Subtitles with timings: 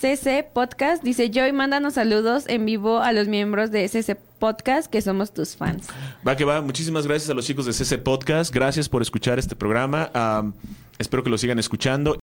[0.00, 1.02] CC Podcast.
[1.02, 5.56] Dice Joy, mándanos saludos en vivo a los miembros de CC Podcast, que somos tus
[5.56, 5.86] fans.
[6.26, 6.60] Va que va.
[6.60, 8.54] Muchísimas gracias a los chicos de CC Podcast.
[8.54, 10.10] Gracias por escuchar este programa.
[10.14, 10.52] Um,
[10.98, 12.18] espero que lo sigan escuchando.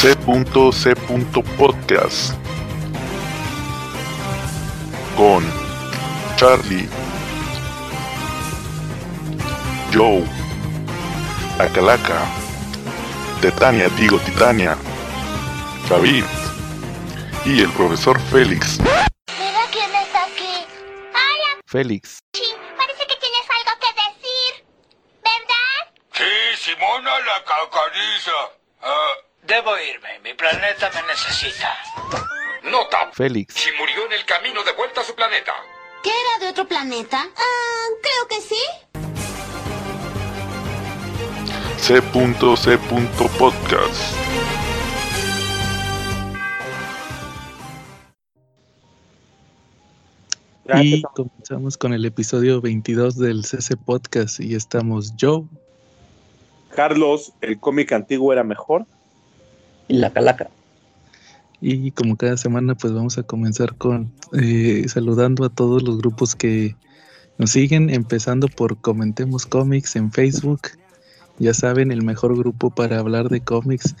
[0.00, 0.94] C.C.
[1.58, 2.34] Podcast
[5.16, 5.42] con
[6.36, 6.88] Charlie,
[9.98, 10.22] Joe,
[11.58, 12.24] Acalaca,
[13.42, 14.78] Titania, digo Titania,
[15.88, 16.22] David
[17.44, 18.78] y el profesor Félix.
[18.78, 20.64] Mira quién está aquí.
[21.10, 22.20] Hola, Félix.
[22.32, 22.44] Chi.
[22.76, 24.64] Parece que tienes algo que decir.
[25.24, 25.90] ¿Verdad?
[26.12, 28.38] Sí, Simona la cacariza.
[28.80, 30.20] Ah, debo irme.
[30.20, 31.76] Mi planeta me necesita.
[32.62, 33.10] Nota.
[33.14, 33.52] Félix.
[33.52, 35.54] Si murió en el camino de vuelta a su planeta.
[36.04, 37.26] ¿Qué era de otro planeta?
[37.36, 38.60] Ah, creo que sí.
[41.80, 42.78] C.C.
[43.38, 44.14] Podcast.
[50.82, 55.44] Y comenzamos con el episodio 22 del CC Podcast y estamos Joe,
[56.74, 58.86] Carlos, el cómic antiguo era mejor.
[59.88, 60.50] Y la calaca.
[61.60, 66.36] Y como cada semana, pues vamos a comenzar con eh, saludando a todos los grupos
[66.36, 66.76] que
[67.38, 70.77] nos siguen, empezando por Comentemos Cómics en Facebook.
[71.38, 73.94] Ya saben, el mejor grupo para hablar de cómics,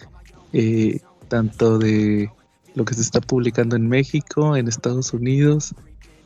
[0.52, 2.30] eh, tanto de
[2.74, 5.74] lo que se está publicando en México, en Estados Unidos,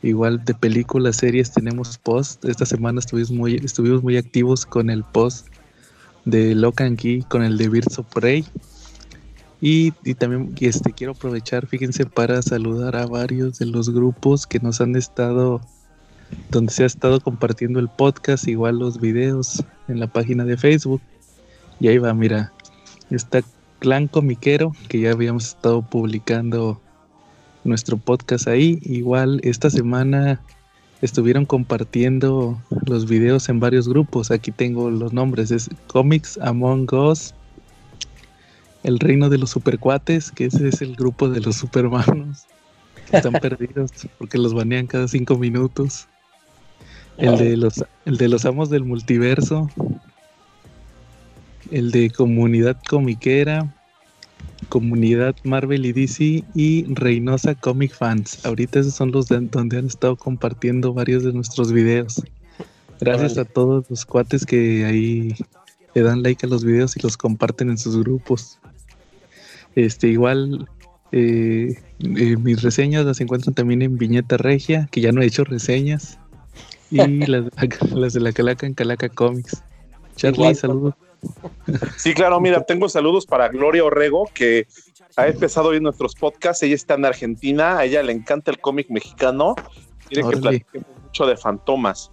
[0.01, 2.43] igual de películas, series, tenemos post.
[2.45, 5.47] Esta semana estuvimos muy, estuvimos muy activos con el post
[6.25, 8.45] de Locan Key, con el de Birds of Prey.
[9.61, 14.59] Y, y también este, quiero aprovechar, fíjense, para saludar a varios de los grupos que
[14.59, 15.61] nos han estado,
[16.49, 21.01] donde se ha estado compartiendo el podcast, igual los videos en la página de Facebook.
[21.79, 22.51] Y ahí va, mira,
[23.09, 23.41] está
[23.79, 26.79] Clan Comiquero, que ya habíamos estado publicando
[27.63, 28.79] nuestro podcast ahí.
[28.83, 30.41] Igual esta semana
[31.01, 34.31] estuvieron compartiendo los videos en varios grupos.
[34.31, 37.33] Aquí tengo los nombres, es Comics Among Us,
[38.83, 42.45] el reino de los supercuates, que ese es el grupo de los supermanos.
[43.09, 46.07] que Están perdidos porque los banean cada cinco minutos.
[47.17, 49.69] El de los, el de los amos del multiverso.
[51.71, 53.73] El de comunidad comiquera.
[54.69, 58.45] Comunidad Marvel y DC y Reynosa Comic Fans.
[58.45, 62.23] Ahorita esos son los de, donde han estado compartiendo varios de nuestros videos.
[62.99, 65.35] Gracias a todos los cuates que ahí
[65.93, 68.59] le dan like a los videos y los comparten en sus grupos.
[69.75, 70.67] Este, igual
[71.11, 75.43] eh, eh, mis reseñas las encuentran también en Viñeta Regia, que ya no he hecho
[75.43, 76.17] reseñas.
[76.93, 77.45] Y las,
[77.91, 79.63] las de la Calaca en Calaca Comics.
[80.15, 80.93] Charlie, saludos.
[81.97, 84.67] Sí, claro, mira, tengo saludos para Gloria Orrego, que
[85.15, 86.61] ha empezado oír nuestros podcasts.
[86.63, 89.55] Ella está en Argentina, a ella le encanta el cómic mexicano.
[90.09, 92.11] Quiere que platiquemos mucho de fantomas.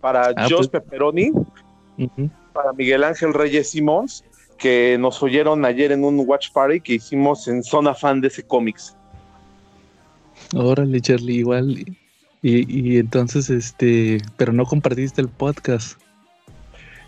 [0.00, 0.66] Para Ah, pues.
[0.66, 2.28] Pepperoni, ujú.
[2.52, 4.24] para Miguel Ángel Reyes Simons,
[4.58, 8.42] que nos oyeron ayer en un watch party que hicimos en Zona Fan de ese
[8.42, 8.96] cómics.
[10.56, 11.84] Órale, Charlie, igual.
[12.44, 15.98] Y, y entonces, este, pero no compartiste el podcast.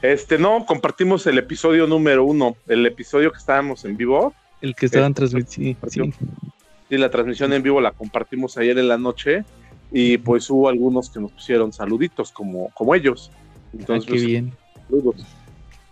[0.00, 4.32] Este, no, compartimos el episodio número uno, el episodio que estábamos en vivo.
[4.62, 5.78] El que estaban Eh, transmitiendo.
[5.90, 6.12] Sí, sí.
[6.88, 9.44] Y la transmisión en vivo la compartimos ayer en la noche.
[9.92, 13.30] Y pues hubo algunos que nos pusieron saluditos como, como ellos.
[13.34, 14.52] Ah, Entonces, qué bien.
[14.88, 15.16] saludos.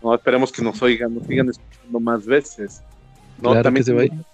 [0.02, 2.82] No, esperemos que nos oigan, nos sigan escuchando más veces.
[3.42, 4.24] No, Claro también que se tengo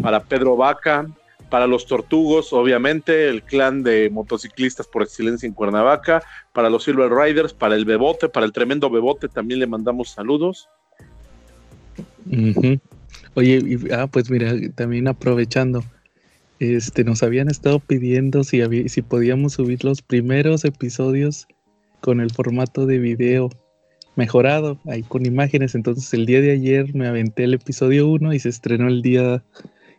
[0.00, 1.06] para Pedro Vaca,
[1.52, 6.22] para los Tortugos, obviamente, el clan de motociclistas por excelencia en Cuernavaca,
[6.54, 10.66] para los Silver Riders, para el Bebote, para el tremendo Bebote también le mandamos saludos.
[13.34, 15.84] Oye, y- ah, pues mira, también aprovechando,
[16.58, 21.46] este, nos habían estado pidiendo si había- si podíamos subir los primeros episodios
[22.00, 23.50] con el formato de video
[24.16, 25.74] mejorado, ahí con imágenes.
[25.74, 29.42] Entonces el día de ayer me aventé el episodio 1 y se estrenó el día,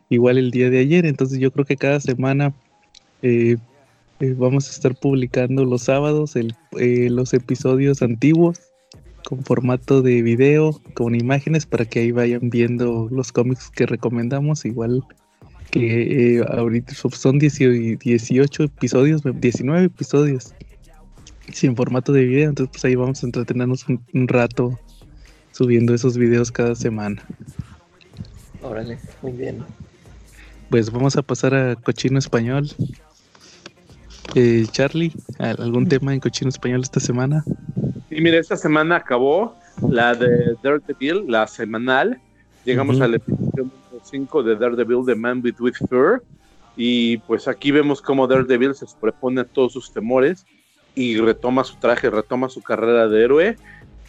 [0.09, 1.05] igual el día de ayer.
[1.05, 2.53] Entonces yo creo que cada semana
[3.21, 3.57] eh,
[4.19, 8.59] eh, vamos a estar publicando los sábados el- eh, los episodios antiguos
[9.25, 14.65] con formato de video, con imágenes para que ahí vayan viendo los cómics que recomendamos.
[14.65, 15.03] Igual
[15.71, 20.53] que eh, ahorita so- son 18 18 episodios, 19 episodios
[21.51, 22.49] sin formato de video.
[22.49, 24.77] Entonces, pues ahí vamos a entretenernos un, un rato
[25.51, 27.23] subiendo esos videos cada semana.
[28.61, 29.63] Órale, muy bien.
[30.73, 32.67] Pues vamos a pasar a Cochino Español.
[34.33, 37.43] Eh, Charlie, ¿al- ¿algún tema en cochino español esta semana?
[38.09, 39.55] Y mira, esta semana acabó
[39.87, 42.19] la de Daredevil, la semanal.
[42.65, 43.03] Llegamos Ujú.
[43.03, 46.23] al episodio número 5 de Daredevil, The Man with, with Fur.
[46.75, 50.43] Y pues aquí vemos cómo Daredevil se sobrepone a todos sus temores
[50.95, 53.57] y retoma su traje, retoma su carrera de héroe.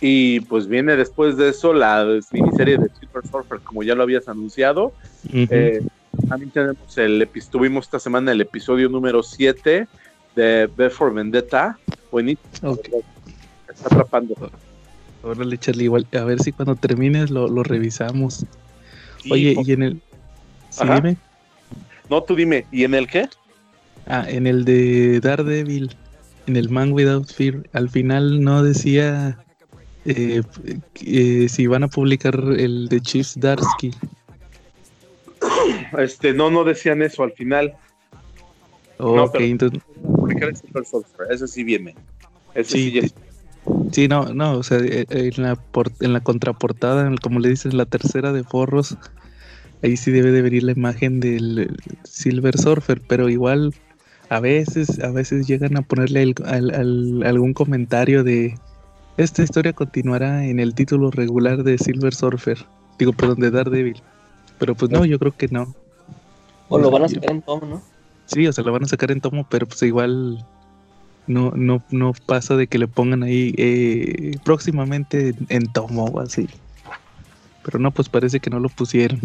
[0.00, 4.28] Y pues viene después de eso la miniserie de Silver Surfer, como ya lo habías
[4.28, 4.94] anunciado.
[5.31, 5.82] Eh,
[6.28, 9.87] también tenemos el tuvimos esta semana el episodio número 7
[10.34, 11.78] de B for Vendetta.
[12.11, 12.72] Buenísimo.
[12.72, 12.88] Ok.
[13.69, 14.34] Está atrapando.
[15.22, 18.44] Órale, Charlie, igual, a ver si cuando termines lo, lo revisamos.
[19.22, 20.00] Sí, Oye, y en el...
[20.69, 21.16] Sí, dime.
[22.11, 23.28] No, tú dime, ¿y en el qué?
[24.06, 25.96] Ah, en el de Daredevil,
[26.46, 29.38] en el Man Without Fear, al final no decía
[30.05, 30.43] eh,
[31.00, 33.93] eh, si van a publicar el de Chiefs Darsky.
[35.99, 37.75] Este, no, no decían eso al final.
[38.99, 41.94] ok, pero- entonces, Publicar el Super Surfer, ese sí viene.
[42.62, 43.00] Sí,
[43.93, 47.49] sí, no, no, o sea, eh, en la, por- en la contraportada, en- como le
[47.49, 48.96] dices, la tercera de forros,
[49.82, 51.69] ahí sí debe de venir la imagen del eh,
[52.05, 53.75] Silver Surfer, pero igual
[54.31, 58.55] a veces, a veces llegan a ponerle el- al- al- algún comentario de
[59.17, 62.58] esta historia continuará en el título regular de Silver Surfer,
[62.99, 64.02] digo, perdón, de Daredevil,
[64.58, 65.75] pero pues no, yo creo que no.
[66.69, 67.82] O lo van a sacar en tomo, ¿no?
[68.26, 70.44] Sí, o sea, lo van a sacar en tomo, pero pues igual
[71.26, 76.20] no, no, no pasa de que le pongan ahí eh, próximamente en, en tomo o
[76.20, 76.49] así.
[77.62, 79.20] Pero no, pues parece que no lo pusieron.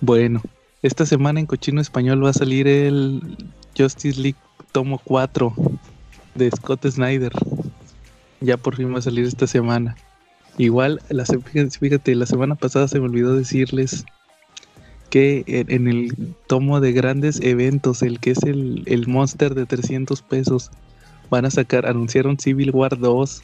[0.00, 0.40] Bueno,
[0.82, 3.36] esta semana en Cochino Español va a salir el
[3.76, 4.38] Justice League
[4.72, 5.54] tomo 4
[6.34, 7.32] de Scott Snyder.
[8.40, 9.96] Ya por fin va a salir esta semana.
[10.56, 14.04] Igual, la, fíjate, la semana pasada se me olvidó decirles
[15.10, 20.22] que en, el tomo de grandes eventos, el que es el, el Monster de 300
[20.22, 20.70] pesos,
[21.28, 23.42] van a sacar, anunciaron Civil War 2.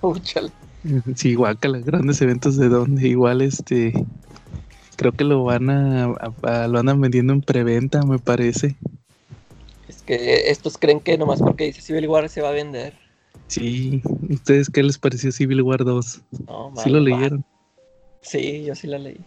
[0.00, 0.50] Úchale.
[1.14, 3.92] Sí, guácala, grandes eventos de donde igual este
[4.96, 8.76] creo que lo van a, a- a- lo andan vendiendo en preventa, me parece.
[9.88, 12.94] Es que estos creen que nomás porque dice Civil War se va a vender.
[13.48, 16.20] Sí, ¿ustedes qué les pareció Civil War 2?
[16.46, 17.44] No, ¿Sí lo leyeron?
[18.22, 19.18] Sí, yo sí la leí.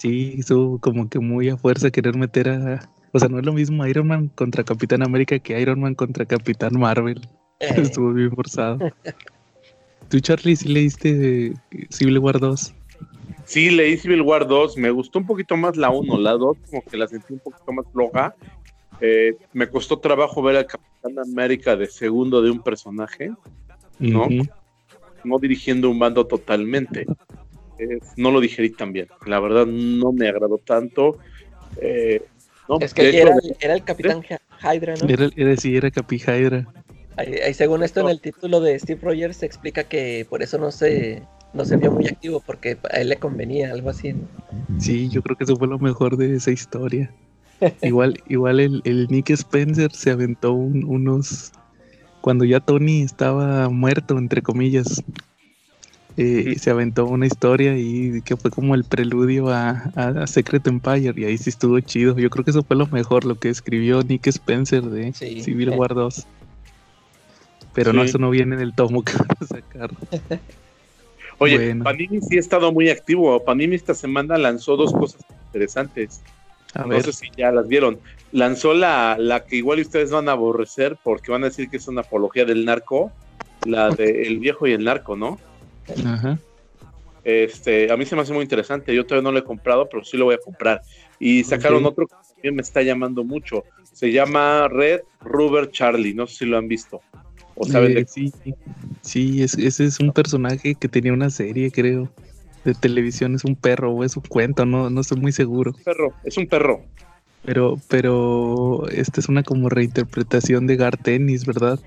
[0.00, 3.52] Sí, hizo como que muy a fuerza querer meter a o sea, no es lo
[3.52, 7.20] mismo Iron Man contra Capitán América que Iron Man contra Capitán Marvel.
[7.62, 8.78] Eh, Estuvo bien forzado.
[10.08, 11.52] ¿Tú, Charlie, sí leíste
[11.90, 12.74] Civil War 2?
[13.44, 16.80] Sí, leí Civil War 2, me gustó un poquito más la 1, la 2 como
[16.80, 18.34] que la sentí un poquito más floja.
[19.02, 23.30] Eh, me costó trabajo ver al Capitán América de segundo de un personaje,
[23.98, 24.26] ¿no?
[25.22, 27.04] No dirigiendo un bando totalmente.
[27.80, 31.16] Eh, no lo digerí tan bien, la verdad no me agradó tanto.
[31.80, 32.22] Eh,
[32.68, 34.22] no, es que hecho, era, el- era el Capitán
[34.62, 35.08] Hydra, ¿no?
[35.08, 36.66] Era, era, sí, era Capi Hydra.
[37.16, 40.58] Ahí, ahí según esto en el título de Steve Rogers se explica que por eso
[40.58, 41.22] no se,
[41.54, 44.12] no se vio muy activo, porque a él le convenía, algo así.
[44.12, 44.28] ¿no?
[44.78, 47.10] Sí, yo creo que eso fue lo mejor de esa historia.
[47.82, 51.52] igual igual el, el Nick Spencer se aventó un- unos...
[52.20, 55.02] Cuando ya Tony estaba muerto, entre comillas,
[56.16, 60.66] eh, se aventó una historia y que fue como el preludio a, a- a Secret
[60.66, 62.16] Empire y ahí sí estuvo chido.
[62.18, 65.42] Yo creo que eso fue lo mejor, lo que escribió Nick Spencer de Sí.
[65.42, 66.26] Civil War 2.
[67.72, 69.90] Pero no, eso no viene en el tomo que van a sacar.
[71.38, 71.84] Oye, Bueno.
[71.84, 73.42] Panini sí ha estado muy activo.
[73.44, 76.20] Panini esta semana lanzó dos cosas interesantes.
[76.74, 77.98] A No ver, sé si ya las vieron.
[78.32, 81.88] Lanzó la, la que igual ustedes van a aborrecer porque van a decir que es
[81.88, 83.10] una apología del narco,
[83.64, 85.38] la de El viejo y el narco, ¿no?
[86.04, 86.38] Ajá.
[87.22, 88.94] Este, a mí se me hace muy interesante.
[88.94, 90.80] Yo todavía no lo he comprado, pero sí lo voy a comprar.
[91.18, 93.64] Y sacaron otro que también me está llamando mucho.
[93.92, 96.14] Se llama Red Rubber Charlie.
[96.14, 97.02] No sé si lo han visto.
[97.56, 98.32] O saben Eh, de sí,
[99.02, 102.08] sí es, ese es un personaje que tenía una serie, creo,
[102.64, 103.34] de televisión.
[103.34, 105.74] Es un perro o es un cuento, no, no estoy muy seguro.
[105.84, 106.14] perro.
[106.24, 106.80] Es un perro.
[107.44, 111.78] Pero, pero esta es una como reinterpretación de Gar Tennis, ¿verdad?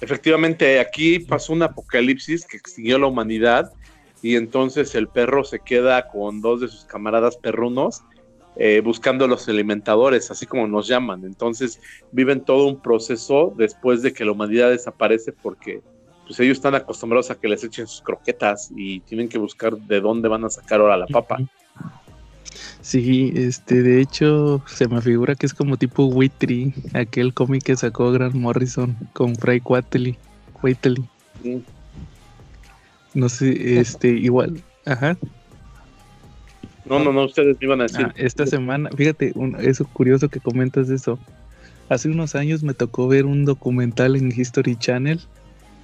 [0.00, 3.72] Efectivamente, aquí pasó un apocalipsis que extinguió la humanidad
[4.22, 8.02] y entonces el perro se queda con dos de sus camaradas perrunos
[8.58, 11.24] eh, buscando los alimentadores, así como nos llaman.
[11.24, 15.82] Entonces viven todo un proceso después de que la humanidad desaparece porque
[16.26, 20.00] pues ellos están acostumbrados a que les echen sus croquetas y tienen que buscar de
[20.00, 21.38] dónde van a sacar ahora la papa.
[22.80, 27.76] Sí, este, de hecho, se me figura que es como tipo Witry, aquel cómic que
[27.76, 30.16] sacó Grant Morrison con Fry Quatley.
[30.52, 31.04] Quatley.
[31.42, 31.62] Sí.
[33.14, 35.16] No sé, este, igual, ajá.
[36.84, 38.06] No, no, no, ustedes me iban a decir.
[38.06, 41.18] Ah, esta semana, fíjate, un- eso curioso que comentas eso.
[41.88, 45.20] hace unos años me tocó ver un documental en History Channel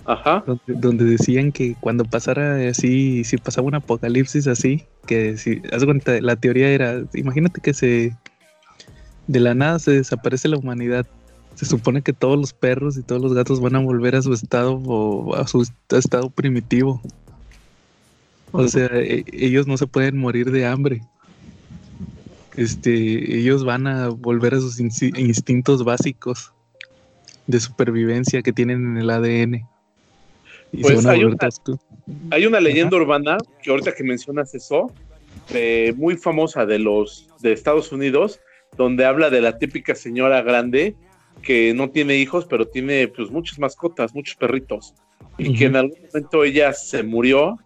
[0.05, 0.43] Ajá.
[0.47, 5.85] donde, donde decían que cuando pasara así, si pasaba un apocalipsis así, que si, haz
[5.85, 8.17] cuenta, la teoría era, imagínate que se,
[9.29, 11.07] de la nada se desaparece la humanidad.
[11.55, 14.33] Se supone que todos los perros y todos los gatos van a volver a su
[14.33, 17.01] estado o a su est- estado primitivo.
[18.53, 21.03] O sea, e- ellos no se pueden morir de hambre.
[22.57, 26.53] Este, ellos van a volver a sus instintos básicos
[27.47, 29.67] de supervivencia que tienen en el ADN.
[30.73, 31.61] Y Pues se van a hay una- todos-
[32.31, 34.91] Hay una leyenda urbana que ahorita que mencionas eso,
[35.53, 38.41] de- muy famosa de los de Estados Unidos,
[38.77, 40.95] donde habla de la típica señora grande
[41.43, 44.95] que no tiene hijos, pero tiene pues muchas mascotas, muchos perritos,
[45.39, 47.59] y que en algún momento ella se murió,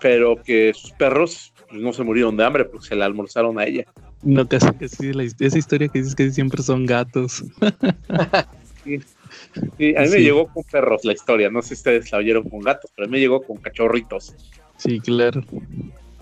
[0.00, 3.64] pero que sus perros pues, no se murieron de hambre porque se la almorzaron a
[3.64, 3.84] ella.
[4.22, 7.44] No, casi que sí, la esa historia que dices que siempre son gatos.
[8.84, 12.48] Sí, a mí me llegó con perros la historia, no sé si ustedes la oyeron
[12.48, 14.34] con gatos, pero a mí me llegó con cachorritos.
[14.76, 15.42] Sí, claro.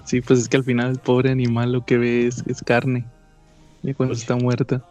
[0.04, 3.06] Sí, pues es que al final el pobre animal lo que ve es, es carne.
[3.82, 4.84] Y cuando Pues está muerta.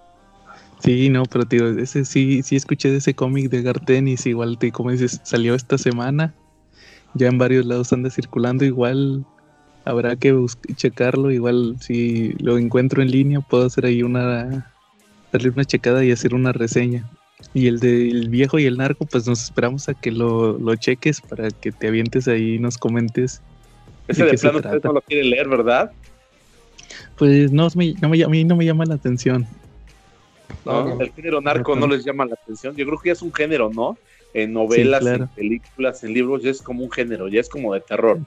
[0.79, 4.71] Sí, no, pero tío, ese sí, sí escuché de ese cómic de Gartenis, igual te,
[4.71, 6.33] como dices, salió esta semana.
[7.15, 9.25] Ya en varios lados anda circulando, igual
[9.83, 10.35] habrá que
[10.75, 14.73] checarlo, igual si lo encuentro en línea puedo hacer ahí una
[15.31, 17.09] darle una checada y hacer una reseña.
[17.53, 21.21] Y el del viejo y el narco, pues nos esperamos a que lo, lo cheques
[21.21, 23.41] para que te avientes ahí y nos comentes
[24.07, 25.91] Ese ¿De de plano ustedes no lo quieren leer, ¿verdad?
[27.17, 29.45] Pues no, me- no me- a mí no me llama la atención.
[30.65, 30.99] ¿no?
[30.99, 32.75] El género narco no les llama la atención.
[32.75, 33.97] Yo creo que ya es un género, ¿no?
[34.33, 35.23] En novelas, claro.
[35.23, 38.19] en películas, en libros, ya es como un género, ya es como de terror,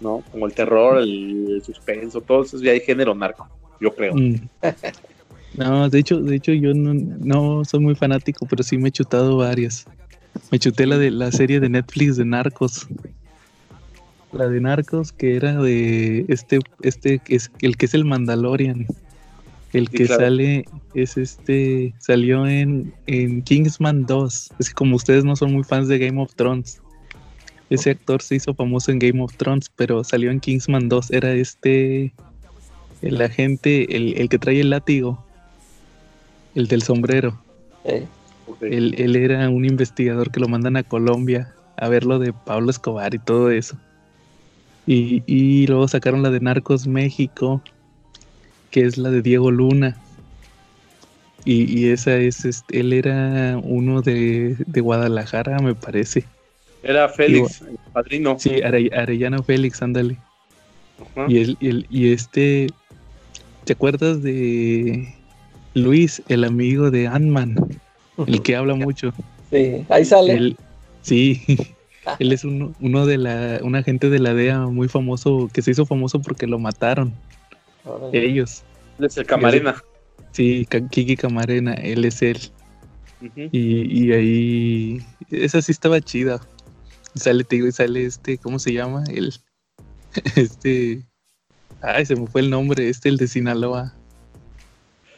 [0.00, 0.22] ¿no?
[0.30, 3.48] Como el terror, el suspenso, todo eso ya hay género narco,
[3.80, 4.14] yo creo.
[4.14, 4.34] Mm.
[5.56, 8.92] No, de hecho, de hecho yo no, no soy muy fanático, pero sí me he
[8.92, 9.84] chutado varias.
[10.50, 12.86] Me chuté la de la serie de Netflix de Narcos.
[14.32, 18.86] La de Narcos que era de este, este que es el que es el Mandalorian.
[19.72, 20.22] El Sí, que claro.
[20.22, 24.50] sale es este, salió en, en Kingsman 2.
[24.58, 26.80] Es que como ustedes no son muy fans de Game of Thrones,
[27.70, 31.10] ese actor se hizo famoso en Game of Thrones, pero salió en Kingsman 2.
[31.10, 32.12] Era este,
[33.00, 35.24] el agente, el, el que trae el látigo,
[36.54, 37.40] el del sombrero.
[37.84, 38.06] Eh,
[38.60, 42.70] Él, él era un investigador que lo mandan a Colombia a ver lo de Pablo
[42.70, 43.76] Escobar y todo eso.
[44.86, 47.62] Y, y luego sacaron la de Narcos México,
[48.70, 49.96] que es la de Diego Luna.
[51.44, 56.24] Y, y esa es, este, él era uno de, de Guadalajara, me parece.
[56.82, 58.36] Era Félix, el padrino.
[58.38, 60.18] Sí, Are- Arellano Félix, ándale.
[61.00, 61.26] Ajá.
[61.28, 62.68] Y, el, y, el- y este,
[63.64, 65.14] ¿te acuerdas de
[65.74, 67.56] Luis, el amigo de Ant-Man?
[68.26, 69.12] El que habla mucho.
[69.50, 70.32] sí, ahí sale.
[70.34, 70.56] Él-
[71.02, 71.42] sí,
[72.18, 75.70] él es uno, uno de la, un agente de la DEA muy famoso, que se
[75.72, 77.12] hizo famoso porque lo mataron.
[77.84, 78.24] Órale.
[78.26, 78.62] Ellos.
[78.98, 79.82] Él es el camarena.
[80.32, 82.38] Sí, Kiki Camarena, él es él.
[83.52, 86.40] Y, y ahí, esa sí estaba chida.
[87.14, 89.04] Sale, te digo, y sale este, ¿cómo se llama?
[89.12, 89.34] El,
[90.36, 91.02] este,
[91.82, 93.94] ay, se me fue el nombre, este, el de Sinaloa.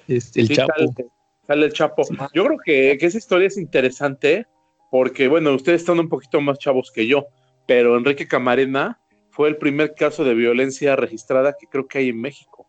[0.09, 0.73] Este, el Sí, Chapo.
[0.77, 1.09] Sale,
[1.47, 2.03] sale el Chapo.
[2.33, 4.47] Yo creo que, que esa historia es interesante
[4.91, 7.27] porque, bueno, ustedes están un poquito más chavos que yo,
[7.67, 12.21] pero Enrique Camarena fue el primer caso de violencia registrada que creo que hay en
[12.21, 12.67] México.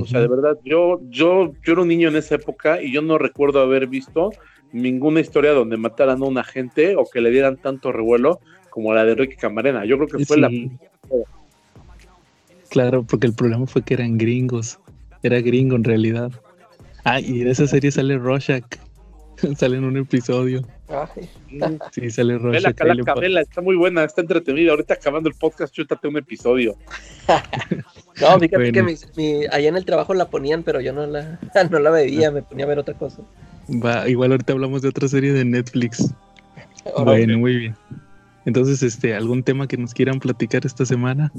[0.00, 3.02] O sea, de verdad, yo, yo, yo era un niño en esa época y yo
[3.02, 4.30] no recuerdo haber visto
[4.72, 8.40] ninguna historia donde mataran a un agente o que le dieran tanto revuelo
[8.70, 9.84] como la de Enrique Camarena.
[9.84, 10.48] Yo creo que fue la...
[10.48, 10.70] Sí.
[12.70, 14.78] Claro, porque el problema fue que eran gringos.
[15.22, 16.32] Era gringo en realidad.
[17.04, 18.64] Ah, y en esa serie sale Rorschach.
[19.56, 20.62] sale en un episodio.
[20.88, 21.28] Ay,
[21.90, 22.64] Sí, sale Vela, Rorschach.
[22.64, 24.70] ahí le Calaca, pa- vela, está muy buena, está entretenida.
[24.72, 26.76] Ahorita acabando el podcast, chútate un episodio.
[28.20, 28.72] No, fíjate Bueno.
[28.72, 31.40] que mi, mi- allá en el trabajo la ponían, pero yo no la,
[31.70, 33.22] no la veía, me ponía a ver otra cosa.
[33.70, 36.12] Va, igual ahorita hablamos de otra serie de Netflix.
[36.94, 37.74] Ahora, Bueno, muy bien.
[38.44, 41.32] Entonces, este, ¿algún tema que nos quieran platicar esta semana?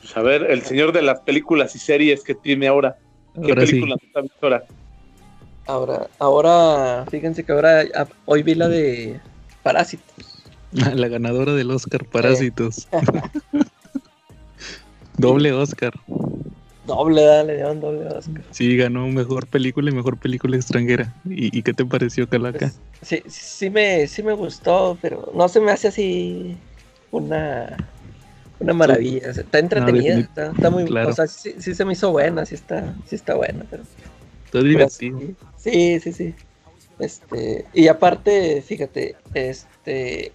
[0.00, 2.96] Pues a ver, el señor de las películas y series que tiene ahora.
[3.34, 3.72] ¿Qué Ahora sí.
[3.72, 4.64] película no está visto ahora?
[5.66, 9.20] ahora, ahora, fíjense que ahora, ah, hoy vi la de
[9.62, 10.14] Parásitos.
[10.72, 12.88] La ganadora del Oscar Parásitos.
[15.18, 15.92] Doble Oscar.
[16.86, 18.42] Doble, dale, le dieron doble Oscar.
[18.50, 21.12] Sí, ganó mejor película y mejor película extranjera.
[21.28, 22.72] ¿Y, y qué te pareció, Calaca?
[23.02, 26.56] Sí, sí me, sí me gustó, pero no se me hace así
[27.10, 27.76] una,
[28.60, 29.30] una maravilla.
[29.30, 31.08] Está entretenida, está, está muy, claro.
[31.08, 33.82] o sea, sí, sí se me hizo buena, sí está, sí está buena, pero,
[34.46, 35.18] Está divertido.
[35.18, 36.34] sí, Sí, sí, sí.
[36.98, 40.32] Este, y aparte, fíjate, este,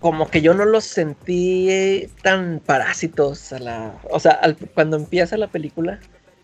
[0.00, 5.36] como que yo no los sentí tan parásitos a la, o sea, al- cuando empieza
[5.36, 6.00] la película,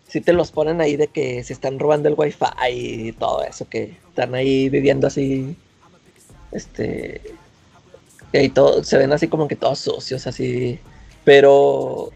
[0.07, 3.69] sí te los ponen ahí de que se están robando el wifi y todo eso,
[3.69, 5.57] que están ahí viviendo así,
[6.53, 7.21] este,
[8.33, 10.79] y todo, se ven así como que todos sucios, así,
[11.25, 12.11] pero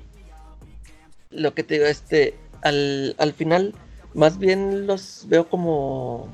[1.30, 3.74] lo que te digo, este, al, al final,
[4.14, 6.28] más bien los veo como,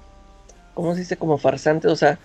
[0.75, 1.17] ¿cómo se dice?
[1.17, 2.19] Como farsantes, o sea,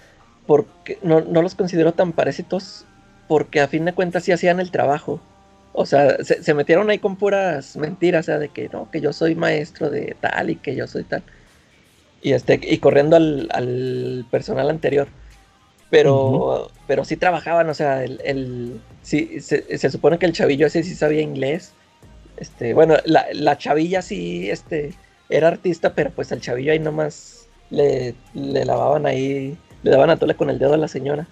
[0.47, 2.85] porque no, no los considero tan parásitos,
[3.27, 5.21] porque a fin de cuentas sí hacían el trabajo.
[5.73, 9.01] O sea, se, se metieron ahí con puras mentiras, o sea, de que no, que
[9.01, 11.23] yo soy maestro de tal y que yo soy tal.
[12.21, 15.07] Y este, y corriendo al, al personal anterior.
[15.93, 20.65] Pero, pero sí trabajaban, o sea, el, el- sí, se, se supone que el chavillo
[20.65, 21.71] ese sí sabía inglés.
[22.37, 24.95] Este, bueno, la, la chavilla sí, este,
[25.29, 30.17] era artista, pero pues el chavillo ahí nomás le, le lavaban ahí, le daban a
[30.17, 31.27] tole con el dedo a la señora.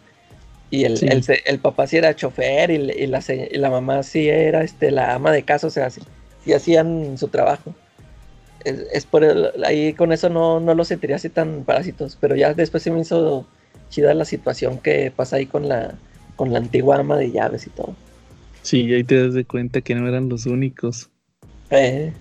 [0.70, 1.08] Y el, Sí.
[1.46, 5.16] el, papá sí era chofer y, y la, y la mamá sí era este, la
[5.16, 6.02] ama de casa, o sea, sí,
[6.46, 7.74] sí hacían su trabajo.
[8.64, 12.36] Es, es por el- ahí con eso no, no los sentiría así tan parásitos, pero
[12.36, 13.48] ya después se me hizo
[13.92, 15.94] chida la situación que pasa ahí con la,
[16.36, 17.94] con la antigua ama de llaves y todo.
[18.64, 21.12] Sí, ahí te das de cuenta que no eran los únicos.
[21.70, 22.12] Eh,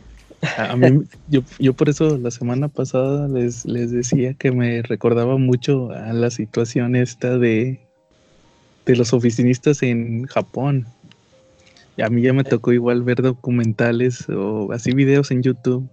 [0.59, 4.83] A a mí, yo, yo por eso la semana pasada les, les decía que me
[4.83, 7.81] recordaba mucho a la situación esta de,
[8.87, 10.87] de los oficinistas en Japón.
[11.97, 15.89] Y a mí ya me tocó igual ver documentales o así videos en YouTube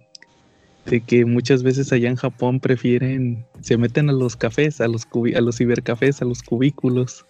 [0.88, 5.08] de que muchas veces allá en Japón prefieren, se meten a los cafés, a los,
[5.08, 7.26] cubi- a los cibercafés, a los cubículos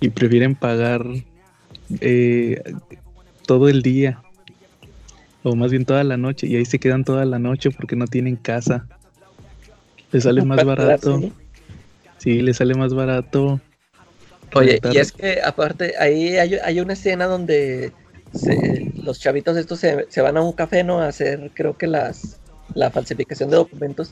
[0.00, 1.04] y prefieren pagar
[2.00, 2.62] eh,
[3.46, 4.22] todo el día
[5.42, 8.06] o más bien toda la noche y ahí se quedan toda la noche porque no
[8.06, 8.86] tienen casa.
[10.12, 11.20] Les sale más barato.
[12.18, 13.60] Sí, les sale más barato.
[14.54, 17.92] Oye, rentar- y es que aparte, ahí hay, hay una escena donde
[18.32, 21.00] se- los chavitos estos se, se van a un café, ¿no?
[21.00, 22.40] A hacer, creo que las
[22.74, 24.10] la falsificación de documentos.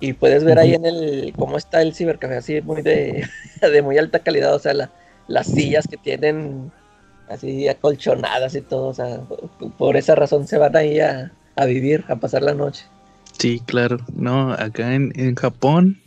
[0.00, 3.28] Y puedes ver ahí en el cómo está el cibercafé, así muy de,
[3.62, 4.54] de muy alta calidad.
[4.54, 4.92] O sea, la-
[5.28, 6.72] las sillas que tienen
[7.28, 8.88] así acolchonadas y todo.
[8.88, 9.20] O sea,
[9.78, 12.86] por esa razón se van ahí a, a vivir, a pasar la noche.
[13.38, 13.98] Sí, claro.
[14.14, 16.00] No, acá en, en Japón,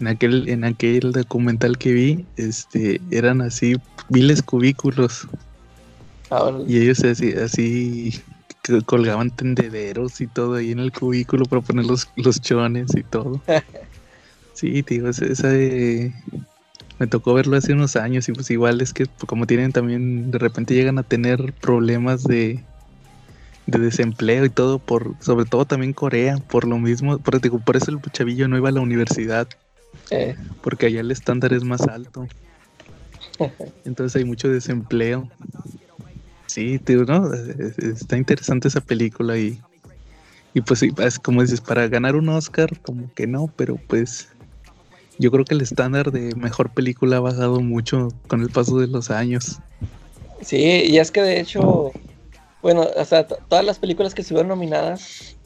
[0.00, 3.74] en aquel, en aquel documental que vi, este, eran así
[4.08, 5.28] viles cubículos.
[6.30, 8.12] Ahora, Y ellos así, así
[8.86, 13.42] colgaban tendederos y todo ahí en el cubículo para poner los, los chones y todo.
[14.52, 16.12] Sí, digo, esa, esa de-
[16.98, 20.38] me tocó verlo hace unos años y pues igual es que como tienen también, de
[20.38, 22.64] repente llegan a tener problemas de,
[23.66, 27.76] de desempleo y todo, por sobre todo también Corea, por lo mismo, por, digo, por
[27.76, 29.48] eso el chavillo no iba a la universidad,
[30.10, 32.26] eh, porque allá el estándar es más alto.
[33.84, 35.28] Entonces hay mucho desempleo.
[36.58, 37.32] Sí, digo, ¿no?
[37.32, 39.60] Es- Está interesante esa película y,
[40.54, 44.26] y pues sí, es como dices, para ganar un Oscar, como que no, pero pues
[45.20, 48.88] yo creo que el estándar de mejor película ha bajado mucho con el paso de
[48.88, 49.60] los años.
[50.40, 51.92] Sí, y es que de hecho,
[52.60, 55.36] bueno, o sea, todas las películas que estuvieron nominadas,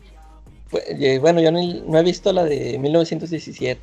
[0.71, 0.83] pues,
[1.21, 3.83] bueno, yo no he visto la de 1917,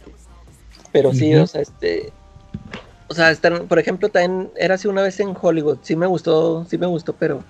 [0.91, 2.11] pero sí, o sea, este,
[3.09, 6.65] o sea, están, por ejemplo, también era así una vez en Hollywood, sí me gustó,
[6.65, 7.43] sí me gustó, pero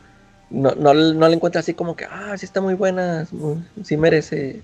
[0.50, 3.98] no, no, no la encuentro así como que, ah, sí está muy buena, muy- sí
[3.98, 4.62] merece,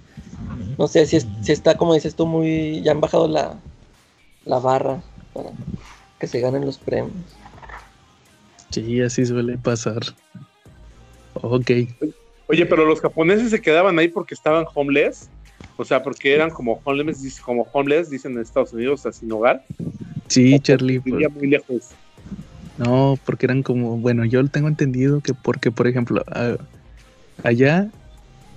[0.77, 3.60] no sé, si, es- si está, como dices tú, muy, ya han bajado la,
[4.45, 5.01] la barra
[5.34, 5.49] para
[6.19, 7.38] que se ganen los premios.
[8.71, 10.01] Sí, así suele pasar.
[11.34, 11.71] Ok.
[12.47, 15.29] Oye, pero los japoneses se quedaban ahí porque estaban homeless.
[15.77, 19.31] O sea, porque eran como homeless, como homeless, dicen en Estados Unidos, o sea, sin
[19.31, 19.65] hogar.
[20.27, 20.99] Sí, Charlie.
[20.99, 21.95] pues, muy lejos.
[22.77, 26.57] No, porque eran como, bueno, yo tengo entendido que porque, por ejemplo, a-
[27.43, 27.89] allá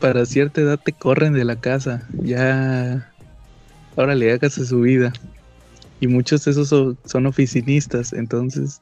[0.01, 3.13] para cierta edad te corren de la casa, ya,
[3.97, 5.13] ahora le hágase su vida.
[6.01, 8.81] Y muchos de esos so- son oficinistas, entonces,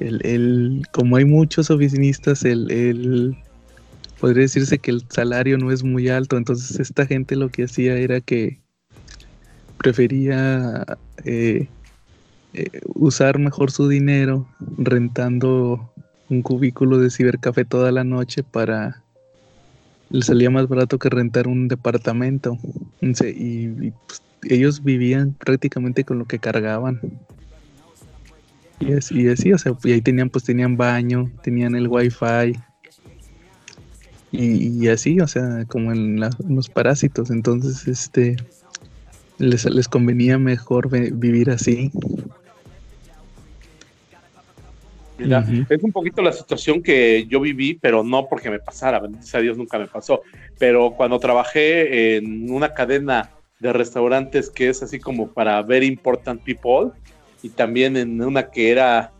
[0.00, 3.36] el, el- como hay muchos oficinistas, el, el,
[4.20, 7.96] podría decirse que el salario no es muy alto, entonces esta gente lo que hacía
[7.96, 8.60] era que
[9.78, 10.84] prefería
[11.24, 11.68] eh,
[12.54, 15.92] eh, usar mejor su dinero rentando
[16.28, 19.02] un cubículo de cibercafé toda la noche para
[20.10, 22.58] le salía más barato que rentar un departamento.
[23.00, 27.00] Y, pues, ellos vivían prácticamente con lo que cargaban.
[28.80, 32.56] Y así, y así o sea y ahí tenían pues tenían baño tenían el wifi.
[34.30, 37.30] Y, y así, o sea, como en, la- en los parásitos.
[37.30, 38.36] Entonces, este,
[39.38, 41.90] les, les convenía mejor vivir así.
[45.18, 49.40] Mira, es un poquito la situación que yo viví, pero no porque me pasara, bendito
[49.40, 50.22] Dios, nunca me pasó.
[50.58, 56.40] Pero cuando trabajé en una cadena de restaurantes que es así como para very important
[56.44, 56.92] people,
[57.42, 59.10] y también en una que era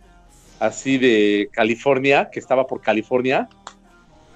[0.60, 3.48] así de California, que estaba por California,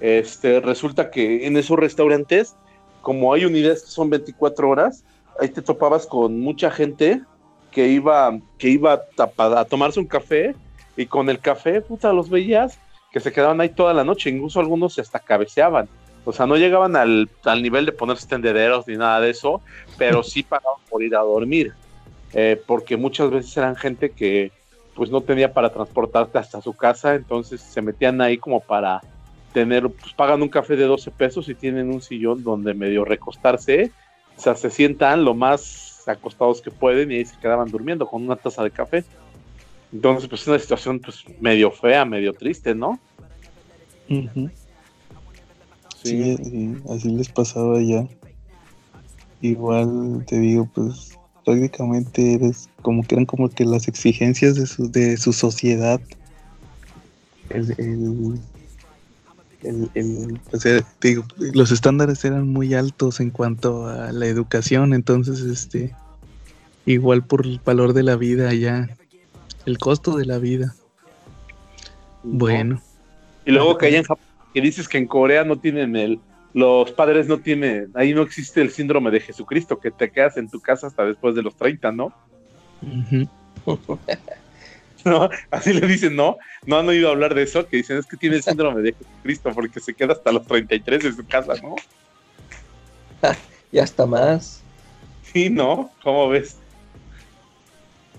[0.01, 2.55] este, resulta que en esos restaurantes,
[3.01, 5.05] como hay unidades que son 24 horas,
[5.39, 7.21] ahí te topabas con mucha gente
[7.71, 10.55] que iba, que iba a, a tomarse un café
[10.95, 12.79] y con el café, puta, los veías
[13.11, 15.87] que se quedaban ahí toda la noche, incluso algunos hasta cabeceaban.
[16.25, 19.61] O sea, no llegaban al, al nivel de ponerse tendederos ni nada de eso,
[19.97, 21.73] pero sí pagaban por ir a dormir.
[22.33, 24.51] Eh, porque muchas veces eran gente que
[24.95, 29.01] pues no tenía para transportarte hasta su casa, entonces se metían ahí como para
[29.51, 33.91] tener, pues pagan un café de 12 pesos y tienen un sillón donde medio recostarse,
[34.37, 38.23] o sea, se sientan lo más acostados que pueden y ahí se quedaban durmiendo con
[38.23, 39.03] una taza de café.
[39.91, 42.99] Entonces, pues es una situación pues medio fea, medio triste, ¿no?
[46.03, 48.05] Sí, así les pasaba ya.
[49.41, 54.91] Igual te digo, pues prácticamente eres como que eran como que las exigencias de su,
[54.91, 56.01] de su sociedad.
[57.49, 58.39] El, el,
[59.63, 64.25] el- el- o sea, te digo, los estándares eran muy altos en cuanto a la
[64.27, 65.95] educación, entonces este
[66.85, 68.89] igual por el valor de la vida ya,
[69.65, 70.75] el costo de la vida.
[72.23, 72.81] Bueno.
[73.45, 76.19] Y luego que allá en Japón, que dices que en Corea no tienen el,
[76.53, 80.49] los padres no tienen, ahí no existe el síndrome de Jesucristo, que te quedas en
[80.49, 82.13] tu casa hasta después de los 30, ¿no?
[85.09, 85.29] ¿No?
[85.51, 86.37] Así le dicen, ¿no?
[86.65, 89.51] No han oído hablar de eso, que dicen es que tiene el síndrome de Jesucristo
[89.53, 91.75] porque se queda hasta los 33 en su casa, ¿no?
[93.71, 94.61] Y hasta más.
[95.23, 95.89] Sí, ¿no?
[96.03, 96.57] ¿Cómo ves?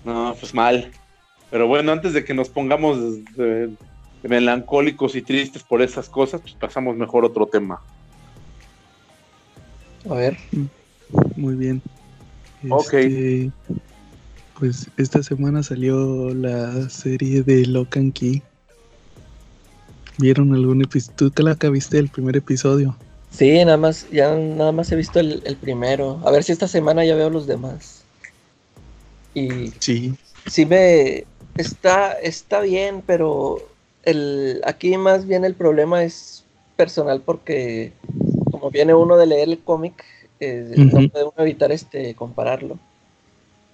[0.03, 0.91] No, pues mal.
[1.49, 2.97] Pero bueno, antes de que nos pongamos
[3.37, 3.73] eh,
[4.23, 7.81] melancólicos y tristes por esas cosas, pues pasamos mejor a otro tema.
[10.09, 10.37] A ver.
[11.37, 11.81] Muy bien.
[12.69, 12.93] Ok.
[12.93, 13.51] Este,
[14.59, 18.41] Pues esta semana salió la serie de Lock and Key.
[20.17, 21.15] ¿Vieron algún episodio?
[21.17, 22.95] ¿Tú, Calaca, viste el primer episodio?
[23.31, 26.21] Sí, nada más, ya nada más he visto el, el primero.
[26.25, 28.03] A ver si esta semana ya veo los demás.
[29.33, 30.15] Y Sí.
[30.45, 31.25] sí me
[31.57, 33.57] está, está bien, pero
[34.03, 36.45] el, aquí más bien el problema es
[36.77, 37.91] personal porque
[38.51, 40.01] como viene uno de leer el cómic,
[40.39, 42.79] eh, no puede uno evitar este compararlo.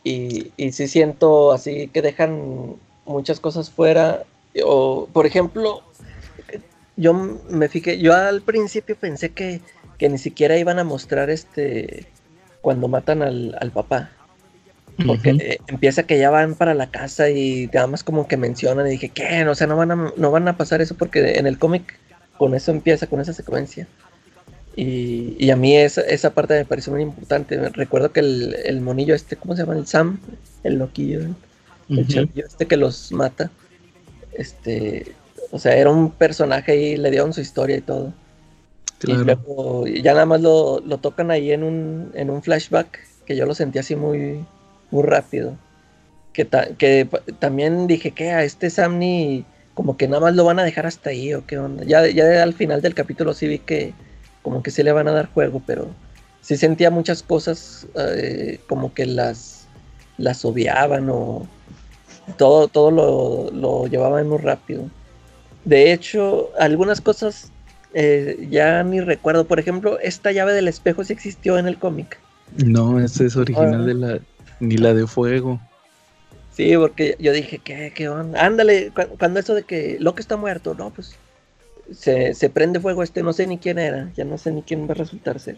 [0.03, 4.23] Y, y sí siento así que dejan muchas cosas fuera.
[4.65, 5.83] O, por ejemplo,
[6.97, 9.61] yo me fijé, yo al principio pensé que,
[9.97, 12.07] que ni siquiera iban a mostrar este
[12.61, 14.11] cuando matan al, al papá.
[15.05, 18.85] Porque eh, empieza que ya van para la casa y nada más como que mencionan
[18.85, 19.47] y dije, ¿qué?
[19.47, 21.97] O sea, no van a, no van a pasar eso porque en el cómic
[22.37, 23.87] con eso empieza, con esa secuencia.
[24.75, 27.57] Y, y a mí esa, esa parte me pareció muy importante.
[27.69, 29.75] Recuerdo que el, el monillo este, ¿cómo se llama?
[29.77, 30.19] El Sam,
[30.63, 31.21] el loquillo,
[31.89, 33.51] el, chavillo este que los mata.
[34.33, 35.13] Este,
[35.51, 38.13] o sea, era un personaje y le dieron su historia y todo.
[39.03, 39.23] Y Claro.
[39.25, 43.45] luego ya nada más lo, lo tocan ahí en un, en un flashback que yo
[43.45, 44.45] lo sentí así muy,
[44.91, 45.57] muy rápido.
[46.33, 50.59] Que, ta- que también dije que a este Samni como que nada más lo van
[50.59, 51.83] a dejar hasta ahí o qué onda.
[51.83, 53.93] Ya, ya al final del capítulo sí vi que
[54.41, 55.87] como que sí le van a dar juego, pero
[56.41, 59.67] sí sentía muchas cosas eh, como que las,
[60.17, 61.47] las obviaban o
[62.37, 64.85] todo, todo lo, lo llevaban muy rápido.
[65.65, 67.51] De hecho, algunas cosas
[67.93, 69.45] eh, ya ni recuerdo.
[69.45, 72.17] Por ejemplo, esta llave del espejo sí existió en el cómic.
[72.57, 73.85] No, esa es original Ah.
[73.85, 74.19] de la.
[74.59, 75.59] Ni la de fuego.
[76.51, 78.43] Sí, porque yo dije, ¿qué, qué onda?
[78.45, 81.15] Ándale, cu- cuando eso de que Loki está muerto, no, pues
[81.91, 84.87] se, se prende fuego este, no sé ni quién era, ya no sé ni quién
[84.87, 85.57] va a resultar ser.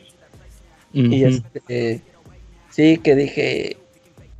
[1.11, 2.01] Y este,
[2.69, 3.77] sí, que dije,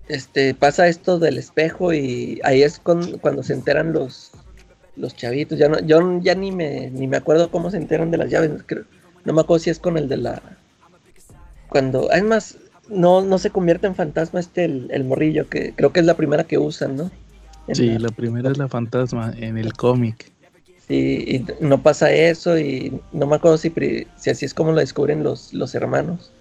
[0.08, 4.32] este, pasa esto del espejo y ahí es con- cuando se enteran los,
[4.96, 5.58] los chavitos.
[5.58, 8.52] Ya no, yo ya ni me, ni me acuerdo cómo se enteran de las llaves.
[8.66, 8.86] creo-
[9.26, 10.42] no me acuerdo si es con el de la.
[11.70, 12.58] Cuando, además,
[12.90, 16.16] no, no se convierte en fantasma este el, el morrillo, que creo que es la
[16.16, 17.10] primera que usan, ¿no?
[17.68, 20.32] En Sí, la- la primera es la fantasma en el cómic.
[20.88, 23.72] Sí, y no pasa eso y no me acuerdo si,
[24.18, 26.32] si así es como lo descubren los, los hermanos.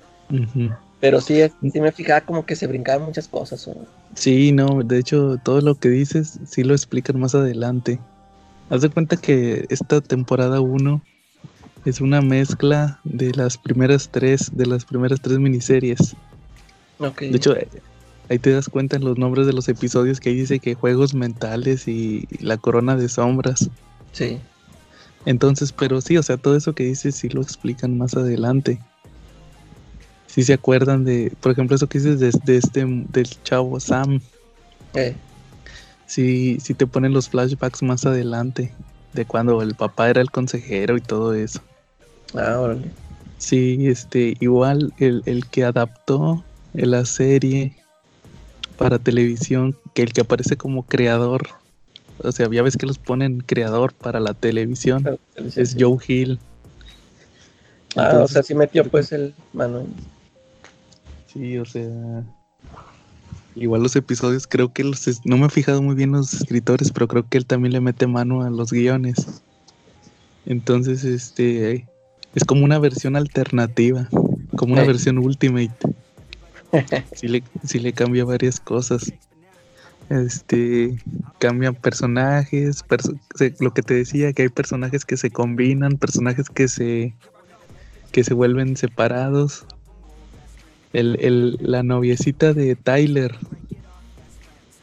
[1.00, 1.40] Pero sí,
[1.72, 3.66] sí me fijaba como que se brincaban muchas cosas.
[3.68, 3.76] o-
[4.14, 7.98] Sí, no, de hecho, todo lo que dices sí lo explican más adelante.
[8.70, 11.02] Haz de cuenta que esta temporada 1
[11.85, 16.14] Es una mezcla de las primeras tres, de las primeras tres miniseries.
[16.98, 17.22] Ok.
[17.22, 17.57] De hecho,
[18.28, 21.12] ahí te das cuenta en los nombres de los episodios que ahí dice que juegos
[21.12, 23.68] mentales y la corona de sombras.
[24.12, 24.40] Sí.
[25.25, 28.81] Entonces, pero sí, o sea, todo eso que dices sí lo explican más adelante.
[30.27, 34.20] Sí se acuerdan de, por ejemplo, eso que dices de, de este, del chavo Sam.
[34.94, 35.16] Eh,
[36.07, 38.75] Sí, sí te ponen los flashbacks más adelante.
[39.12, 41.61] De cuando el papá era el consejero y todo eso.
[42.35, 42.92] ah, órale.
[43.38, 47.77] Sí, este, igual el, el que adaptó la serie
[48.79, 51.48] para televisión, que el que aparece como creador,
[52.22, 55.18] o sea, ya ves que los ponen creador para la televisión,
[55.56, 56.38] es Joe Hill.
[57.96, 59.87] Ah, o sea, sí metió pues el Manuel.
[61.26, 62.24] Sí, o sea,
[63.54, 67.08] igual los episodios, creo que los, no me he fijado muy bien los escritores, pero
[67.08, 69.42] creo que él también le mete mano a los guiones.
[70.46, 71.87] Entonces, este,
[72.35, 74.08] es como una versión alternativa,
[74.56, 75.72] como una versión ultimate.
[77.14, 79.12] Sí le, sí le cambia varias cosas.
[80.08, 80.96] Este,
[81.38, 86.50] cambian personajes, perso- se- lo que te decía, que hay personajes que se combinan, personajes
[86.50, 87.14] que se,
[88.10, 89.64] que se vuelven separados.
[90.92, 93.34] El, el- la noviecita de Tyler.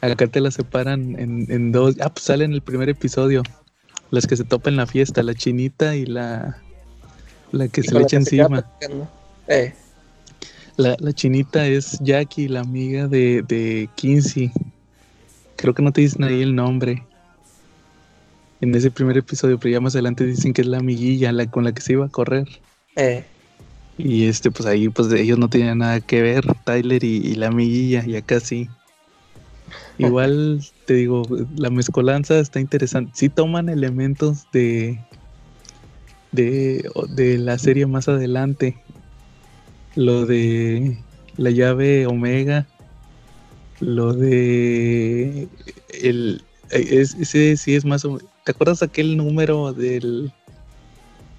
[0.00, 1.96] Acá te la separan en, en dos.
[2.00, 3.42] Ah, pues sale en el primer episodio.
[4.10, 6.58] Las que se topan en la fiesta, la chinita y la.
[7.52, 8.64] La que Y se le echa encima.
[9.46, 9.74] Eh,
[10.76, 14.50] La, la chinita es Jackie, la amiga de, de Kinsey.
[15.60, 17.06] Creo que no te dicen ahí el nombre.
[18.62, 21.64] En ese primer episodio, pero ya más adelante dicen que es la amiguilla, la con
[21.64, 22.48] la que se iba a correr.
[22.96, 23.24] eh,
[23.98, 27.48] Y este, pues ahí, pues ellos no tenían nada que ver, Tyler y, y la
[27.48, 28.68] amiguilla, y acá sí.
[29.98, 31.22] Igual, te digo,
[31.56, 33.12] la mezcolanza está interesante.
[33.14, 34.98] Sí toman elementos de,
[36.32, 38.76] de, de la serie más adelante.
[39.94, 40.96] Lo de
[41.36, 42.66] la llave Omega.
[43.80, 45.48] Lo de
[46.02, 50.32] el es- ese sí es más o ¿Te acuerdas aquel número del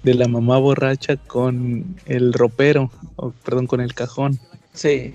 [0.02, 4.40] de la mamá borracha con el ropero, o perdón, con el cajón,
[4.72, 5.14] sí.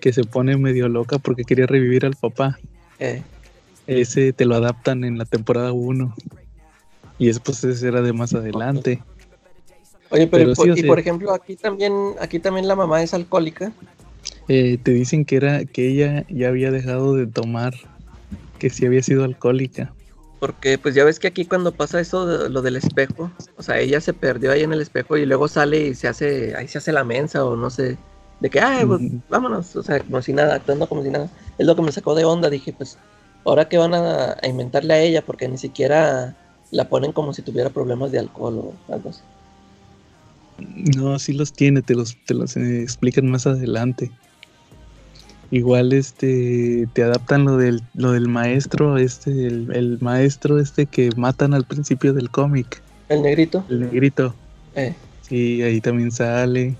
[0.00, 2.58] que se pone medio loca porque quería revivir al papá?
[2.98, 3.22] Eh.
[3.86, 6.14] Ese te lo adaptan en la temporada 1.
[7.18, 9.02] Y después ese era de más adelante.
[10.10, 13.02] Oye, pero, Pero y por- sí, y por ejemplo, aquí también, aquí también la mamá
[13.02, 13.72] es alcohólica.
[14.48, 17.74] Eh, te dicen que era que ella ya había dejado de tomar,
[18.58, 19.94] que sí había sido alcohólica.
[20.38, 23.78] Porque pues ya ves que aquí cuando pasa eso de- lo del espejo, o sea,
[23.78, 26.78] ella se perdió ahí en el espejo y luego sale y se hace, ahí se
[26.78, 27.98] hace la mensa o no sé,
[28.40, 29.22] de que, ay, pues Ujú.
[29.28, 31.30] vámonos, o sea, como si nada, actuando como si nada.
[31.58, 32.98] Es lo que me sacó de onda, dije, pues,
[33.44, 36.36] ahora que van a, a inventarle a ella, porque ni siquiera
[36.70, 39.22] la ponen como si tuviera problemas de alcohol o algo así.
[40.96, 44.10] No, sí los tiene, te los, te los eh, explican más adelante.
[45.52, 51.10] Igual este te adaptan lo del, lo del maestro, este, el, el maestro este que
[51.16, 54.34] matan al principio del cómic, El negrito, el negrito.
[54.76, 56.76] eh, Sí, ahí también sale.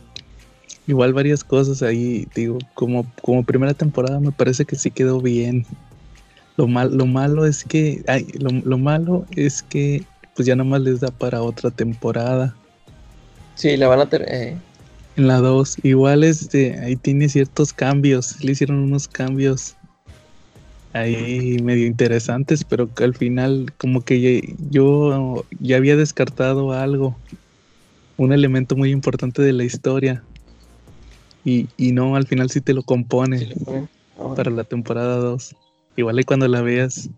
[0.87, 5.65] Igual varias cosas ahí, digo, como, como primera temporada me parece que sí quedó bien.
[6.57, 10.81] Lo mal, lo malo es que, ay, lo, lo malo es que pues ya nomás
[10.83, 12.55] les da para otra temporada.
[13.61, 14.57] Sí, la van a tener, eh,
[15.17, 19.77] En la 2, igual este, ahí tiene ciertos cambios, le hicieron unos cambios
[20.95, 27.17] ahí medio interesantes, pero que al final como que yo ya había descartado algo,
[28.17, 30.25] un elemento muy importante de la historia.
[31.45, 33.55] Y, y no, al final sí te lo compone sí
[34.19, 35.55] ahora, para la temporada 2.
[35.97, 37.11] Igual ahí cuando la veas.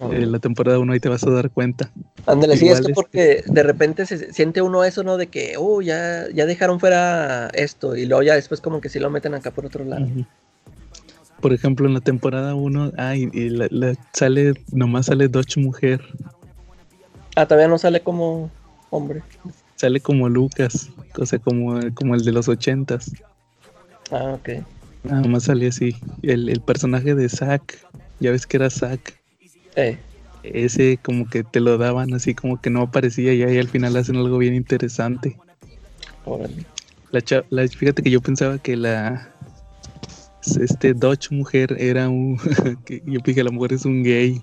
[0.00, 1.90] Eh, la temporada 1 ahí te vas a dar cuenta.
[2.26, 5.16] Ándale, sí, es este- porque de repente se siente uno eso, ¿no?
[5.16, 8.98] De que, oh, ya, ya dejaron fuera esto, y luego ya después como que sí
[8.98, 10.06] lo meten acá por otro lado.
[11.40, 16.00] Por ejemplo, en la temporada 1, ay, y la- la- sale, nomás sale Dodge mujer.
[17.36, 18.50] Ah, todavía no sale como
[18.90, 19.22] hombre.
[19.76, 23.12] Sale como Lucas, o sea, como, como el de los ochentas.
[24.10, 24.64] Ah, ok.
[25.04, 25.94] Nada más sale así.
[26.22, 27.78] El, el personaje de Zack,
[28.18, 29.17] ya ves que era Zack.
[29.78, 29.98] Eh,
[30.42, 33.96] Ese como que te lo daban así como que no aparecía y ahí al final
[33.96, 35.36] hacen algo bien interesante.
[36.24, 36.66] órale.
[37.10, 39.34] La, la- fíjate que yo pensaba que la
[40.60, 42.38] este Dodge mujer era un
[42.84, 44.42] que yo dije a lo mejor es un gay.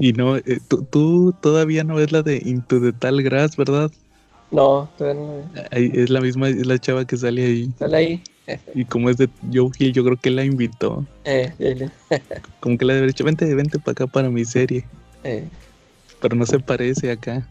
[0.00, 3.90] y no, eh, tú, tú todavía no ves la de Into the Tal Grass, ¿verdad?
[4.50, 5.50] No, todavía no.
[5.70, 7.72] Ahí es la misma, es la chava que sale ahí.
[7.78, 8.22] Sale ahí.
[8.74, 11.06] Y como es de Joe Hill, yo creo que la invitó.
[11.24, 11.88] eh, eh,
[12.60, 14.86] Como que le haber dicho, vente, vente para acá para mi serie.
[15.22, 15.48] eh.
[16.20, 17.48] Pero no se parece acá.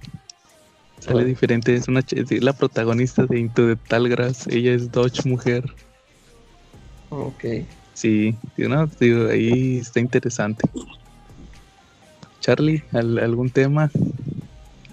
[0.99, 4.47] Sale diferente, es una es la protagonista de Into the Tall Grass.
[4.47, 5.65] Ella es Dodge mujer.
[7.09, 7.43] Ok.
[7.93, 10.67] Sí, sí, no, digo, ahí está interesante.
[12.39, 13.91] Charlie, ¿al- ¿algún tema?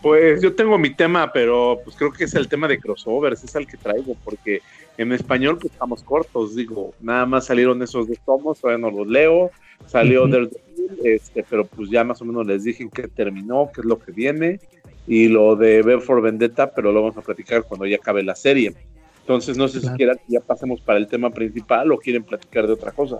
[0.02, 3.54] Pues yo tengo mi tema, pero pues creo que es el tema de crossovers, es
[3.54, 4.60] el que traigo, porque
[4.96, 9.06] en español pues estamos cortos, digo, nada más salieron esos dos tomos, todavía no los
[9.06, 9.50] leo,
[9.86, 10.30] salió Ujú.
[10.30, 13.98] Daredevil, este, pero pues ya más o menos les dije que terminó, qué es lo
[13.98, 14.58] que viene,
[15.06, 18.34] y lo de V for Vendetta, pero lo vamos a platicar cuando ya acabe la
[18.34, 18.74] serie.
[19.20, 19.92] Entonces no sé Claro.
[19.92, 23.18] si quieran que ya pasemos para el tema principal o quieren platicar de otra cosa.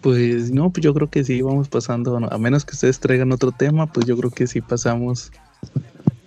[0.00, 3.52] Pues no, pues yo creo que sí, vamos pasando, a menos que ustedes traigan otro
[3.52, 5.30] tema, pues yo creo que sí pasamos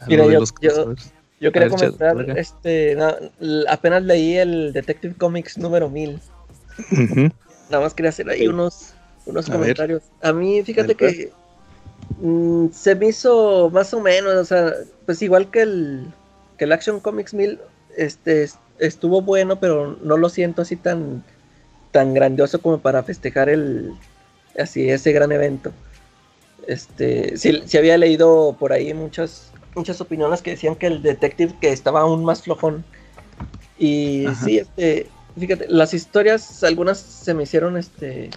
[0.07, 0.53] Mira, lo de yo- los
[1.39, 2.97] yo- quería ver, comentar, este,
[3.67, 6.19] apenas leí el Detective Comics número 1000.
[6.91, 7.29] Ujú.
[7.69, 8.93] Nada más quería hacer ahí unos,
[9.25, 9.59] unos A ver.
[9.59, 10.03] comentarios.
[10.21, 11.31] A mí, fíjate A ver, que
[12.19, 14.73] mm, se me hizo más o menos, o sea,
[15.05, 16.05] pues igual que el,
[16.57, 17.59] que el Action Comics 1000,
[17.97, 21.23] este, es- estuvo bueno, pero no lo siento así tan,
[21.91, 23.93] tan grandioso como para festejar el,
[24.59, 25.71] así, ese gran evento.
[26.67, 31.53] Este, sí, sí había leído por ahí muchas, muchas opiniones que decían que el Detective
[31.59, 32.83] que estaba aún más flojón.
[33.77, 34.45] Y Ajá.
[34.45, 35.07] sí, este,
[35.37, 38.29] fíjate, las historias, algunas se me hicieron, este,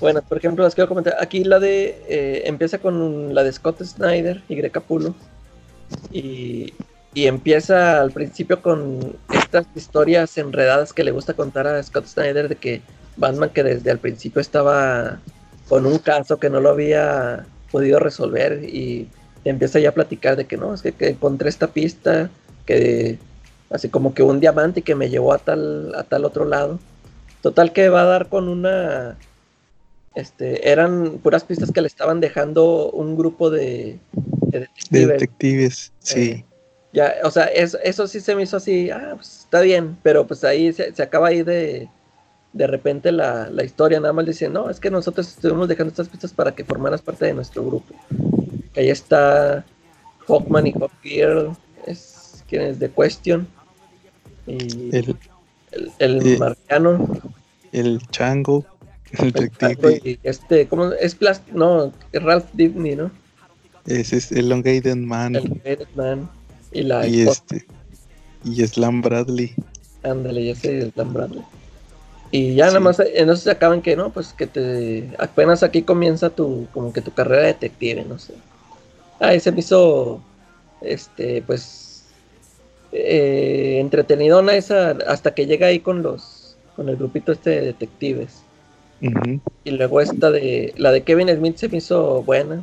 [0.00, 0.24] buenas.
[0.24, 1.16] Por ejemplo, las quiero comentar.
[1.20, 5.14] Aquí la de, eh, empieza con la de Scott Snyder y Greg Capullo.
[6.10, 6.74] Y,
[7.14, 12.48] y empieza al principio con estas historias enredadas que le gusta contar a Scott Snyder
[12.48, 12.82] de que
[13.16, 15.20] Batman que desde al principio estaba
[15.68, 19.08] con un caso que no lo había podido resolver y
[19.50, 22.30] empieza ya a platicar de que no, es que, que encontré esta pista
[22.66, 23.18] que
[23.70, 26.78] así como que un diamante que me llevó a tal a tal otro lado.
[27.42, 29.16] Total que va a dar con una
[30.14, 33.98] este eran puras pistas que le estaban dejando un grupo de,
[34.50, 35.08] de De detectives.
[35.08, 36.20] detectives, sí.
[36.30, 36.44] Eh,
[36.92, 40.26] Ya, o sea, eso, eso sí se me hizo así, ah, pues está bien, pero
[40.26, 41.88] pues ahí se, se acaba ahí de,
[42.52, 46.08] de repente la, la historia, nada más dicen, no, es que nosotros estuvimos dejando estas
[46.08, 47.94] pistas para que formaras parte de nuestro grupo.
[48.76, 49.64] Ahí está
[50.26, 51.52] Hawkman y Hawkgirl,
[51.86, 53.46] es quien es de Question,
[54.46, 55.16] y el,
[55.72, 57.20] El, el, eh, marciano,
[57.72, 58.64] el chango,
[59.18, 60.92] el detective, y este, ¿cómo?
[60.92, 63.10] Es Plas- no, es Ralph Dibny, ¿no?
[63.86, 66.30] ese es el Elongated Man, El Faded Man,
[66.72, 67.66] y la y este,
[68.44, 69.54] y Slam Bradley.
[70.02, 71.42] Ándale, ya sé, Dan Bradley.
[72.30, 72.68] Y ya Sí.
[72.70, 76.66] nada más en eso se acaban que no, pues que te apenas aquí comienza tu
[76.72, 78.34] como que tu carrera de detective, no sé.
[79.20, 80.20] Ah, se me hizo
[80.80, 82.04] este pues
[82.92, 88.42] eh, entretenidona esa hasta que llega ahí con los con el grupito este de detectives.
[89.64, 92.62] Y luego esta de la de Kevin Smith se me hizo buena.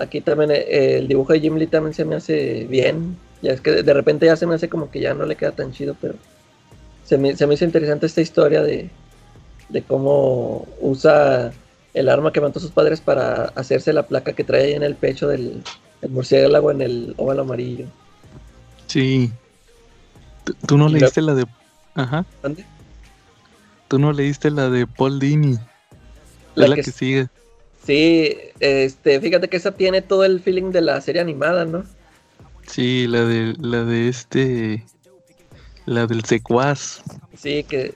[0.00, 3.16] Aquí también eh, el dibujo de Jim Lee también se me hace bien.
[3.42, 5.36] Ya es que de- de repente ya se me hace como que ya no le
[5.36, 6.14] queda tan chido, pero
[7.04, 8.88] se me, se me hizo interesante esta historia de,
[9.68, 11.52] de cómo usa
[11.94, 14.82] el arma que mató a sus padres para hacerse la placa que trae ahí en
[14.82, 15.62] el pecho del,
[16.08, 17.86] murciélago en el óvalo amarillo.
[18.86, 19.30] Sí.
[20.66, 21.46] ¿Tú, no leíste la de...
[21.94, 22.24] Ajá.
[22.42, 22.64] ¿Dónde?
[23.88, 25.58] Tú no leíste la de Paul Dini.
[26.54, 27.28] La es la que sigue.
[27.84, 31.84] Sí, este, fíjate que esa tiene todo el feeling de la serie animada, ¿no?
[32.66, 34.84] Sí, la de la de este
[35.84, 37.02] la del secuaz.
[37.36, 37.94] Sí, que,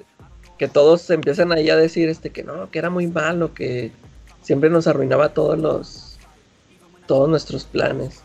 [0.58, 3.90] que todos empiezan ahí a decir este que no, que era muy malo, que
[4.42, 6.18] siempre nos arruinaba todos los
[7.06, 8.20] todos nuestros planes.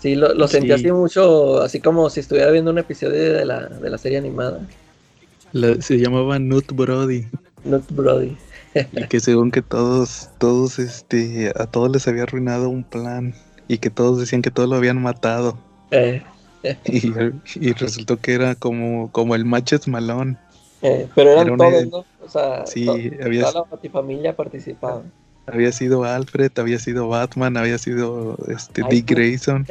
[0.00, 0.72] Sí, lo, lo sentí Sí.
[0.74, 4.60] así mucho, así como si estuviera viendo un episodio de la, de la serie animada.
[5.52, 7.26] La- se llamaba Nut Brody.
[7.64, 8.36] Not Brody.
[8.92, 13.34] Y que según que todos, todos, este, a todos les había arruinado un plan.
[13.66, 15.58] Y que todos decían que todos lo habían matado.
[15.90, 16.22] Eh,
[16.86, 17.12] Y,
[17.54, 20.38] y resultó que era como, como el Matches Malón.
[20.82, 22.24] Eh, pero eran Era una- todos, ¿no?
[22.24, 25.02] O sea, Sí, to- había- toda la Batifamilia participaba.
[25.46, 29.10] Había sido Alfred, había sido Batman, había sido este Ay, Dick.
[29.10, 29.66] Grayson,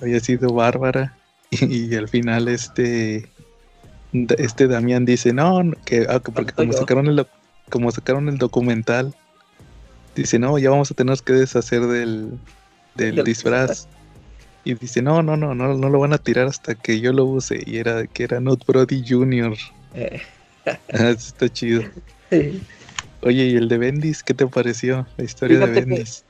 [0.00, 1.16] había sido Bárbara.
[1.50, 3.28] Y, al final este
[4.12, 7.26] este Damián dice, no, que, ah, que porque como sacaron el
[7.68, 9.14] como sacaron el documental,
[10.14, 12.30] dice, no, ya vamos a tener que deshacer del,
[12.94, 13.88] del Del disfraz.
[14.64, 17.24] Y dice, no, no, no, no, no lo van a tirar hasta que yo lo
[17.24, 17.62] use.
[17.66, 19.54] Y era que era Not Brody Jr.
[19.96, 20.20] Eh,
[20.66, 21.82] Ah, eso está chido.
[22.30, 22.60] sí.
[23.22, 24.22] Oye, ¿y el de Bendis?
[24.22, 25.06] ¿Qué te pareció?
[25.16, 26.24] La historia de Fíjate Bendis.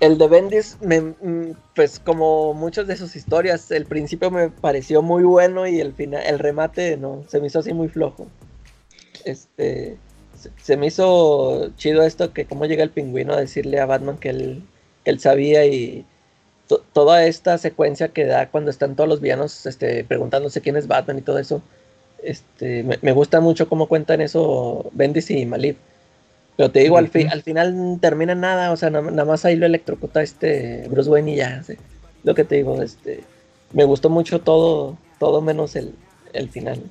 [0.00, 5.02] El de Bendis, me, mm, pues como muchas de sus historias, el principio me pareció
[5.02, 8.26] muy bueno y el final, el remate no, se me hizo así muy flojo.
[9.24, 9.98] Este,
[10.38, 14.16] se, se me hizo chido esto que cómo llega el pingüino a decirle a Batman
[14.18, 14.62] que él,
[15.04, 16.06] que él sabía y
[16.68, 20.86] to- toda esta secuencia que da cuando están todos los villanos este, preguntándose quién es
[20.86, 21.62] Batman y todo eso.
[22.22, 25.76] Este, me, me gusta mucho cómo cuentan eso Bendis y Malib.
[26.56, 29.56] Pero te digo, al, fi- al final termina nada, o sea, na- nada más ahí
[29.56, 31.62] lo electrocuta este Bruce Wayne y ya.
[31.62, 31.74] sí.
[32.22, 33.24] Lo que te digo, este,
[33.72, 35.94] me gustó mucho todo, todo menos el,
[36.34, 36.82] el final.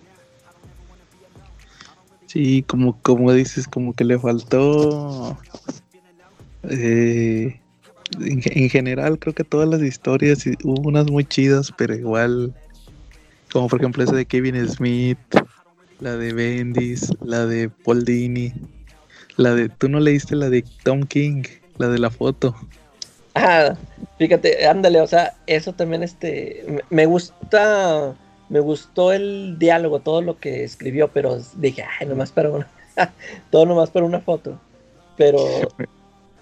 [2.25, 5.38] Sí, como, como dices, como que le faltó.
[6.63, 7.59] eh,
[8.19, 12.53] en, en general, creo que todas las historias hubo unas muy chidas, pero igual.
[13.52, 15.18] Como por ejemplo esa de Kevin Smith,
[16.00, 18.54] la de Bendis, la de Paul Dini,
[19.38, 19.70] la de.
[19.70, 21.43] ¿Tú no leíste la de Tom King?
[21.78, 22.56] La de la foto.
[23.36, 23.76] Ah,
[24.18, 28.14] fíjate, ándale, o sea, eso también este me- me gusta,
[28.50, 32.68] me gustó el diálogo, todo lo que escribió, pero dije, ay, nomás para una,
[33.52, 34.60] todo nomás para una foto.
[35.16, 35.70] Pero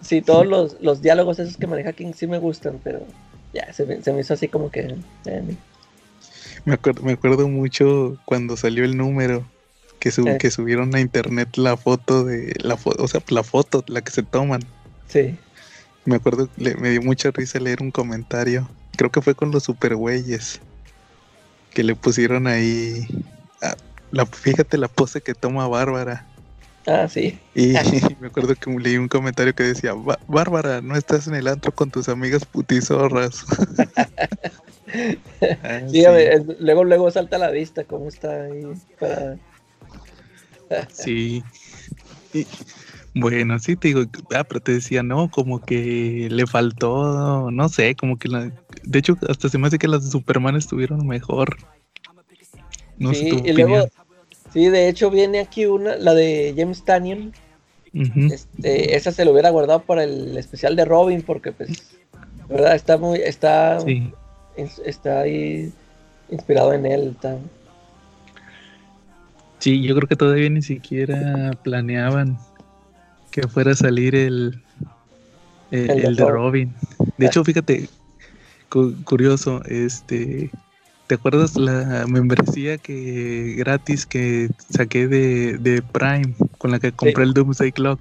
[0.02, 3.02] sí, todos los, los diálogos esos que maneja King sí me gustan, pero
[3.54, 4.96] ya se, me- se me hizo así como que
[5.26, 5.44] eh,
[6.66, 9.46] Me acuerdo, me acuerdo mucho cuando salió el número.
[10.00, 10.38] Que, sub- Eh.
[10.38, 14.12] que subieron a internet la foto de la foto, o sea, la foto, la que
[14.12, 14.62] se toman.
[15.08, 15.36] sí,
[16.06, 18.70] Me acuerdo, le- me dio mucha risa leer un comentario.
[18.96, 20.62] Creo que fue con los supergüeyes.
[21.74, 23.06] Que le pusieron ahí.
[23.62, 23.76] ah,
[24.12, 26.26] la, fíjate la pose que toma Bárbara.
[26.86, 27.74] ah, sí, Y
[28.22, 31.72] me acuerdo que leí un comentario que decía: "Bá- Bárbara, no estás en el antro
[31.74, 33.44] con tus amigas putizorras.
[35.64, 38.64] Ah, sí, ver, luego, luego salta a la vista cómo está ahí
[39.00, 39.38] para...
[40.90, 41.44] Sí.
[42.34, 42.46] Y,
[43.16, 44.04] bueno, sí te digo,
[44.36, 48.52] ah, pero te decía, no, como que le faltó, no sé, como que la,
[48.84, 51.58] de hecho, hasta se me hace que las de Superman estuvieron mejor.
[52.98, 53.88] No sé sí, tu y luego,
[54.54, 57.34] sí, de hecho viene aquí una, la de James Tannion.
[57.94, 61.98] Este, esa se lo hubiera guardado para el especial de Robin porque pues
[62.48, 64.12] verdad está muy está Sí,
[64.58, 65.72] está ahí
[66.30, 67.38] inspirado en él está-
[69.60, 72.38] sí, yo creo que todavía ni siquiera planeaban
[73.32, 74.60] que fuera a salir el,
[75.72, 76.74] el, El de el de Robin.
[77.18, 77.88] De hecho, fíjate,
[78.70, 80.50] cu- curioso, este,
[81.08, 87.24] ¿te acuerdas la membresía que gratis que saqué de, de Prime con la que compré
[87.24, 88.00] el Doomsday Clock?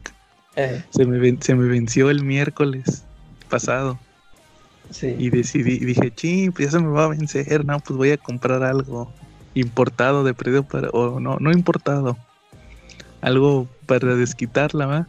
[0.56, 3.04] eh, Se me, ven- se me venció el miércoles
[3.50, 3.98] pasado
[4.90, 5.14] sí.
[5.18, 8.16] Y decidí, dije, ching, pues ya se me va a vencer, no, pues voy a
[8.18, 9.12] comprar algo
[9.54, 12.16] importado de precio para, o no, no importado,
[13.22, 15.08] algo para desquitarla, ¿va?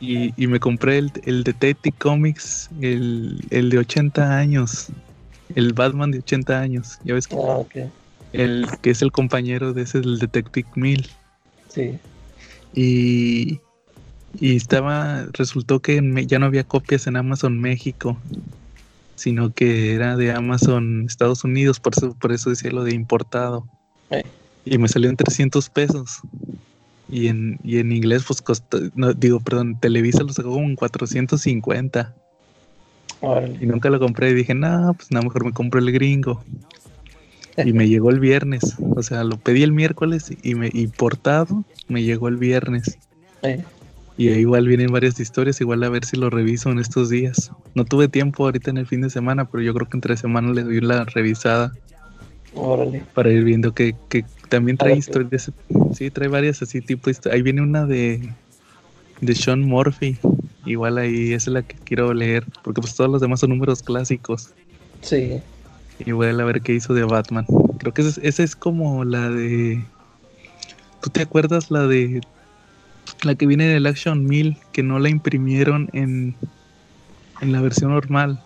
[0.00, 4.88] Y, y me compré el, el Detective Comics, el, el de 80 años,
[5.54, 7.62] el Batman de 80 años, ya ves que, ah,
[8.32, 11.06] el que es el compañero de ese del Detective Mill.
[11.68, 11.98] sí.
[12.74, 13.60] Y,
[14.34, 18.20] y estaba, resultó que Me- ya no había copias en Amazon México,
[19.22, 23.68] sino que era de Amazon Estados Unidos, por eso, por eso decía lo de importado.
[24.10, 24.24] Eh.
[24.64, 26.22] Y me salió en 300 pesos.
[27.08, 30.74] Y en, y en inglés, pues costó, no, digo, perdón, Televisa lo sacó como en
[30.74, 32.12] 450.
[33.20, 33.58] órale.
[33.60, 36.42] Y nunca lo compré y dije, no, pues nada, mejor me compro el gringo.
[37.64, 38.74] Y me llegó el viernes.
[38.96, 42.98] O sea, lo pedí el miércoles y me importado me llegó el viernes.
[43.42, 43.62] eh,
[44.22, 47.50] Y ahí igual vienen varias historias, igual a ver si lo reviso en estos días.
[47.74, 50.52] No tuve tiempo ahorita en el fin de semana, pero yo creo que entre semana
[50.52, 51.72] le doy la revisada
[52.54, 55.50] órale para ir viendo que, que también trae qué- historias.
[55.94, 58.32] Sí, trae varias así tipo Ahí viene una de,
[59.20, 60.18] de Sean Murphy.
[60.64, 63.82] Igual ahí esa es la que quiero leer, porque pues todos los demás son números
[63.82, 64.50] clásicos.
[65.00, 65.40] sí
[66.06, 67.44] Igual a ver qué hizo de Batman.
[67.78, 69.84] Creo que esa es, esa es como la de...
[71.00, 72.20] ¿Tú te acuerdas la de...
[73.24, 76.36] La que viene del Action 1000, que no la imprimieron en,
[77.40, 78.40] en la versión normal?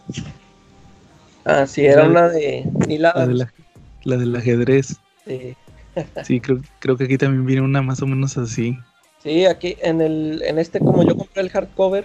[1.44, 2.64] ah sí era La una de
[3.12, 3.52] La, de la,
[4.04, 5.00] la del ajedrez.
[5.24, 5.56] sí.
[6.20, 8.76] Sí, creo, creo que aquí también viene una más o menos así.
[9.22, 12.04] Sí, aquí en el en este como yo compré el hardcover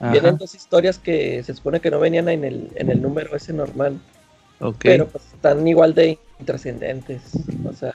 [0.00, 3.34] Ajá, vienen dos historias que se supone que no venían en el en el número
[3.36, 4.00] ese normal
[4.60, 4.84] ok.
[4.84, 7.22] pero pues están igual de intrascendentes.
[7.64, 7.94] O sea,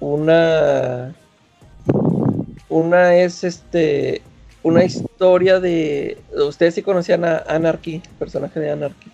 [0.00, 1.14] una
[2.72, 4.22] una es este
[4.62, 9.10] una historia de ustedes sí conocían a Anarchy, el personaje de Anarchy.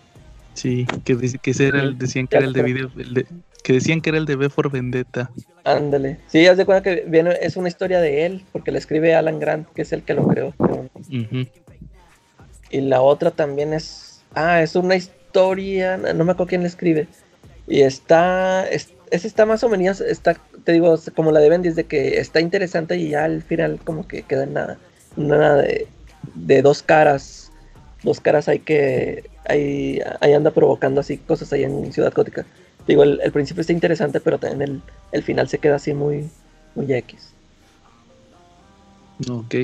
[0.54, 3.26] Sí, que, dice- que ese era el, decían que era el de video, el de-
[3.62, 5.30] que decían que era el de V for Vendetta.
[5.64, 6.18] Ándale.
[6.28, 9.40] Sí, haz de cuenta que viene es una historia de él porque le escribe Alan
[9.40, 10.54] Grant, que es el que lo creó.
[12.70, 17.08] Y la otra también es ah, es una historia, no me acuerdo quién le escribe.
[17.66, 20.36] Y está es, esa está más o menos está
[20.68, 24.06] te digo como la de Bendis de que está interesante y ya al final como
[24.06, 24.76] que queda en nada
[25.16, 25.88] nada de,
[26.34, 27.50] de dos caras
[28.02, 32.44] dos caras hay que ahí, ahí anda provocando así cosas ahí en Ciudad Gótica.
[32.86, 36.28] Digo, el, el principio está interesante, pero también el, el final se queda así muy,
[36.74, 37.32] muy X.
[39.30, 39.54] Ok.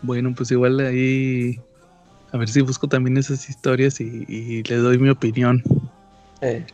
[0.00, 1.60] Bueno, pues igual ahí.
[2.32, 5.62] A ver si busco también esas historias y, y le doy mi opinión.
[6.40, 6.64] Eh,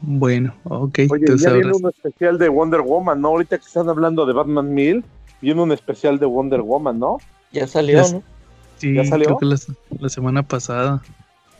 [0.00, 0.98] Bueno, ok.
[1.10, 3.28] Oye, ya viene un especial de Wonder Woman, ¿no?
[3.28, 5.04] Ahorita que están hablando de Batman Mill,
[5.40, 7.18] viene un especial de Wonder Woman, ¿no?
[7.52, 8.22] ya salió, Ya ¿no?
[8.78, 9.26] sí, ¿ya salió?
[9.26, 9.56] creo que la,
[9.98, 11.02] la semana pasada.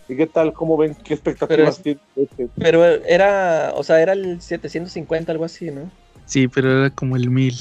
[0.09, 0.53] ¿Y qué tal?
[0.53, 0.95] ¿Cómo ven?
[1.05, 2.01] ¿Qué expectativas Pero tiene?
[2.17, 2.49] este?
[2.59, 5.91] Pero era, o sea, era el 750, algo así, ¿no?
[6.27, 7.55] Sí, pero era como el mil.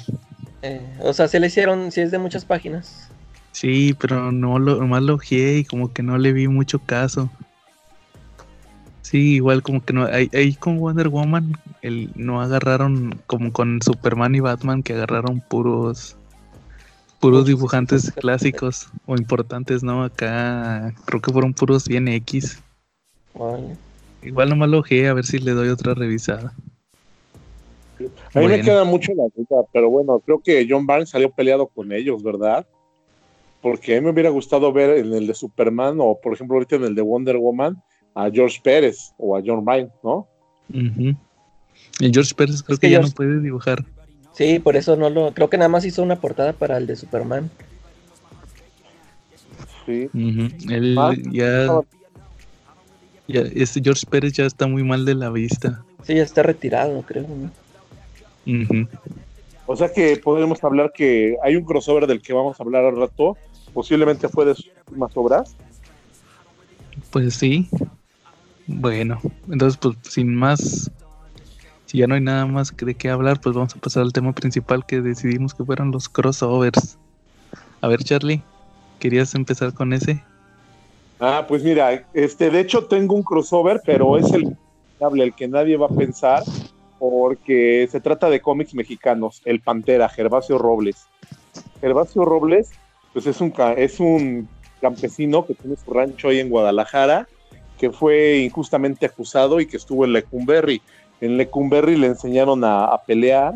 [0.61, 3.09] Eh, o sea, se le hicieron, sí es de muchas páginas.
[3.51, 7.29] Sí, pero no lo, nomás lo ojeé y como que no le vi mucho caso.
[9.09, 13.81] Sí, igual como que no, ahí, ahí con Wonder Woman el, no agarraron como con
[13.81, 16.15] Superman y Batman que agarraron puros
[17.19, 20.03] puros dibujantes clásicos o importantes, ¿no?
[20.03, 22.61] Acá creo que fueron puros bien X.
[23.33, 23.75] Vale.
[24.21, 26.53] Igual nomás lo ojeé a ver si le doy otra revisada.
[28.35, 31.65] A mí me queda mucho la duda, pero bueno, creo que John Barnes salió peleado
[31.65, 32.63] con ellos, ¿verdad?
[33.59, 36.75] Porque a mí me hubiera gustado ver en el de Superman o, por ejemplo, ahorita
[36.75, 37.81] en el de Wonder Woman
[38.15, 40.27] a George Pérez o a John Byrne, ¿no?
[40.73, 41.15] Ujú.
[41.99, 43.85] Y George Pérez creo Es que que ya George- no puede dibujar.
[44.33, 45.33] Sí, por eso no lo.
[45.33, 47.49] Creo que nada más hizo una portada para el de Superman.
[49.85, 50.05] Sí.
[50.13, 50.71] Ujú.
[50.73, 51.85] Él Ah, ya, no.
[53.27, 55.83] ya, este George Pérez ya está muy mal de la vista.
[56.03, 57.25] Sí, ya está retirado, creo.
[57.27, 58.61] ¿no?
[58.63, 58.87] Ujú.
[59.65, 62.97] O sea que podemos hablar que hay un crossover del que vamos a hablar al
[62.97, 63.37] rato,
[63.73, 65.55] posiblemente fue de sus últimas obras.
[67.11, 67.67] Pues sí.
[68.71, 69.19] Bueno,
[69.51, 70.91] entonces pues sin más,
[71.87, 74.31] si ya no hay nada más de qué hablar, pues vamos a pasar al tema
[74.31, 76.97] principal que decidimos que fueran los crossovers.
[77.81, 78.43] A ver, Charlie,
[78.99, 80.23] ¿querías empezar con ese?
[81.19, 84.55] Ah, pues mira, este, de hecho tengo un crossover, pero es el
[85.15, 86.43] el que nadie va a pensar,
[86.99, 91.07] porque se trata de cómics mexicanos, El Pantera, Gervasio Robles.
[91.81, 92.69] Gervasio Robles,
[93.13, 94.47] pues es un, es un
[94.79, 97.27] campesino que tiene su rancho ahí en Guadalajara,
[97.79, 100.81] que fue injustamente acusado y que estuvo en Lecumberri.
[101.21, 103.55] En Lecumberri le enseñaron a, pelear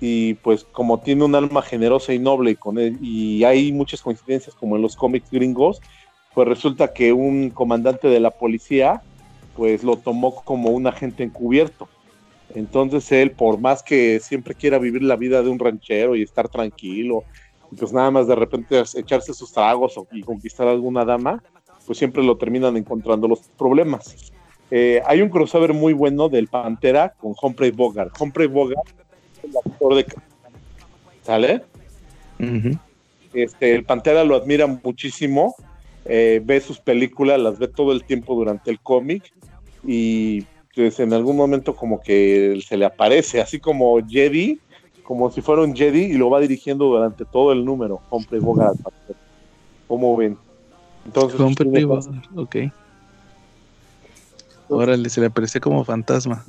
[0.00, 4.02] y pues como tiene un alma generosa y noble y, con él- y hay muchas
[4.02, 5.80] coincidencias como en los cómics gringos,
[6.34, 9.00] pues resulta que un comandante de la policía
[9.56, 11.88] pues lo tomó como un agente encubierto.
[12.54, 16.48] Entonces él, por más que siempre quiera vivir la vida de un ranchero y estar
[16.48, 17.22] tranquilo,
[17.78, 21.42] pues nada más de repente echarse sus tragos y conquistar a alguna dama,
[21.86, 24.32] pues siempre lo terminan encontrando los problemas.
[24.70, 28.18] Eh, hay un crossover muy bueno del Pantera con Humphrey Bogart.
[28.18, 28.88] Humphrey Bogart
[29.36, 30.06] es el actor de...
[31.22, 31.62] ¿Sale?
[32.40, 32.78] Ujú.
[33.34, 35.54] Este, el Pantera lo admira muchísimo,
[36.04, 39.32] eh, ve sus películas, las ve todo el tiempo durante el cómic
[39.84, 44.58] y pues en algún momento como que se le aparece, así como Jedi,
[45.02, 48.78] como si fuera un Jedi y lo va dirigiendo durante todo el número, Humphrey Bogart.
[49.86, 50.36] ¿Cómo ven?
[51.04, 52.56] Entonces, tiene- Bogart, ok.
[54.68, 56.44] Órale, se le apareció como fantasma.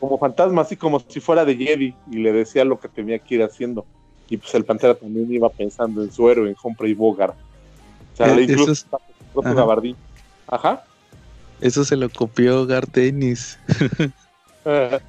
[0.00, 3.36] como fantasma, así como si fuera de Jedi y le decía lo que tenía que
[3.36, 3.86] ir haciendo.
[4.28, 7.36] Y pues el Pantera también iba pensando en su héroe, en Humphrey Bogart.
[8.12, 8.84] O sea, Eh, le incluso es-
[9.32, 9.60] propio Ajá.
[9.60, 9.94] gabardín.
[10.48, 10.82] Ajá.
[11.60, 13.58] Eso se lo copió Gar Dennis.
[14.64, 15.00] Ah,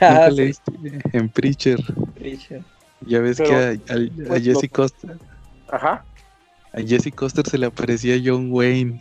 [0.00, 0.72] Nunca sí, leíste
[1.12, 1.78] en Preacher.
[2.14, 2.62] Preacher.
[3.06, 5.16] Ya ves Pero, que a, a- a pues, Jesse Coster,
[5.68, 6.04] Ajá.
[6.72, 8.98] A Jesse Coster se le aparecía John Wayne.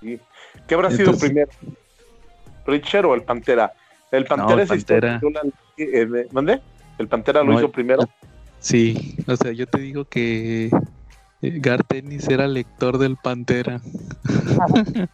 [0.00, 0.18] Sí.
[0.66, 1.50] ¿Qué habrá sido primero?
[2.64, 3.72] ¿Preacher o el Pantera?
[4.10, 5.20] El Pantera el es Pantera.
[5.78, 6.60] eh.
[6.98, 8.02] ¿El Pantera lo No, hizo primero?
[8.60, 10.70] Sí, o sea, yo te digo que eh,
[11.60, 13.80] Gar Dennis era lector del Pantera.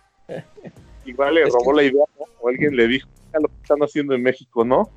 [1.04, 2.24] Igual le robó que- la idea, ¿no?
[2.40, 4.88] O alguien le dijo, "Mira lo que están haciendo en México, ¿no?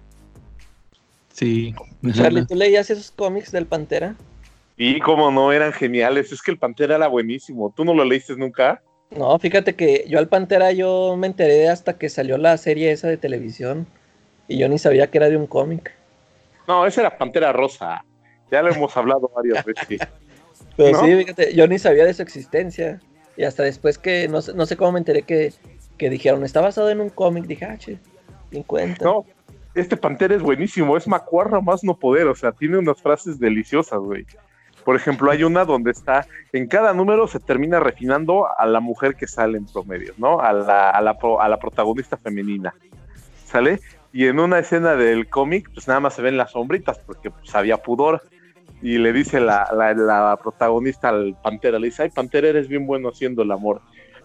[1.33, 1.75] Sí.
[2.13, 4.15] Charlie, ¿tú leías esos cómics del Pantera?
[4.77, 6.31] Y como no, eran geniales.
[6.31, 7.73] Es que el Pantera era buenísimo.
[7.75, 8.81] ¿Tú no lo leíste nunca?
[9.09, 13.07] No, fíjate que yo al Pantera yo me enteré hasta que salió la serie esa
[13.07, 13.87] de televisión
[14.47, 15.93] y yo ni sabía que era de un cómic.
[16.67, 18.03] No, ese era Pantera Rosa.
[18.51, 19.99] Ya lo hemos hablado varias veces.
[20.77, 21.05] Pero ¿No?
[21.05, 23.01] sí, fíjate, yo ni sabía de su existencia.
[23.35, 25.53] Y hasta después que, no sé, no sé cómo me enteré que,
[25.97, 27.97] que dijeron, está basado en un cómic, dije, ah, che,
[28.65, 29.05] cuenta.
[29.05, 29.25] No,
[29.73, 30.97] este Pantera es buenísimo.
[30.97, 32.27] Es macuarra más no poder.
[32.27, 34.25] O sea, tiene unas frases deliciosas, güey.
[34.87, 39.15] Por ejemplo, hay una donde está, en cada número se termina refinando a la mujer
[39.15, 40.39] que sale en promedio, ¿no?
[40.39, 42.73] A la, a la, a la protagonista femenina,
[43.43, 43.81] ¿sale?
[44.13, 47.53] Y en una escena del cómic, pues nada más se ven las sombritas porque pues,
[47.53, 48.21] había pudor.
[48.81, 52.87] Y le dice la, la, la protagonista al Pantera, le dice, ay, Pantera, eres bien
[52.87, 53.81] bueno haciendo el amor.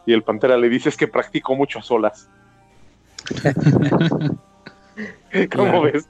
[0.07, 2.31] Y el Pantera le dice, es que practico mucho a solas.
[5.57, 5.83] ¿Cómo Claro.
[5.83, 6.09] ves?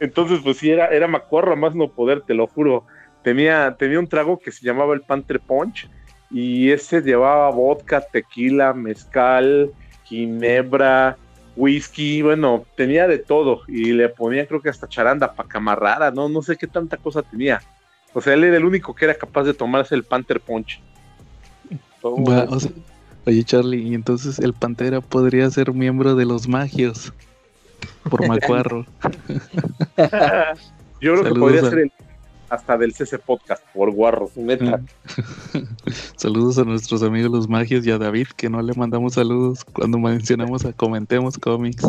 [0.00, 2.84] Entonces, pues sí, era, era macuarro más no poder, te lo juro.
[3.22, 5.88] Tenía, tenía un trago que se llamaba el Panther Punch
[6.30, 9.70] y ese llevaba vodka, tequila, mezcal,
[10.04, 11.16] ginebra,
[11.54, 16.28] whisky, bueno, tenía de todo y le ponía creo que hasta charanda para camarrara, no,
[16.28, 17.62] no sé qué tanta cosa tenía.
[18.14, 20.80] O sea, él era el único que era capaz de tomarse el Panther Punch.
[23.24, 27.12] Oye, Charlie, y entonces el Pantera podría ser miembro de los magios.
[28.10, 28.86] Por macuarro.
[31.00, 31.92] Yo creo que podría a- ser el
[32.52, 34.82] hasta del CC Podcast por guarro, neta.
[36.16, 39.98] saludos a nuestros amigos los magios y a David, que no le mandamos saludos cuando
[39.98, 41.88] mencionamos a Comentemos Cómics.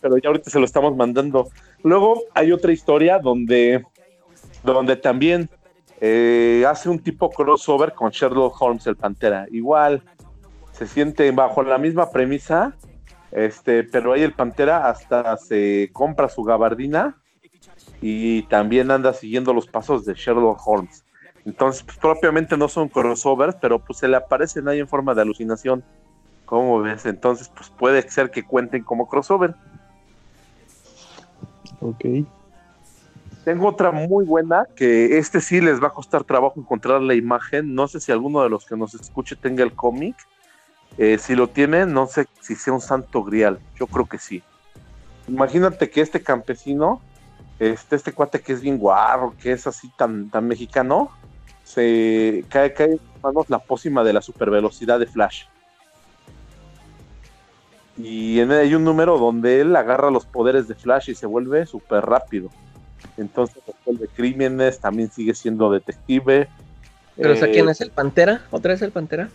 [0.00, 1.50] pero ya ahorita se lo estamos mandando.
[1.82, 3.84] Luego hay otra historia donde,
[4.64, 5.50] donde también
[6.00, 9.46] eh, hace un tipo crossover con Sherlock Holmes, el Pantera.
[9.50, 10.02] Igual
[10.72, 12.74] se siente bajo la misma premisa,
[13.30, 17.20] este, pero ahí el Pantera hasta se compra su gabardina
[18.00, 21.04] y también anda siguiendo los pasos de Sherlock Holmes.
[21.44, 25.22] Entonces, pues, propiamente no son crossovers, pero pues se le aparecen ahí en forma de
[25.22, 25.82] alucinación.
[26.44, 27.06] ¿Cómo ves?
[27.06, 29.54] Entonces, pues puede ser que cuenten como crossover.
[31.80, 32.04] Ok.
[33.44, 37.74] Tengo otra muy buena que este sí les va a costar trabajo encontrar la imagen.
[37.74, 40.16] No sé si alguno de los que nos escuche tenga el cómic.
[40.98, 43.58] Eh, si lo tiene, no sé si sea un santo grial.
[43.76, 44.42] Yo creo que sí.
[45.28, 47.00] Imagínate que este campesino,
[47.60, 51.10] este, este cuate que es bien guarro, que es así tan, tan mexicano,
[51.62, 55.44] se cae, cae en sus manos la pócima de la supervelocidad de Flash.
[57.98, 61.66] Y en, hay un número donde él agarra los poderes de Flash y se vuelve
[61.66, 62.48] súper rápido.
[63.18, 66.48] Entonces resuelve crímenes, también sigue siendo detective.
[67.16, 68.42] Pero, o sea, Eh, ¿quién es el Pantera?
[68.50, 69.28] ¿Otra vez el Pantera?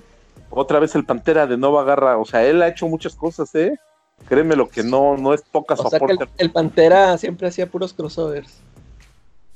[0.50, 3.78] Otra vez el Pantera de nuevo agarra, o sea, él ha hecho muchas cosas, ¿eh?
[4.28, 7.94] Créeme lo que no, no es poca O sea, que el, Pantera siempre hacía puros
[7.94, 8.62] crossovers.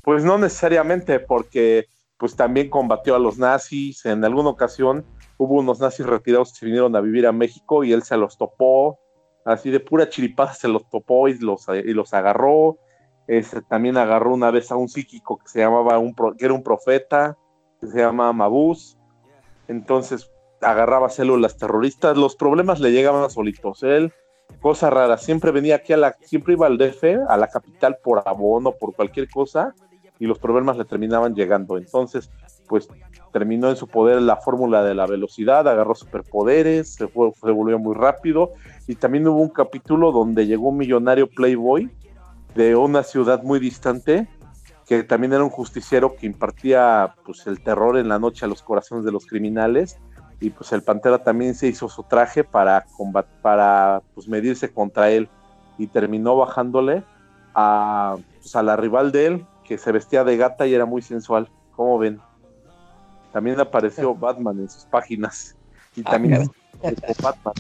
[0.03, 1.88] Pues no necesariamente, porque
[2.18, 4.05] pues también combatió a los nazis.
[4.05, 5.05] En alguna ocasión
[5.38, 8.38] hubo unos nazis retirados que se vinieron a vivir a México y él se los
[8.38, 8.99] topó.
[9.45, 12.78] Así de pura chiripada se los topó y los, y los agarró.
[13.28, 16.53] Este, también agarró una vez a un psíquico que se llamaba un pro- que era
[16.53, 17.38] un profeta,
[17.80, 18.97] que se llama Mabús.
[19.68, 20.30] Entonces
[20.62, 22.18] agarraba células terroristas.
[22.18, 23.84] Los problemas le llegaban solitos.
[23.84, 24.12] Él,
[24.62, 28.24] cosa rara, siempre venía aquí a la, siempre iba al DF, a la capital por
[28.26, 29.74] abono, por cualquier cosa,
[30.20, 31.78] y los problemas le terminaban llegando.
[31.78, 32.30] Entonces,
[32.68, 32.88] pues
[33.32, 37.80] terminó en su poder la fórmula de la velocidad, agarró superpoderes, se, fue- se volvió
[37.80, 38.52] muy rápido,
[38.88, 41.89] y también hubo un capítulo donde llegó un millonario Playboy
[42.56, 44.28] de una ciudad muy distante,
[44.88, 48.64] que también era un justiciero que impartía pues el terror en la noche a los
[48.64, 50.00] corazones de los criminales,
[50.40, 55.10] y pues el Pantera también se hizo su traje para combat para pues medirse contra
[55.10, 55.30] él,
[55.80, 57.04] y terminó bajándole
[57.56, 61.02] a, pues, a la rival de él, que se vestía de gata y era muy
[61.02, 61.50] sensual.
[61.76, 62.20] ¿Cómo ven?
[63.32, 65.56] También apareció Batman en sus páginas.
[65.96, 66.46] Y Ah, también
[66.80, 67.54] con Batman.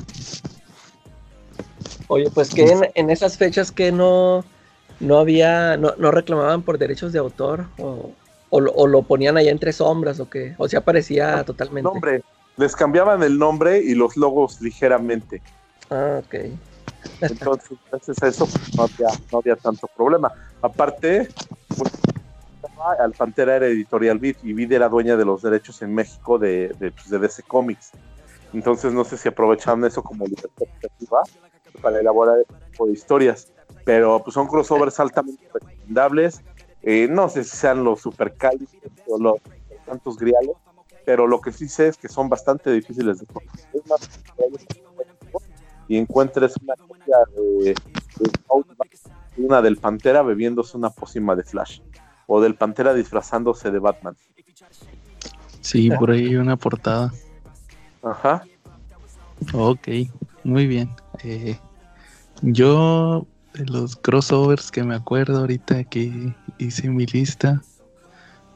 [2.07, 4.45] Oye, pues que en, en esas fechas que no,
[4.99, 8.11] no había, no, no reclamaban por derechos de autor o,
[8.51, 11.89] o, lo, o lo ponían allá entre sombras o qué, o sea, aparecía totalmente.
[11.89, 12.21] Nombre.
[12.59, 15.41] Les cambiaban el nombre y los logos ligeramente.
[15.89, 16.35] Ah, ok.
[17.21, 20.29] Entonces, gracias a eso pues, no, había, no había tanto problema.
[20.61, 21.29] Aparte,
[21.69, 21.93] pues,
[22.99, 26.75] al Pantera era editorial Vid y Vid era dueña de los derechos en México de,
[26.79, 27.91] de, pues, de DC Comics.
[28.51, 31.21] Entonces, no sé si aprovecharon eso como libertad creativa
[31.81, 33.47] para elaborar este tipo de historias.
[33.85, 36.41] Pero pues son crossovers altamente recomendables.
[36.81, 38.75] Eh, no sé si sean los super cálidos
[39.07, 39.37] o los
[39.85, 40.57] tantos griales,
[41.09, 43.65] pero lo que sí sé es que son bastante difíciles de conseguir.
[43.73, 43.99] Es más,
[45.87, 48.31] y encuentres una copia de, de
[49.37, 51.79] una del Pantera bebiéndose una pócima de Flash
[52.27, 54.15] o del Pantera disfrazándose de Batman.
[55.61, 57.11] Sí, por ahí hay una portada.
[58.03, 58.43] Ajá.
[59.51, 59.87] Ok,
[60.43, 60.91] muy bien.
[61.23, 61.57] Eh,
[62.43, 67.63] yo, de los crossovers que me acuerdo ahorita que hice mi lista,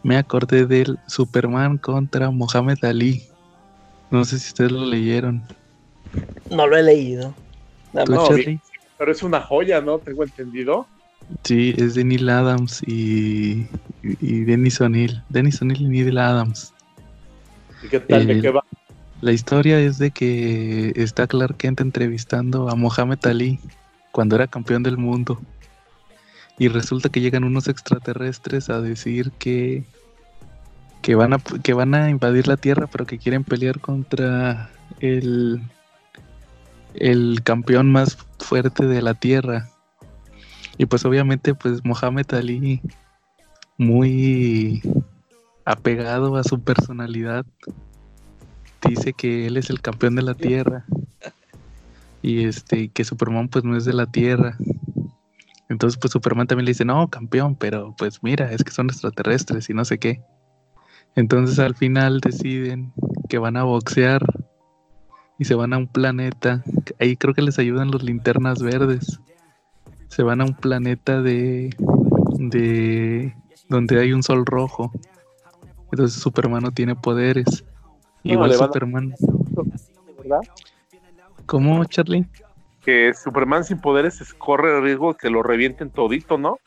[0.03, 3.23] me acordé del Superman contra Mohamed Ali.
[4.11, 5.41] No sé si ustedes lo leyeron.
[6.49, 7.35] No lo he leído.
[7.93, 8.29] Nada ¿Tú, más.
[8.29, 8.61] No, bien.
[8.97, 9.99] Pero es una joya, ¿no?
[9.99, 10.87] Tengo entendido.
[11.43, 13.61] Sí, es de Neil Adams y,
[14.03, 15.23] y, y Dennis O'Neill.
[15.29, 16.73] Dennis O'Neill y Neil Adams.
[17.81, 18.27] ¿Y qué tal?
[18.27, 18.63] ¿De El- qué va?
[19.21, 23.57] La historia es de que está Clark Kent entrevistando a Mohamed Ali
[24.11, 25.39] cuando era campeón del mundo.
[26.57, 29.83] Y resulta que llegan unos extraterrestres a decir que,
[31.01, 35.61] que, van, a, que van a invadir la Tierra, pero que quieren pelear contra el,
[36.93, 39.69] el campeón más fuerte de la tierra.
[40.77, 42.81] Y pues obviamente pues Mohamed Ali
[43.77, 44.81] muy
[45.65, 47.45] apegado a su personalidad
[48.87, 50.85] dice que él es el campeón de la tierra
[52.21, 54.57] y este que Superman pues no es de la tierra.
[55.73, 59.69] Entonces pues Superman también le dice, "No, campeón, pero pues mira, es que son extraterrestres
[59.69, 60.21] y no sé qué."
[61.15, 62.93] Entonces al final deciden
[63.27, 64.23] que van a boxear
[65.39, 66.63] y se van a un planeta.
[66.99, 69.19] Ahí creo que les ayudan los linternas verdes.
[70.09, 71.75] Se van a un planeta de
[72.37, 73.35] de
[73.67, 74.91] donde hay un sol rojo.
[75.91, 77.65] Entonces Superman no tiene poderes.
[78.23, 79.15] No, Igual Superman.
[80.17, 80.39] ¿verdad?
[81.45, 82.25] ¿Cómo, Charlie?
[82.83, 86.57] Que Superman sin poderes es- corre el riesgo de que lo revienten todito, ¿no?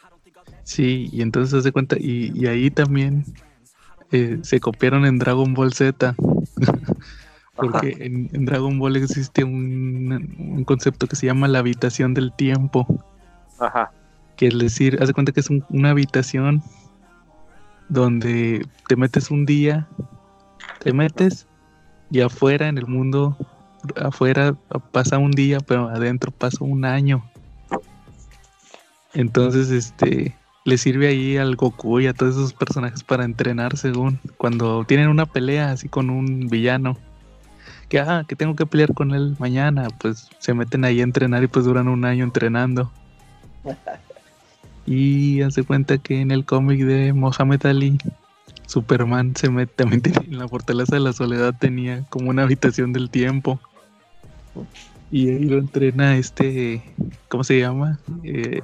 [0.64, 3.24] Sí, y entonces se hace cuenta, y, y ahí también
[4.12, 6.14] eh, se copiaron en Dragon Ball Z.
[7.56, 12.32] Porque en, en Dragon Ball existe un, un concepto que se llama la habitación del
[12.34, 12.86] tiempo.
[13.58, 13.90] Ajá.
[14.36, 16.62] Que es decir, haz de cuenta que es un- una habitación
[17.88, 19.86] donde te metes un día,
[20.80, 21.46] te metes
[22.10, 23.36] y afuera en el mundo,
[24.00, 24.54] afuera
[24.92, 27.24] pasa un día, pero adentro pasa un año.
[29.14, 34.18] Entonces, este, le sirve ahí al Goku y a todos esos personajes para entrenar según
[34.36, 36.98] cuando tienen una pelea así con un villano.
[37.88, 41.44] Que, ah, que tengo que pelear con él mañana, pues se meten ahí a entrenar
[41.44, 42.90] y pues duran un año entrenando.
[44.86, 47.98] Y hace cuenta que en el cómic de Mohamed Ali,
[48.66, 53.08] Superman se mete, también en la fortaleza de la soledad tenía como una habitación del
[53.08, 53.60] tiempo.
[55.10, 56.82] Y ahí lo entrena este,
[57.28, 57.98] ¿cómo se llama?
[58.24, 58.60] Eh,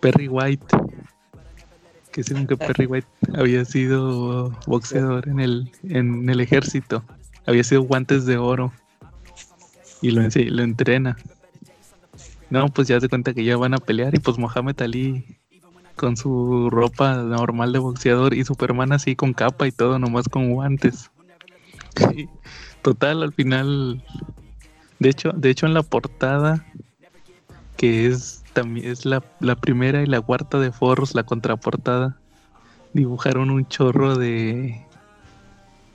[0.00, 0.76] Perry White.
[2.12, 7.04] Que según que Perry White había sido boxeador en el, en el ejército.
[7.46, 8.72] Había sido guantes de oro.
[10.00, 11.16] Y lo, lo entrena.
[12.50, 15.38] No, pues ya se cuenta que ya van a pelear y pues Mohamed Ali
[15.96, 20.50] con su ropa normal de boxeador y Superman así con capa y todo, nomás con
[20.52, 21.10] guantes.
[22.82, 24.02] Total, al final,
[24.98, 26.64] de hecho, de hecho en la portada,
[27.76, 32.16] que es también es la, la primera y la cuarta de Forros, la contraportada,
[32.92, 34.84] dibujaron un chorro de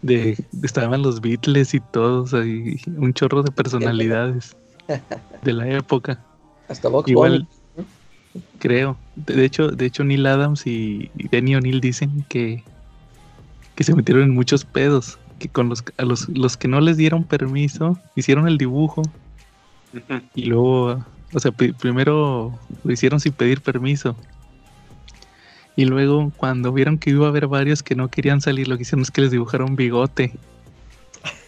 [0.03, 4.55] de estaban los Beatles y todos ahí, un chorro de personalidades
[5.41, 6.19] de la época.
[6.67, 7.47] Hasta Box Igual,
[8.59, 8.97] creo.
[9.15, 12.63] De, de hecho, de hecho Neil Adams y, y Denny O'Neill dicen que,
[13.75, 15.17] que se metieron en muchos pedos.
[15.43, 19.01] Que con los, a los, los que no les dieron permiso, hicieron el dibujo
[20.35, 24.15] y luego, o sea, pri- primero lo hicieron sin pedir permiso.
[25.75, 28.83] Y luego, cuando vieron que iba a haber varios que no querían salir, lo que
[28.83, 30.31] hicieron es que les dibujaron bigote.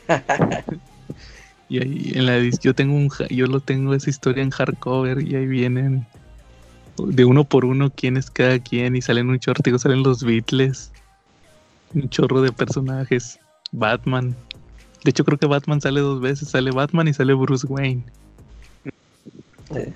[1.70, 5.36] y ahí en la yo tengo un yo lo tengo esa historia en hardcover y
[5.36, 6.06] ahí vienen
[6.98, 10.22] de uno por uno quién es cada quien y salen un chorro, digo, salen los
[10.22, 10.92] Beatles,
[11.94, 13.40] un chorro de personajes,
[13.72, 14.36] Batman.
[15.04, 18.04] De hecho creo que Batman sale dos veces, sale Batman y sale Bruce Wayne.
[19.76, 19.94] Eh,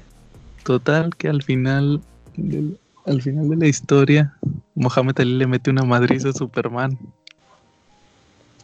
[0.64, 2.02] Total que al final
[2.36, 4.36] del- al final de la historia
[4.76, 6.98] Mohamed Ali le mete una madriza a Superman.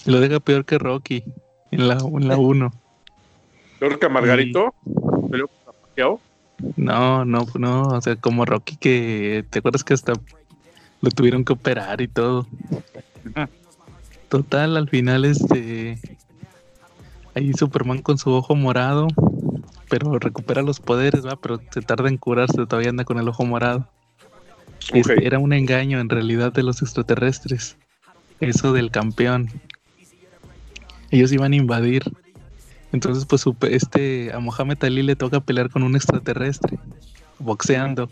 [0.05, 1.23] Y lo deja peor que Rocky
[1.71, 2.71] en la en la 1.
[3.79, 4.73] Peor que a Margarito.
[5.65, 6.19] Pacquiao.
[6.77, 10.13] No, no, no, o sea, como Rocky que te acuerdas que hasta
[11.01, 12.47] lo tuvieron que operar y todo.
[14.35, 15.97] Total, al final este
[17.35, 19.07] ahí Superman con su ojo morado,
[19.89, 23.45] pero recupera los poderes, va, pero se tarda en curarse, todavía anda con el ojo
[23.45, 23.87] morado.
[24.91, 27.77] Este, era un engaño en realidad de los extraterrestres.
[28.41, 29.47] Eso del campeón.
[31.11, 32.03] Ellos iban a invadir.
[32.91, 36.77] Entonces, pues este a Mohamed Ali le toca pelear con un extraterrestre,
[37.39, 38.09] boxeando.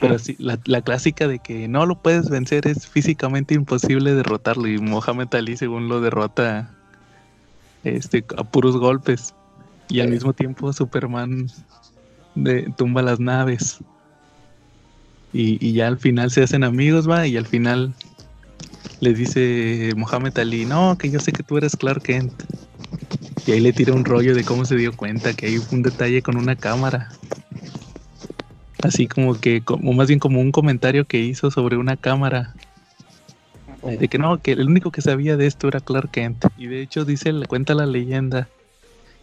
[0.00, 4.68] Pero sí, la, la clásica de que no lo puedes vencer es físicamente imposible derrotarlo.
[4.68, 6.74] Y Mohamed Ali, según lo derrota
[7.82, 9.34] este, a puros golpes.
[9.88, 11.48] Y al mismo tiempo Superman
[12.34, 13.78] de- tumba las naves.
[15.32, 17.94] Y, y ya al final se hacen amigos, va, y al final
[19.00, 22.32] le dice Mohamed Ali, no, que yo sé que tú eres Clark Kent.
[23.46, 26.22] Y ahí le tira un rollo de cómo se dio cuenta, que hay un detalle
[26.22, 27.08] con una cámara.
[28.82, 32.54] Así como que, como más bien como un comentario que hizo sobre una cámara.
[33.82, 36.44] De que no, que el único que sabía de esto era Clark Kent.
[36.56, 38.48] Y de hecho dice, le cuenta la leyenda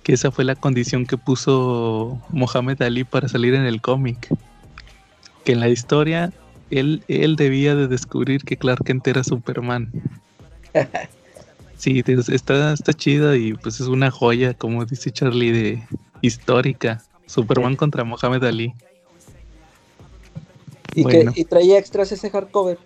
[0.03, 4.27] que esa fue la condición que puso Mohamed Ali para salir en el cómic.
[5.45, 6.33] Que en la historia
[6.69, 9.91] él, él debía de descubrir que Clark Kent era Superman.
[11.77, 15.83] Sí, está, está chida y pues es una joya, como dice Charlie, de
[16.19, 17.01] histórica.
[17.25, 18.73] Superman contra Mohamed Ali.
[20.95, 21.33] Y, Bueno.
[21.33, 22.77] que, y traía extras ese hardcover.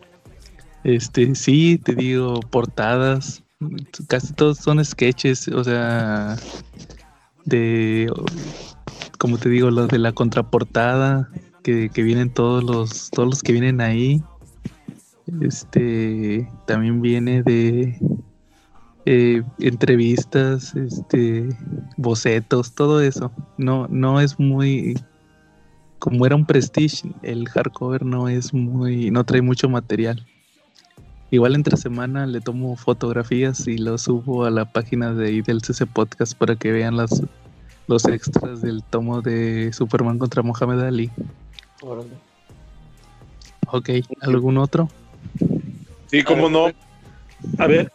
[0.84, 3.44] Este, sí, te digo, portadas,
[4.08, 6.36] casi todos son sketches, o sea,
[7.46, 8.12] de,
[9.18, 11.30] como te digo, los de la contraportada,
[11.64, 14.22] que, que vienen todos los, todos los que vienen ahí.
[15.42, 17.98] Este, también viene de
[19.06, 21.48] eh, entrevistas, este,
[21.98, 23.32] bocetos, todo eso.
[23.58, 24.96] No, no es muy,
[26.04, 30.26] como era un prestige, el hardcover no es muy, no trae mucho material.
[31.32, 35.62] Igual entre semana le tomo fotografías y lo subo a la página de ahí del
[35.62, 37.24] CC Podcast para que vean las,
[37.88, 41.10] los extras del tomo de Superman contra Mohamed Ali.
[41.82, 42.10] Órale.
[43.68, 43.90] Ok,
[44.24, 44.90] ¿algún otro?
[46.08, 46.68] Sí, cómo no.
[47.60, 47.90] A ver,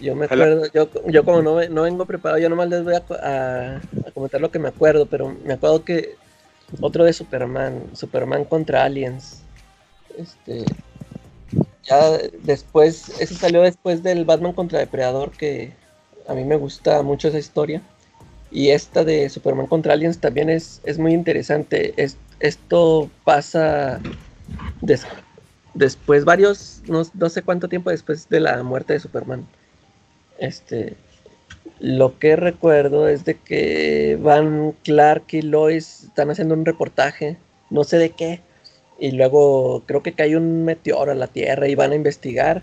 [0.00, 3.00] Yo me acuerdo, yo, yo como no, no vengo preparado, yo nomás les voy a,
[3.00, 6.14] co- a- a comentar lo que me acuerdo, pero me acuerdo que
[6.80, 9.42] otro de Superman, Superman contra Aliens.
[10.16, 10.66] Este,
[11.82, 15.72] ya después, ese salió después del Batman contra Depredador, que
[16.26, 17.82] a mí me gusta mucho esa historia.
[18.50, 21.94] Y esta de Superman contra Aliens también es, es muy interesante.
[22.02, 24.02] Es, esto pasa
[24.82, 25.06] des-
[25.74, 29.46] después, varios, no, no sé cuánto tiempo después de la muerte de Superman.
[30.38, 30.96] Este,
[31.80, 37.36] lo que recuerdo es de que Van Clark y Lois están haciendo un reportaje,
[37.70, 38.40] no sé de qué,
[38.98, 42.62] y luego creo que cae un meteoro a la Tierra y van a investigar.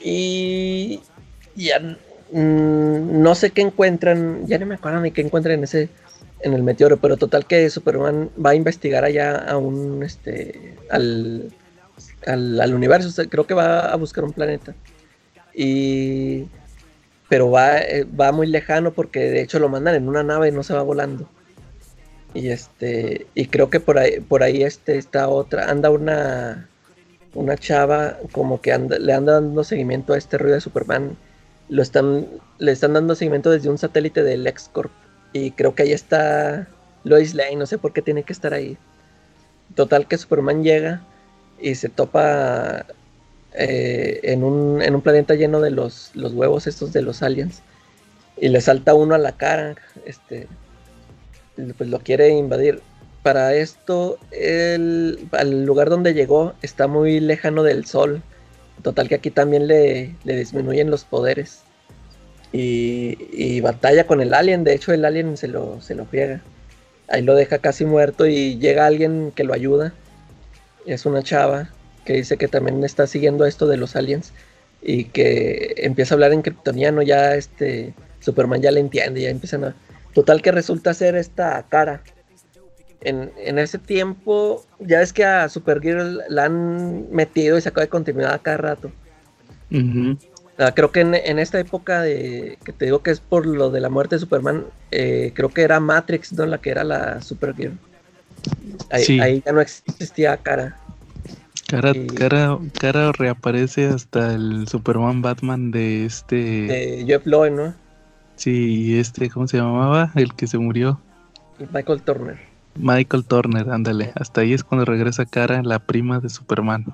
[0.00, 1.00] Y
[1.54, 1.78] ya
[2.32, 5.88] mm, no sé qué encuentran, ya no me acuerdo ni qué encuentran en ese
[6.40, 11.52] en el meteoro, pero total que Superman va a investigar allá a un este al
[12.26, 14.74] al, al universo, o sea, creo que va a buscar un planeta.
[15.54, 16.46] Y
[17.32, 20.52] pero va, eh, va muy lejano porque de hecho lo mandan en una nave y
[20.52, 21.26] no se va volando.
[22.34, 26.68] Y este, y creo que por ahí, por ahí este está otra, anda una
[27.32, 31.16] una chava como que anda, le anda dando seguimiento a este ruido de Superman.
[31.70, 32.26] Lo están,
[32.58, 34.92] le están dando seguimiento desde un satélite del LexCorp.
[35.32, 36.68] Y creo que ahí está
[37.02, 38.76] Lois Lane, no sé por qué tiene que estar ahí.
[39.74, 41.00] Total que Superman llega
[41.58, 42.84] y se topa
[43.54, 47.62] eh, en, un, en un planeta lleno de los, los huevos estos de los aliens.
[48.36, 49.76] Y le salta uno a la cara.
[50.06, 50.48] Este,
[51.76, 52.80] pues lo quiere invadir.
[53.22, 55.28] Para esto, el,
[55.64, 58.22] lugar donde llegó está muy lejano del sol.
[58.82, 61.60] Total que aquí también le, le disminuyen los poderes.
[62.52, 64.64] Y, y batalla con el alien.
[64.64, 66.40] De hecho, el alien se lo, se lo friega.
[67.08, 69.92] Ahí lo deja casi muerto y llega alguien que lo ayuda.
[70.86, 71.70] Es una chava
[72.04, 74.32] que dice que también está siguiendo esto de los aliens.
[74.80, 77.02] Y que empieza a hablar en kryptoniano.
[77.02, 79.20] Ya este Superman ya le entiende.
[79.22, 79.74] Ya empiezan a...
[80.14, 82.02] Total que resulta ser esta cara.
[83.00, 87.88] En, en ese tiempo, ya ves que a Supergirl la han metido y sacado de
[87.88, 88.92] continuidad cada rato.
[90.58, 93.70] Ah, creo que en, en esta época de que te digo que es por lo
[93.70, 96.44] de la muerte de Superman, eh, creo que era Matrix, ¿no?
[96.46, 97.78] La que era la Supergirl.
[98.90, 99.20] Ahí, Sí.
[99.20, 100.76] ahí ya no existía cara.
[101.72, 106.36] Cara, Y- cara, cara reaparece hasta el Superman Batman de este.
[106.36, 107.74] De Jeff Lowe, ¿no?
[108.36, 110.12] Sí, este, ¿cómo se llamaba?
[110.14, 111.00] El que se murió.
[111.72, 112.38] Michael Turner.
[112.74, 114.12] Michael Turner, ándale.
[114.16, 116.84] Hasta ahí es cuando regresa Cara, la prima de Superman.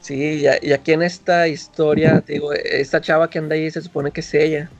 [0.00, 4.12] Sí, y, y aquí en esta historia, digo, esta chava que anda ahí se supone
[4.12, 4.70] que es ella.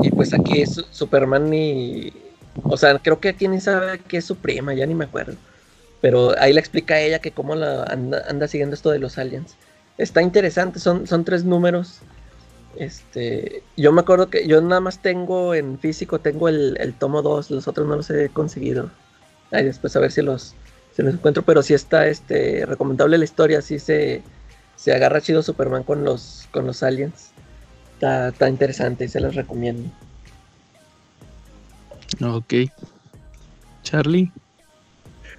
[0.00, 2.10] Y pues aquí es Su- Superman y...
[2.62, 5.34] O sea, creo que aquí ni sabe que es su prima, ya ni me acuerdo.
[6.00, 9.18] Pero ahí le explica a ella que cómo la anda, anda siguiendo esto de los
[9.18, 9.56] aliens.
[9.96, 12.00] Está interesante, son, son tres números.
[12.76, 17.22] Este, yo me acuerdo que yo nada más tengo en físico, tengo el, el tomo
[17.22, 18.90] 2, los otros no los he conseguido.
[19.50, 20.54] Ahí después a ver si los,
[20.94, 24.22] si los encuentro, pero sí está este, recomendable la historia, sí se,
[24.76, 27.30] se agarra chido Superman con los, con los aliens.
[27.94, 29.90] Está, está interesante y se los recomiendo.
[32.22, 32.54] Ok.
[33.82, 34.30] Charlie.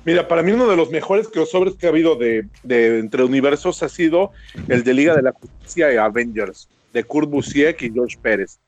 [0.05, 3.83] Mira, para mí uno de los mejores crossovers que ha habido de, de entre universos
[3.83, 4.31] ha sido
[4.67, 8.59] el de Liga de la Justicia y Avengers, de Kurt Busiek y George Pérez.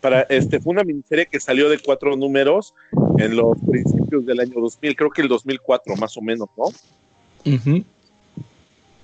[0.00, 2.74] Para, este, fue una miniserie que salió de cuatro números
[3.18, 6.64] en los principios del año 2000, creo que el 2004 más o menos, ¿no?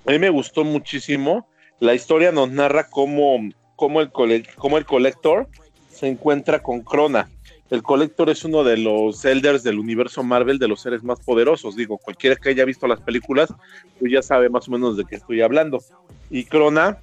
[0.07, 1.47] A mí me gustó muchísimo.
[1.79, 3.37] La historia nos narra cómo,
[3.75, 5.47] cómo, el, cole- cómo el Collector
[5.91, 7.29] se encuentra con Crona.
[7.71, 11.77] El Collector es uno de los Elders del universo Marvel, de los seres más poderosos.
[11.77, 13.53] Digo, cualquiera que haya visto las películas,
[13.97, 15.81] pues ya sabe más o menos de qué estoy hablando.
[16.29, 16.99] Y Crona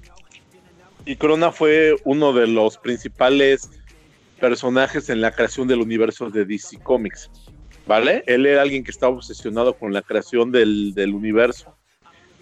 [1.05, 3.81] Y Corona fue uno de los principales
[4.39, 7.31] personajes en la creación del universo de DC Comics.
[7.87, 8.23] ¿Vale?
[8.27, 11.75] Él era alguien que estaba obsesionado con la creación del, universo.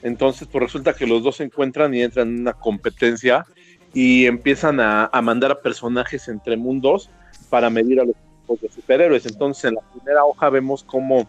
[0.03, 3.45] Entonces, pues resulta que los dos se encuentran y entran en una competencia
[3.93, 7.09] y empiezan a mandar a personajes entre mundos
[7.49, 9.25] para medir a los equipos de superhéroes.
[9.25, 11.27] Entonces, en la primera hoja vemos cómo,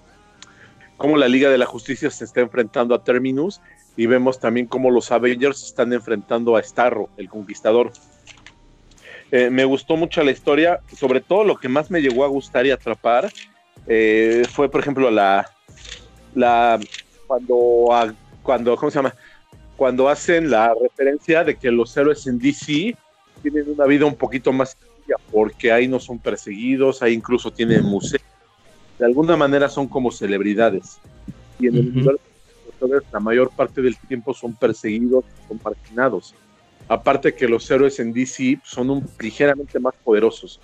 [0.97, 3.61] cómo la Liga de la Justicia se está enfrentando a Terminus
[3.97, 7.93] y vemos también cómo los Avengers están enfrentando a Starro, el Conquistador.
[9.31, 12.65] Eh, me gustó mucho la historia, sobre todo lo que más me llegó a gustar
[12.65, 13.31] y atrapar
[13.87, 15.51] eh, fue, por ejemplo, la,
[16.35, 16.79] la
[17.27, 19.15] cuando, cuando, ¿cómo se llama?
[19.77, 22.97] Cuando hacen la referencia de que los héroes en DC
[23.43, 24.77] tienen una vida un poquito más
[25.31, 28.23] porque ahí no son perseguidos, ahí incluso tienen museos,
[28.99, 30.99] de alguna manera son como celebridades.
[31.59, 32.21] Y en el de los
[32.81, 36.35] héroes, la mayor parte del tiempo son perseguidos, son marginados.
[36.89, 40.61] Aparte que los héroes en DC son un, ligeramente más poderosos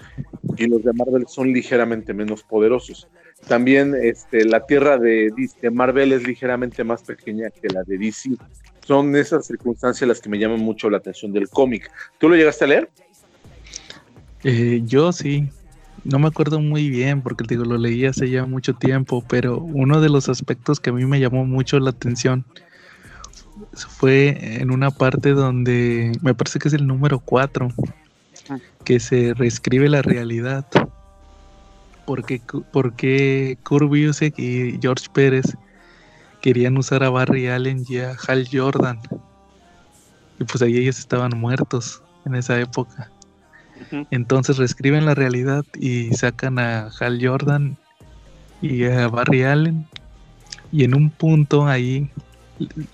[0.57, 3.09] y los de Marvel son ligeramente menos poderosos.
[3.47, 5.31] También este, la tierra de,
[5.61, 8.31] de Marvel es ligeramente más pequeña que la de DC.
[8.87, 11.91] Son esas circunstancias las que me llaman mucho la atención del cómic.
[12.19, 12.91] ¿Tú lo llegaste a leer?
[14.45, 15.49] Eh, yo sí.
[16.05, 20.03] No me acuerdo muy bien porque digo, lo leí hace ya mucho tiempo, pero uno
[20.03, 22.45] de los aspectos que a mí me llamó mucho la atención
[23.73, 27.69] fue en una parte donde me parece que es el número 4,
[28.85, 30.67] que se reescribe la realidad.
[32.05, 35.57] Porque, porque Kurt Busiek y George Pérez
[36.43, 39.01] querían usar a Barry Allen y a Hal Jordan.
[40.39, 43.11] Y pues ahí ellos estaban muertos en esa época.
[44.11, 47.77] Entonces reescriben la realidad y sacan a Hal Jordan
[48.61, 49.87] y a Barry Allen.
[50.73, 52.11] Y en un punto ahí,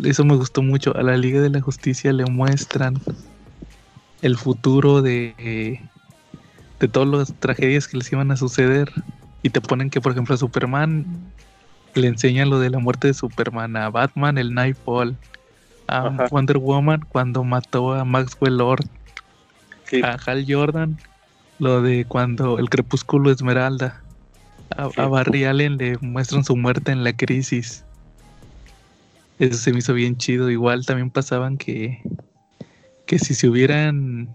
[0.02, 3.00] eso me gustó mucho, a la Liga de la Justicia le muestran
[4.22, 5.80] el futuro de,
[6.78, 8.90] de todas las tragedias que les iban a suceder.
[9.42, 11.06] Y te ponen que, por ejemplo, a Superman
[11.94, 15.16] le enseñan lo de la muerte de Superman, a Batman el Nightfall,
[15.88, 16.28] a Ajá.
[16.30, 18.86] Wonder Woman cuando mató a Maxwell Lord,
[19.90, 20.00] Sí.
[20.02, 20.96] a Hal Jordan
[21.58, 24.00] lo de cuando el crepúsculo esmeralda,
[24.76, 25.00] a, Sí.
[25.00, 27.84] a Barry Allen le muestran su muerte en la crisis.
[29.38, 30.50] Eso se me hizo bien chido.
[30.50, 32.02] Igual también pasaban que,
[33.06, 34.28] que si se hubieran,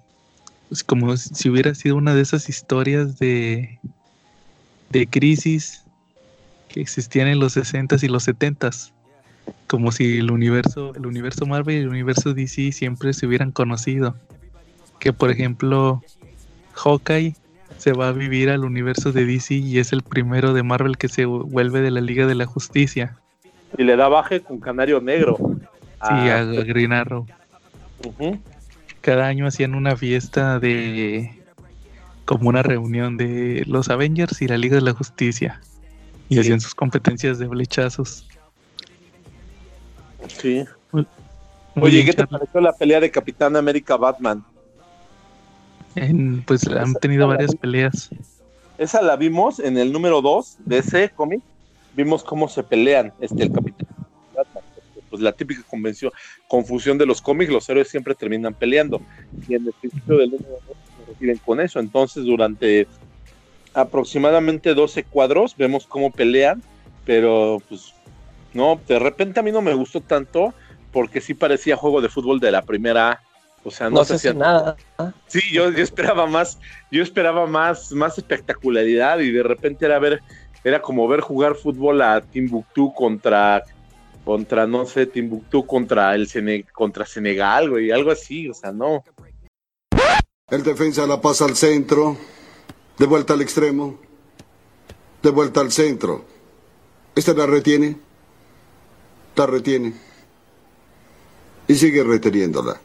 [0.70, 3.80] pues, como si hubiera sido una de esas historias de,
[4.90, 5.84] de crisis
[6.70, 8.92] que existían en los 60s y los 70s.
[9.68, 14.16] Como si el universo, el universo Marvel y el universo DC siempre se hubieran conocido.
[15.06, 16.02] Que por ejemplo,
[16.74, 17.36] Hawkeye
[17.78, 21.10] se va a vivir al universo de DC y es el primero de Marvel que
[21.10, 23.16] se vuelve de la Liga de la Justicia.
[23.78, 25.38] Y le da baje con Canario Negro.
[25.38, 27.28] Sí, a Green Arrow.
[29.02, 31.40] Cada año hacían una fiesta de
[32.26, 35.62] como una reunión de los Avengers y la Liga de la Justicia.
[36.30, 36.40] Y Sí.
[36.40, 38.28] hacían sus competencias de flechazos.
[40.40, 40.66] Sí.
[41.76, 44.44] Oye, ¿qué te pareció la pelea de Capitán América Batman?
[45.96, 48.10] En- pues han tenido varias peleas.
[48.78, 51.42] Esa la vimos en el número 2 de ese cómic.
[51.94, 53.88] Vimos cómo se pelean este, el Capitán.
[55.10, 56.12] Pues la típica convención,
[56.48, 59.02] confusión de los cómics, los héroes siempre terminan peleando.
[59.48, 61.80] Y en el principio del número 2 se reciben con eso.
[61.80, 62.86] Entonces, durante
[63.74, 66.62] aproximadamente 12 cuadros, vemos cómo pelean,
[67.06, 67.94] pero pues
[68.54, 70.54] no, de repente a mí no me gustó tanto
[70.92, 73.22] porque sí parecía juego de fútbol de la primera.
[73.68, 74.78] O sea, no, No se sé si hacía nada.
[75.28, 76.60] Sí, yo, yo esperaba más,
[76.92, 80.22] yo esperaba más, más espectacularidad y de repente era ver,
[80.64, 83.64] era como ver jugar fútbol a Timbuktu contra,
[84.24, 89.04] contra, no sé, Timbuktu contra el Sene- contra Senegal, güey, algo así, o sea, no.
[90.48, 92.16] El defensa la pasa al centro,
[93.00, 94.00] de vuelta al extremo,
[95.24, 96.24] de vuelta al centro.
[97.16, 97.98] Este la retiene,
[99.36, 99.94] la retiene
[101.68, 102.80] y sigue reteniéndola.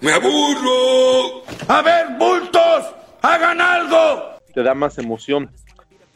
[0.00, 1.42] ¡Me aburro!
[1.68, 2.94] ¡A ver, bultos!
[3.22, 4.38] ¡Hagan algo!
[4.54, 5.50] Te da más emoción.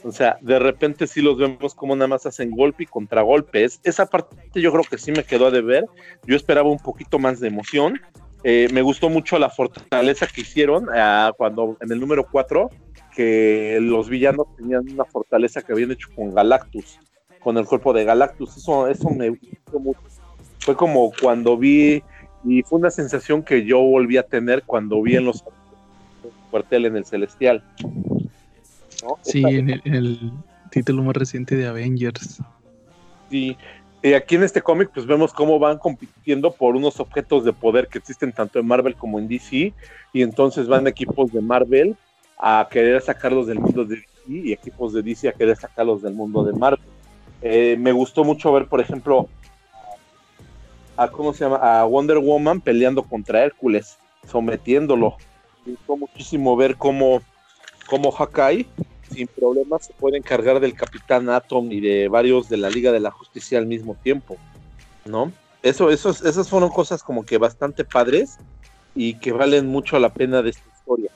[0.02, 3.64] O sea, de repente sí los vemos como nada más hacen golpe y contragolpe.
[3.64, 5.86] Es- Esa parte yo creo que sí me quedó a deber.
[6.26, 8.00] Yo esperaba un poquito más de emoción.
[8.42, 12.68] Eh, me gustó mucho la fortaleza que hicieron ah, cuando en el número 4,
[13.14, 16.98] que los villanos tenían una fortaleza que habían hecho con Galactus,
[17.40, 18.56] con el cuerpo de Galactus.
[18.58, 20.00] Eso, eso me gustó mucho.
[20.58, 22.02] Fue como cuando vi,
[22.44, 25.42] y fue una sensación que yo volví a tener cuando vi en los
[26.50, 27.62] cuartel en el Celestial.
[29.02, 29.18] ¿no?
[29.22, 30.32] Sí, Esta- en el, en el-
[30.70, 32.40] título más reciente de Avengers.
[33.30, 33.56] Sí.
[34.02, 37.86] Y aquí en este cómic, pues vemos cómo van compitiendo por unos objetos de poder
[37.86, 39.72] que existen tanto en Marvel como en DC.
[40.12, 41.96] Y entonces van equipos de Marvel
[42.38, 46.12] a querer sacarlos del mundo de DC y equipos de DC a querer sacarlos del
[46.14, 46.84] mundo de Marvel.
[47.40, 49.28] Eh, me gustó mucho ver, por ejemplo,
[50.96, 51.56] a, ¿cómo se llama?
[51.56, 55.16] A Wonder Woman peleando contra Hércules, sometiéndolo.
[55.64, 57.22] Me gustó muchísimo ver cómo,
[57.88, 58.66] cómo Hawkeye
[59.10, 63.00] sin problemas se puede encargar del Capitán Atom y de varios de la Liga de
[63.00, 64.36] la Justicia al mismo tiempo,
[65.04, 65.32] ¿no?
[65.62, 68.38] Eso, esos, esas fueron cosas como que bastante padres
[68.94, 71.10] y que valen mucho la pena de esta historia,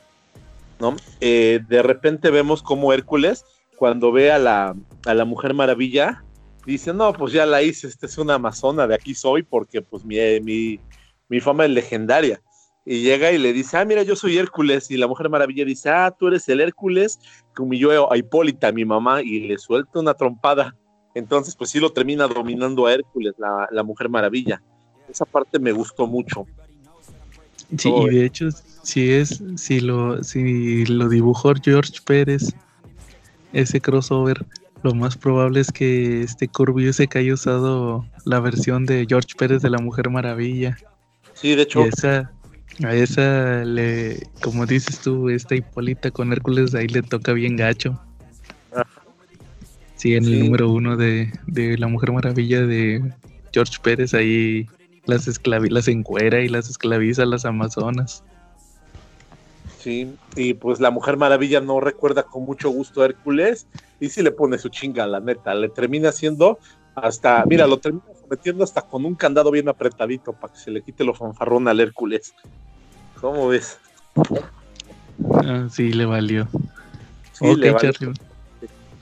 [0.81, 0.97] ¿no?
[1.20, 3.45] Eh, de repente vemos como Hércules,
[3.76, 4.74] cuando ve a la,
[5.07, 6.24] a la Mujer Maravilla,
[6.73, 10.05] dice, no, pues ya la hice, esta es una amazona, de aquí soy, porque pues
[10.05, 10.81] mi, mi,
[11.29, 12.41] mi fama es legendaria
[12.91, 15.91] y llega y le dice, ah, mira, yo soy Hércules, y la Mujer Maravilla dice,
[15.91, 17.21] ah, tú eres el Hércules
[17.55, 20.75] que humilló a Hipólita, mi mamá, y le suelta una trompada.
[21.14, 24.62] Entonces, pues sí lo termina dominando a Hércules, la, la Mujer Maravilla.
[25.07, 26.47] Esa parte me gustó mucho.
[27.77, 28.49] Sí, y de hecho,
[28.83, 29.43] si es,
[29.83, 32.55] lo, si lo dibujó George Pérez,
[33.53, 34.47] ese crossover,
[34.83, 39.62] lo más probable es que este Curvius se haya usado la versión de George Pérez
[39.62, 40.76] de la Mujer Maravilla.
[41.35, 41.85] Sí, de hecho.
[41.85, 42.33] Y esa,
[42.85, 48.01] a esa le, como dices tú, esta Hipólita con Hércules ahí le toca bien gacho.
[49.97, 53.03] Sí, en el número uno de, de, La Mujer Maravilla de
[53.53, 54.68] George Pérez, ahí
[55.07, 58.22] las esclavi las encuera y las esclaviza a las amazonas.
[59.79, 63.68] Sí, y pues la Mujer Maravilla no recuerda con mucho gusto a Hércules
[64.01, 66.59] y si le pone su chinga, la neta, le termina haciendo
[66.97, 70.83] hasta, mira, lo termina sometiendo hasta con un candado bien apretadito para que se le
[70.83, 72.35] quite lo fanfarrón al Hércules.
[73.20, 73.79] ¿Cómo ves?
[75.45, 76.49] Ah, sí, le valió.
[77.33, 77.93] Sí, le valió.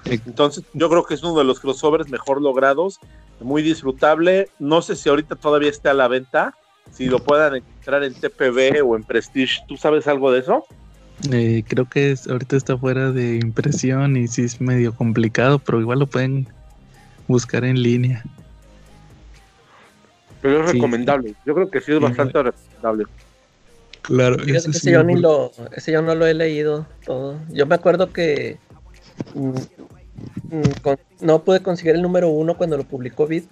[0.04, 3.00] Entonces, yo creo que es uno de los crossovers mejor logrados,
[3.40, 4.50] muy disfrutable.
[4.58, 6.54] No sé si ahorita todavía está a la venta,
[6.92, 9.62] si lo puedan encontrar en TPB o en Prestige.
[9.68, 10.64] ¿Tú sabes algo de eso?
[11.32, 15.80] Eh, creo que es, ahorita está fuera de impresión y sí es medio complicado, pero
[15.80, 16.46] igual lo pueden
[17.26, 18.22] buscar en línea.
[20.42, 20.76] Pero es sí.
[20.76, 21.34] recomendable.
[21.44, 23.04] Yo creo que sí es bastante recomendable.
[24.02, 27.40] Claro, ese, sí yo ni lo, ese yo no lo he leído todo.
[27.50, 28.58] Yo me acuerdo que
[29.34, 29.48] mm,
[30.56, 33.44] mm, con, no pude conseguir el número uno cuando lo publicó Vid.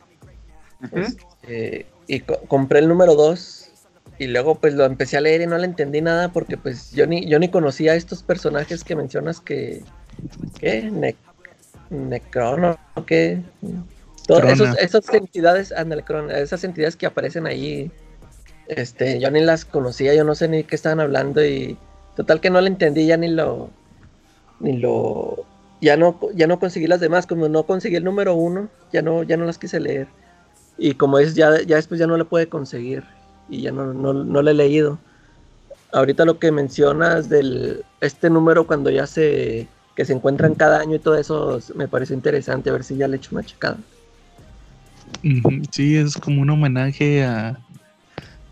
[0.80, 1.86] Uh -huh.
[2.06, 3.70] Y co compré el número dos
[4.18, 7.06] y luego pues lo empecé a leer y no le entendí nada porque pues yo
[7.06, 9.82] ni, yo ni conocía a estos personajes que mencionas que...
[10.60, 10.82] ¿Qué?
[10.90, 11.16] Ne
[11.90, 13.40] Necron o qué...
[14.26, 16.02] Todas esos, esas entidades, ándale,
[16.36, 17.90] esas entidades que aparecen ahí
[18.68, 21.76] este, yo ni las conocía, yo no sé ni qué estaban hablando y
[22.16, 23.68] total que no le entendí, ya ni lo,
[24.60, 25.44] ni lo,
[25.82, 29.22] ya no, ya no conseguí las demás, como no conseguí el número uno, ya no,
[29.24, 30.06] ya no las quise leer
[30.78, 33.04] y como es ya, ya después ya no le puede conseguir
[33.48, 34.98] y ya no, no, no le he leído.
[35.92, 40.96] Ahorita lo que mencionas del este número cuando ya se que se encuentran cada año
[40.96, 43.76] y todo eso me parece interesante, a ver si ya le echo una checada.
[45.70, 47.58] Sí, es como un homenaje a,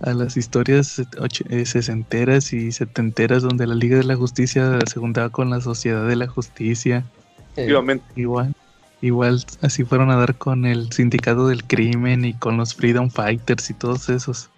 [0.01, 1.03] a las historias
[1.49, 6.07] eh, sesenteras y setenteras donde la Liga de la Justicia se juntaba con la Sociedad
[6.07, 7.05] de la Justicia.
[7.53, 8.05] Efectivamente.
[8.17, 8.55] Igual,
[9.03, 13.69] igual así fueron a dar con el Sindicato del Crimen y con los Freedom Fighters
[13.69, 14.49] y todos esos.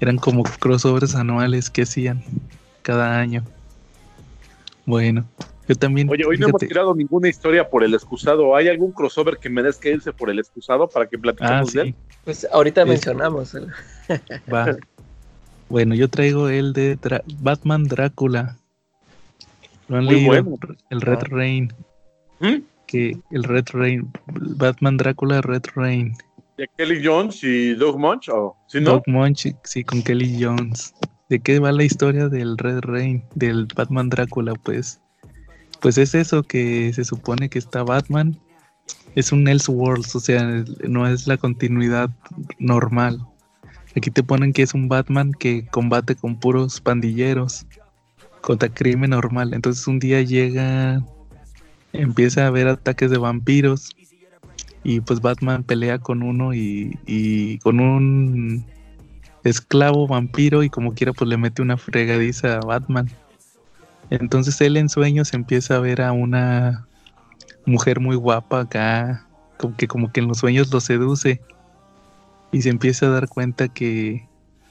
[0.00, 2.22] Eran como crossovers anuales que hacían
[2.82, 3.44] cada año.
[4.86, 5.26] Bueno,
[5.68, 6.08] yo también.
[6.08, 8.56] Oye, hoy fíjate, no hemos tirado ninguna historia por el excusado.
[8.56, 11.76] ¿Hay algún crossover que merezca irse por el excusado para que platiquemos ah, sí.
[11.76, 11.94] de él?
[12.24, 12.88] Pues ahorita es...
[12.88, 13.54] mencionamos.
[13.54, 13.68] El...
[14.52, 14.76] Va.
[15.68, 18.56] Bueno, yo traigo el de Dra Batman Drácula.
[19.88, 20.58] Lo han Muy leído, bueno.
[20.90, 21.26] el Red Ah.
[21.28, 21.72] Rain.
[22.40, 22.56] ¿Mm?
[22.88, 24.10] Que el Red Rain,
[24.56, 26.14] Batman Drácula Red Rain.
[26.56, 28.28] ¿De Kelly Jones y Doug Munch?
[28.30, 28.94] ¿O sí, no?
[28.94, 30.92] Doug Munch, sí, con Kelly Jones.
[31.28, 34.54] ¿De qué va la historia del Red Rain, del Batman Drácula?
[34.54, 35.00] Pues,
[35.80, 38.36] pues es eso que se supone que está Batman.
[39.14, 42.10] Es un Elseworlds, o sea, no es la continuidad
[42.58, 43.20] normal.
[43.94, 47.66] Aquí te ponen que es un Batman que combate con puros pandilleros
[48.40, 49.54] contra crimen normal.
[49.54, 51.02] Entonces un día llega,
[51.98, 53.90] empieza a haber ataques de vampiros
[54.84, 58.64] y pues Batman pelea con uno y, y con un
[59.44, 63.10] esclavo vampiro y como quiera pues le mete una fregadiza a Batman.
[64.10, 66.86] Entonces él en sueños empieza a ver a una
[67.66, 69.26] mujer muy guapa acá,
[69.58, 71.40] como que como que en los sueños lo seduce
[72.52, 74.26] y se empieza a dar cuenta que,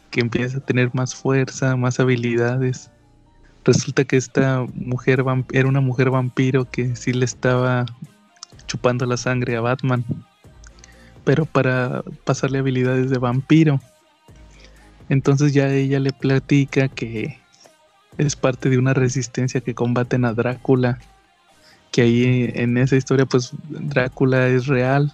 [0.10, 2.90] que empieza a tener más fuerza, más habilidades.
[3.68, 7.86] Resulta que esta mujer era una mujer vampiro que sí le estaba
[8.66, 10.06] chupando la sangre a Batman,
[11.26, 13.82] pero para pasarle habilidades de vampiro.
[15.10, 17.42] Entonces ya ella le platica que
[18.18, 21.00] es parte de una resistencia que combaten a Drácula,
[21.92, 25.14] que ahí en esa historia pues Drácula es real.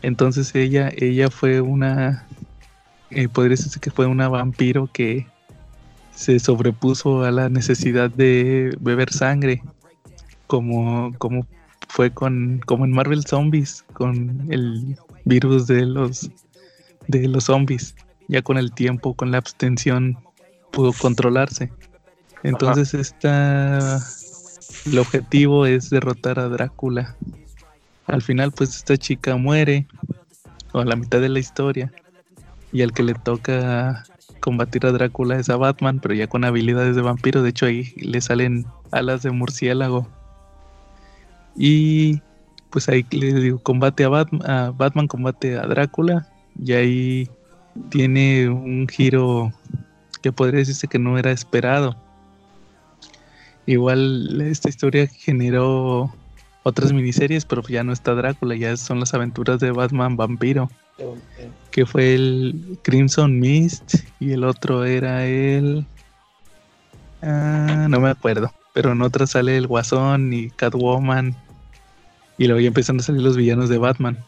[0.00, 2.26] Entonces ella, ella fue una,
[3.10, 5.26] eh, podría decirse que fue una vampiro que
[6.20, 9.62] se sobrepuso a la necesidad de beber sangre,
[10.46, 11.46] como, como
[11.88, 16.30] fue con, como en Marvel Zombies, con el virus de los,
[17.08, 17.94] de los zombies.
[18.28, 20.18] Ya con el tiempo, con la abstención,
[20.70, 21.72] pudo controlarse.
[22.42, 23.98] Entonces esta,
[24.84, 27.16] el objetivo es derrotar a Drácula.
[28.06, 29.86] Al final, pues esta chica muere,
[30.72, 31.90] o a la mitad de la historia,
[32.72, 34.04] y al que le toca
[34.40, 37.42] combatir a Drácula es a Batman, pero ya con habilidades de vampiro.
[37.42, 40.08] De hecho, ahí le salen alas de murciélago.
[41.56, 42.20] Y
[42.70, 46.26] pues ahí le digo, combate a Batman, Batman combate a Drácula.
[46.62, 47.30] Y ahí
[47.90, 49.52] tiene un giro
[50.22, 51.96] que podría decirse que no era esperado.
[53.66, 56.12] Igual esta historia generó
[56.62, 60.70] otras miniseries, pero ya no está Drácula, ya son las aventuras de Batman Vampiro.
[61.70, 65.86] Que fue el Crimson Mist y el otro era el...
[67.22, 71.34] Ah, no me acuerdo, pero en otra sale el Guasón y Catwoman.
[72.38, 74.18] Y luego ya empiezan a salir los villanos de Batman.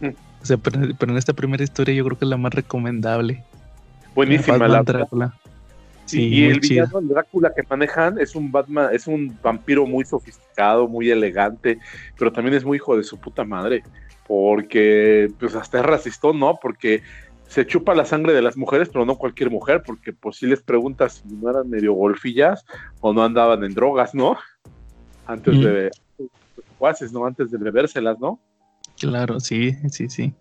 [0.00, 0.08] Mm.
[0.42, 3.42] O sea, pero, pero en esta primera historia yo creo que es la más recomendable.
[4.14, 5.34] Buenísima Batman la Drácula.
[6.04, 6.86] Sí, Sí, y el chido.
[6.86, 11.78] villano el Drácula que manejan es un Batman, es un vampiro muy sofisticado, muy elegante,
[12.18, 13.82] pero también es muy hijo de su puta madre,
[14.28, 16.58] porque pues hasta es racistón, ¿no?
[16.62, 17.02] Porque
[17.48, 20.62] se chupa la sangre de las mujeres, pero no cualquier mujer, porque pues si les
[20.62, 22.64] preguntas si no eran medio golfillas
[23.00, 24.36] o no andaban en drogas, ¿no?
[25.26, 25.60] Antes Mm.
[25.62, 25.90] de
[26.78, 27.24] guases, ¿no?
[27.24, 28.38] Antes de bebérselas, ¿no?
[29.00, 30.34] Claro, sí, sí, sí.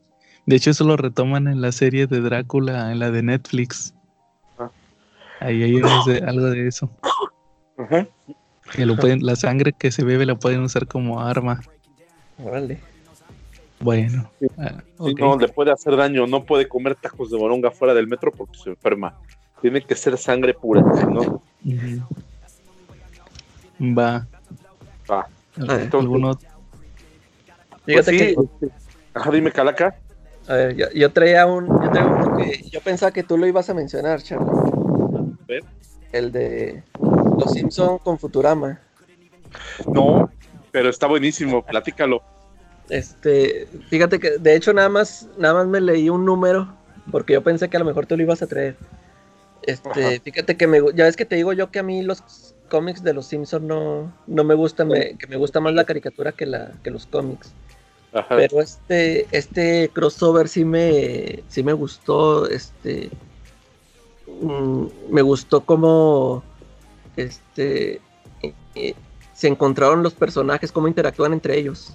[0.46, 3.94] De hecho, eso lo retoman en la serie de Drácula, en la de Netflix.
[4.58, 4.70] Ah.
[5.40, 6.90] Ahí hay algo de, algo de eso.
[7.78, 8.08] Ajá.
[8.74, 11.62] Que lo pueden, la sangre que se bebe la pueden usar como arma.
[12.44, 12.80] Órale.
[13.80, 14.30] Bueno.
[14.40, 14.48] Sí.
[14.58, 18.08] ah, Sí, no, le puede hacer daño, no puede comer tacos de moronga fuera del
[18.08, 19.16] metro porque se enferma.
[19.62, 21.42] Tiene que ser sangre pura, no.
[23.80, 24.28] Va.
[25.10, 25.20] va.
[25.20, 25.28] Ah,
[25.58, 26.38] entonces- ¿Alguno?
[27.86, 28.70] Pues Fíjate sí, que,
[29.14, 29.96] ajá, dime Calaca.
[30.48, 33.48] a ver, yo, yo traía un, yo traía uno que yo pensaba que tú lo
[33.48, 34.46] ibas a mencionar, Charlie.
[35.48, 35.64] ver.
[36.12, 38.80] El de Los Simpson con Futurama.
[39.88, 40.30] No,
[40.72, 42.22] pero está buenísimo, platícalo.
[42.90, 46.74] Este, fíjate que de hecho nada más, nada más me leí un número
[47.12, 48.78] porque yo pensé que a lo mejor tú lo ibas a traer.
[49.64, 50.22] Este, Ajá.
[50.24, 52.24] fíjate que me, ya ves que te digo yo que a mí los
[52.70, 56.32] cómics de los Simpsons no, no me gustan, me- que me gusta más la caricatura
[56.32, 57.54] que la, que los cómics.
[58.14, 58.36] Ajá.
[58.36, 63.10] Pero este, este crossover sí me, sí me gustó, este,
[64.42, 66.44] mm, me gustó como,
[67.16, 67.96] este,
[68.42, 68.94] eh, eh,
[69.34, 71.92] se encontraron los personajes, cómo interactúan entre ellos.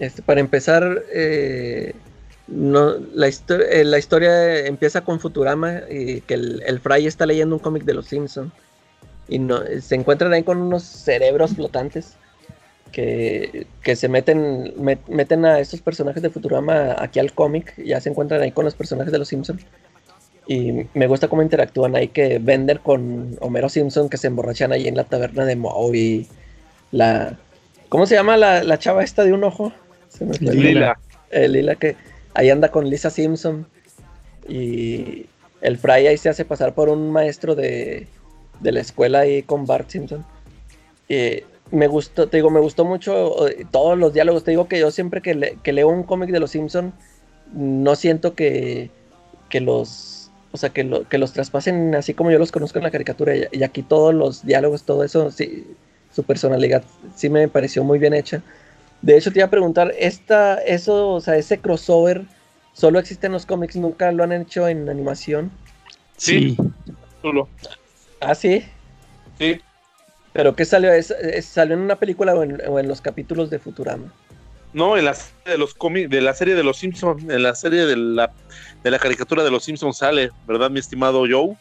[0.00, 1.92] Este, para empezar, eh,
[2.48, 7.84] eh, la historia empieza con Futurama y que el, el Fry está leyendo un cómic
[7.84, 8.50] de los Simpsons
[9.28, 9.38] y
[9.82, 12.14] se encuentran ahí con unos cerebros flotantes
[12.92, 18.08] que, se meten, met- meten a estos personajes de Futurama aquí al cómic, ya se
[18.08, 19.62] encuentran ahí con los personajes de los Simpsons.
[20.46, 24.88] Y me gusta cómo interactúan ahí que Bender con Homero Simpson que se emborrachan ahí
[24.88, 26.26] en la taberna de Moe
[26.90, 27.38] la...
[27.90, 29.72] ¿Cómo se llama la, la chava esta de un ojo?
[30.20, 30.60] Se me fue el.
[30.62, 30.98] Lila.
[31.48, 31.96] Lila que
[32.34, 33.66] ahí anda con Lisa Simpson
[34.48, 35.26] y
[35.60, 38.06] el Fry ahí se hace pasar por un maestro de,
[38.60, 40.24] de la escuela ahí con Bart Simpson.
[41.08, 43.36] Y me gustó, te digo, me gustó mucho
[43.70, 44.44] todos los diálogos.
[44.44, 46.92] Te digo que yo siempre que, le- que leo un cómic de los Simpson
[47.52, 48.90] no siento que,
[49.48, 52.84] que los, o sea, que, lo- que los traspasen así como yo los conozco en
[52.84, 53.36] la caricatura.
[53.36, 55.66] Y, y aquí todos los diálogos, todo eso, sí,
[56.14, 56.82] su personalidad
[57.16, 58.42] sí me pareció muy bien hecha.
[59.02, 62.26] De hecho, te iba a preguntar, esta, eso, o sea, ese crossover
[62.74, 65.50] solo existe en los cómics, nunca lo han hecho en animación.
[66.16, 66.56] Sí,
[67.22, 67.48] solo.
[68.20, 68.64] Ah, sí.
[69.38, 69.60] Sí.
[70.32, 70.92] ¿Pero qué salió?
[70.92, 74.12] ¿Es- es- ¿Salió en una película o en, o en los capítulos de Futurama?
[74.72, 77.54] No, en la serie de los cómics, de la serie de los Simpsons, en la
[77.54, 78.30] serie de la,
[78.84, 81.56] de la caricatura de los Simpsons sale, ¿verdad, mi estimado Joe?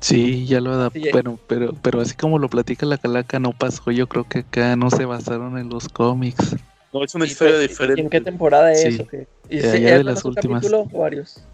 [0.00, 0.98] Sí, ya lo adaptó.
[1.00, 1.08] Sí.
[1.12, 3.90] Bueno, pero, pero así como lo platica la calaca, no pasó.
[3.90, 6.56] Yo creo que acá no se basaron en los cómics.
[6.98, 8.00] No, es una ¿Y historia fue- ¿Y diferente.
[8.00, 8.94] en qué temporada es?
[8.96, 9.02] Sí.
[9.02, 9.26] o qué?
[9.50, 10.62] ¿Y de las últimas.
[10.62, 11.44] capítulo o varios?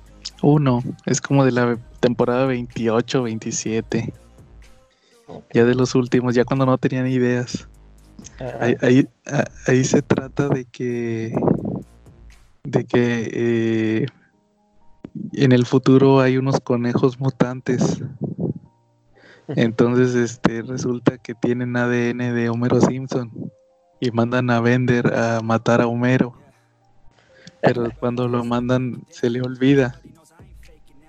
[0.41, 4.13] Uno, es como de la temporada 28, 27.
[5.27, 5.45] Ok.
[5.53, 7.67] Ya de los últimos, ya cuando no tenían ideas.
[8.61, 9.09] Ahí, ahí,
[9.67, 11.33] ahí se trata de que
[12.65, 14.07] de que eh,
[15.33, 18.01] en el futuro hay unos conejos mutantes.
[19.49, 23.31] Entonces, este, resulta que tienen ADN de Homero Simpson
[24.03, 26.35] y mandan a Bender a matar a Homero.
[27.61, 30.01] Pero cuando lo mandan se le olvida.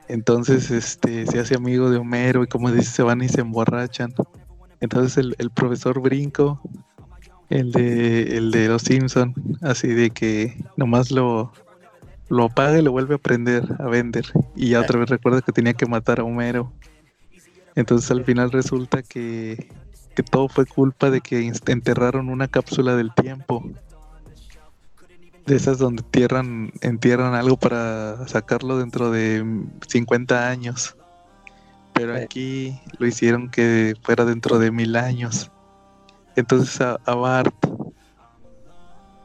[0.08, 4.14] Entonces, este, se hace amigo de Homero y como dice, se van y se emborrachan.
[4.80, 6.62] Entonces el, el profesor Brinco,
[7.50, 11.52] el de, el de los Simpson, así de que nomás lo,
[12.30, 14.26] lo apaga y lo vuelve a prender a Bender.
[14.56, 16.72] Y ya otra vez recuerda que tenía que matar a Homero.
[17.74, 19.68] Entonces al final resulta que,
[20.16, 23.64] que todo fue culpa de que enterraron una cápsula del tiempo.
[25.46, 30.96] De esas donde entierran, entierran algo para sacarlo dentro de mm, 50 años.
[31.94, 35.52] Pero aquí lo hicieron que fuera dentro de mil años.
[36.36, 37.54] Entonces a, a Bart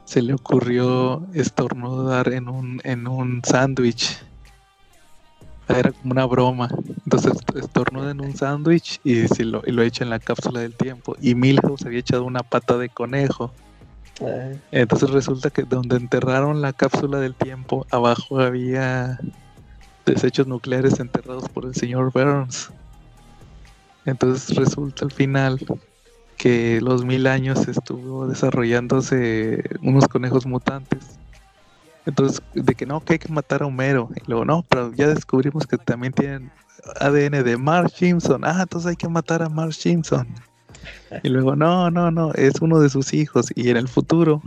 [0.09, 4.19] se le ocurrió estornudar en un, en un sándwich.
[5.69, 6.69] Era como una broma.
[7.05, 10.75] Entonces estornuda en un sándwich y, se lo, y lo echa en la cápsula del
[10.75, 11.17] tiempo.
[11.21, 13.53] Y Milhouse había echado una pata de conejo.
[14.21, 19.19] Eh, Entonces resulta que donde enterraron la cápsula del tiempo, abajo había
[20.07, 22.71] desechos nucleares enterrados por el señor Burns.
[24.05, 25.59] Entonces resulta al final
[26.39, 31.19] que los mil años estuvo desarrollándose unos conejos mutantes.
[32.09, 34.09] Entonces, de que no, que hay que matar a Homero.
[34.17, 36.51] Y luego, no, pero ya descubrimos que también tienen
[37.01, 38.45] ADN de Mark Simpson.
[38.47, 40.27] Ah, entonces hay que matar a Mark Simpson.
[41.23, 43.49] Y luego, no, no, no, es uno de sus hijos.
[43.55, 44.43] Y en el futuro,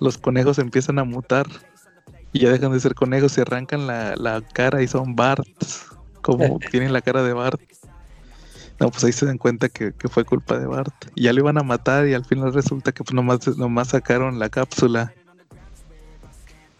[0.00, 1.46] los conejos empiezan a mutar.
[2.32, 5.86] Y ya dejan de ser conejos, se arrancan la, la cara y son Barts.
[6.20, 7.60] Como tienen la cara de Bart.
[8.80, 10.94] No, pues ahí se dan cuenta que, que fue culpa de Bart.
[11.14, 14.40] Y ya lo iban a matar y al final resulta que pues nomás, nomás sacaron
[14.40, 15.14] la cápsula.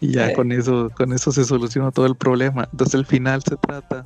[0.01, 0.33] Y ya Eh.
[0.33, 2.67] con eso, con eso se solucionó todo el problema.
[2.71, 4.03] Entonces el final se trata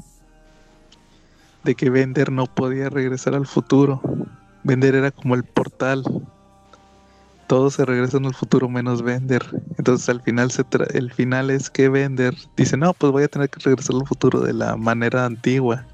[1.63, 4.01] de que Bender no podía regresar al futuro.
[4.63, 6.03] Bender era como el portal.
[7.47, 9.43] Todos se regresan al futuro menos Bender.
[9.77, 13.27] Entonces al final se tra- el final es que Bender dice, no, pues voy a
[13.27, 15.85] tener que regresar al futuro de la manera antigua.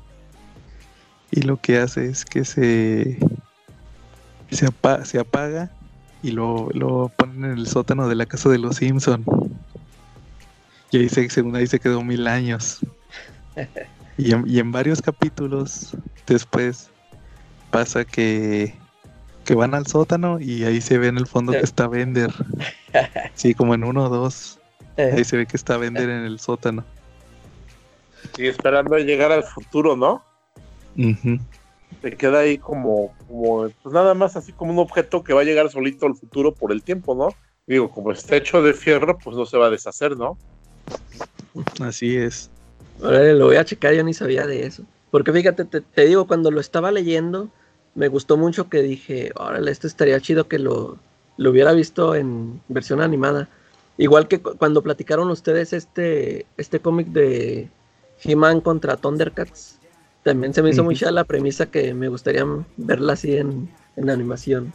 [1.30, 3.20] Y lo que hace es que se
[4.50, 5.70] se, apa- se apaga
[6.24, 9.24] y lo, lo ponen en el sótano de la casa de los Simpson.
[10.92, 12.80] Y ahí se, según ahí se quedó mil años.
[14.18, 15.96] Y en, y en varios capítulos
[16.28, 16.90] después
[17.72, 18.76] pasa que,
[19.46, 22.32] que van al sótano y ahí se ve en el fondo que está Bender.
[23.34, 24.60] Sí, como en uno o dos.
[24.98, 26.84] Ahí se ve que está Bender en el sótano.
[28.38, 30.24] Y esperando llegar al futuro, ¿no?
[32.02, 35.46] Te queda ahí como, como, pues nada más así como un objeto que va a
[35.46, 37.30] llegar solito al futuro por el tiempo, ¿no?
[37.66, 40.38] Digo, como está hecho de fierro, pues no se va a deshacer, ¿no?
[41.82, 42.50] Así es.
[43.02, 44.84] Órale, lo voy a checar, yo ni sabía de eso.
[45.10, 47.50] Porque fíjate, te, te digo, cuando lo estaba leyendo,
[47.96, 50.98] me gustó mucho que dije, órale, esto estaría chido que lo,
[51.38, 53.50] lo hubiera visto en versión animada.
[53.98, 57.70] Igual que cu- cuando platicaron ustedes este, este cómic de
[58.24, 59.80] He-Man contra Thundercats,
[60.24, 62.46] también se me hizo muy chida la premisa que me gustaría
[62.78, 64.72] verla así en, en animación.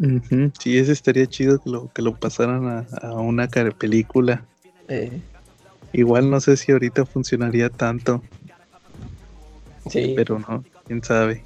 [0.00, 4.44] Ujú, Sí, ese estaría chido que lo, que lo pasaran a, a una cara- película.
[4.88, 5.20] Eh,
[5.92, 8.22] Igual no sé si ahorita funcionaría tanto,
[9.88, 10.12] sí.
[10.14, 11.42] pero no, quién sabe.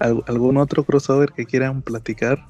[0.00, 2.44] ¿Al- ¿Algún otro crossover que quieran platicar?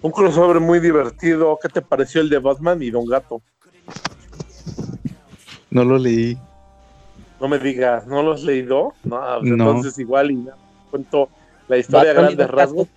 [0.00, 1.58] Un crossover muy divertido.
[1.62, 3.42] ¿Qué te pareció el de Batman y Don Gato?
[5.70, 6.38] No lo leí.
[7.40, 8.94] No me digas, ¿no lo has leído?
[9.04, 9.54] No, No.
[9.70, 10.54] entonces igual y ya
[10.90, 11.28] cuento
[11.68, 12.88] la historia a grandes rasgos.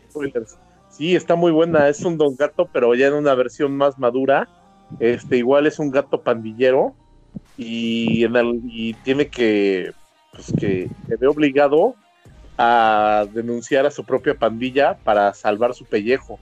[0.90, 1.90] Sí, está muy buena.
[1.90, 4.48] Es un Don Gato, pero ya en una versión más madura.
[5.00, 6.94] Este, igual es un gato pandillero
[7.58, 9.92] y tiene que,
[10.32, 11.96] pues que se ve obligado
[12.58, 16.40] a denunciar a su propia pandilla para salvar su pellejo.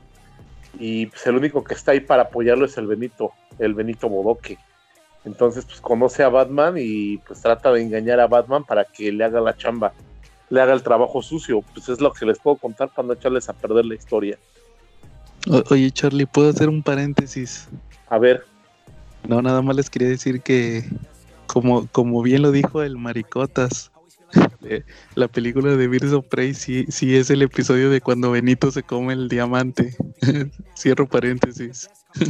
[0.80, 4.58] Y pues el único que está ahí para apoyarlo es el Benito, el Benito Bodoque.
[5.26, 9.24] Entonces, pues conoce a Batman y pues trata de engañar a Batman para que le
[9.24, 9.94] haga la chamba,
[10.50, 11.64] le haga el trabajo sucio.
[11.74, 14.38] Pues es lo que les puedo contar para no echarles a perder la historia.
[15.50, 17.68] O- oye, Charlie, ¿puedo hacer un paréntesis?
[18.08, 18.46] A ver,
[19.28, 20.84] No, nada más les quería decir que,
[21.48, 23.92] como, como bien lo dijo el Maricotas,
[24.64, 24.84] eh,
[25.16, 28.84] la película de Birds of Prey sí, sí es el episodio de cuando Benito se
[28.84, 29.96] come el diamante.
[30.78, 31.90] Cierro paréntesis.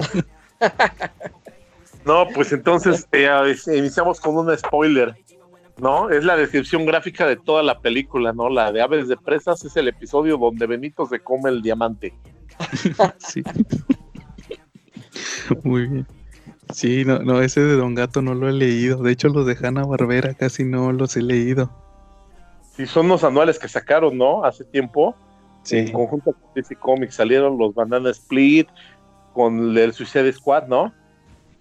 [2.05, 3.29] no, pues entonces eh,
[3.75, 5.15] iniciamos con un spoiler.
[5.77, 6.09] ¿No?
[6.09, 8.49] Es la descripción gráfica de toda la película, ¿no?
[8.49, 12.13] La de Aves de Presas es el episodio donde Benito se come el diamante.
[13.17, 13.43] sí.
[15.63, 16.07] Muy bien.
[16.73, 19.03] Sí, no, no, ese de Don Gato no lo he leído.
[19.03, 21.71] De hecho, los de Hanna Barbera casi no los he leído.
[22.75, 24.43] Sí, son los anuales que sacaron, ¿no?
[24.43, 25.15] Hace tiempo.
[25.63, 25.77] Sí.
[25.77, 28.67] En conjunto con DC Comics salieron los Banana Split
[29.33, 30.93] con el Suicide Squad, ¿no?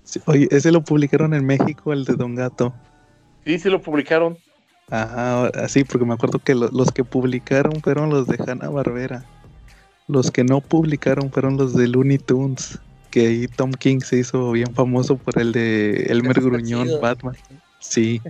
[0.05, 2.75] Sí, Oye, ese lo publicaron en México, el de Don Gato.
[3.45, 4.39] Sí, sí lo publicaron.
[4.91, 9.25] Ajá, así, porque me acuerdo que lo- los que publicaron fueron los de Hanna Barbera.
[10.09, 12.79] Los que no publicaron fueron los de Looney Tunes.
[13.11, 16.89] Que ahí Tom King se hizo bien famoso por el de Elmer Gruñón.
[17.01, 17.37] Batman.
[17.79, 18.21] Sí.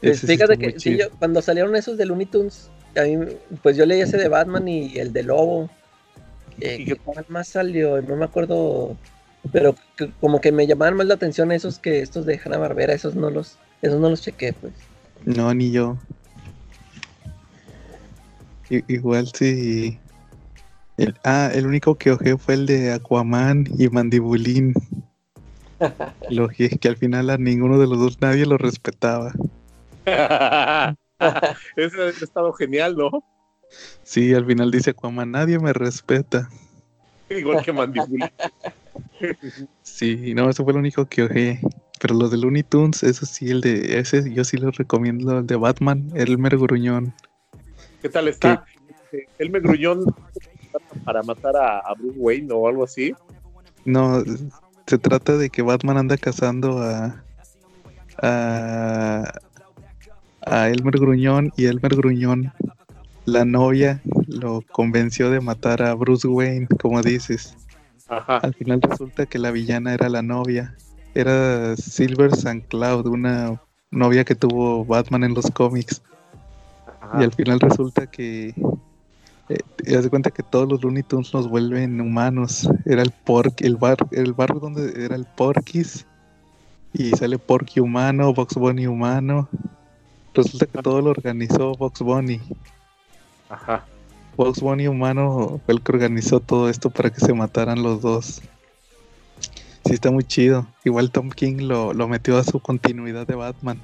[0.00, 1.08] Pues sí fíjate que sí, chido.
[1.08, 3.16] yo- cuando salieron esos de Looney Tunes, a mí,
[3.62, 5.68] pues yo leí ese de Batman y el de Lobo.
[6.60, 8.00] Eh, ¿qué cuál más salió?
[8.02, 8.96] No me acuerdo.
[9.52, 12.92] Pero que- como que me llamaban más la atención esos que estos de Hanna Barbera,
[12.92, 14.72] esos no los, esos no los chequé, pues.
[15.24, 15.96] No, ni yo.
[18.70, 19.98] I- igual sí.
[20.96, 24.74] El- ah, el único que ojé fue el de Aquaman y Mandibulín.
[26.30, 29.32] Lo ojé, que al final a ninguno de los dos nadie lo respetaba.
[31.76, 33.10] Ese ha estado genial, ¿no?
[34.02, 36.48] Sí, al final dice Aquaman, nadie me respeta.
[37.30, 38.28] Igual que Mandibulín.
[39.82, 41.60] Sí, no, eso fue lo único que ojé.
[42.00, 45.46] Pero los de Looney Tunes, eso sí, el de ese yo sí les recomiendo, el
[45.46, 47.12] de Batman, Elmer Gruñón.
[48.00, 48.64] ¿Qué tal está?
[49.38, 50.04] Él me gruñón
[51.04, 53.14] para matar a, a Bruce Wayne o algo así.
[53.84, 54.22] No,
[54.86, 57.24] se trata de que Batman anda cazando a.
[58.22, 59.24] a.
[60.42, 62.52] a Elmer Gruñón y Elmer Gruñón,
[63.24, 67.56] la novia, lo convenció de matar a Bruce Wayne, como dices.
[68.08, 68.38] Ajá.
[68.38, 70.74] Al final resulta que la villana era la novia.
[71.14, 72.66] Era Silver St.
[72.68, 73.60] Cloud, una
[73.90, 76.02] novia que tuvo Batman en los cómics.
[77.18, 78.54] Y al final resulta que.
[79.48, 82.68] Eh, te das cuenta que todos los Looney Tunes nos vuelven humanos.
[82.84, 86.06] Era el pork, el bar, el barrio donde era el Porky's.
[86.92, 89.48] Y sale Porky humano, Box Bunny humano.
[90.34, 92.40] Resulta que todo lo organizó Box Bunny.
[93.48, 93.84] Ajá.
[94.38, 98.40] Box Bunny humano fue el que organizó todo esto para que se mataran los dos.
[99.84, 100.64] Sí, está muy chido.
[100.84, 103.80] Igual Tom King lo, lo metió a su continuidad de Batman.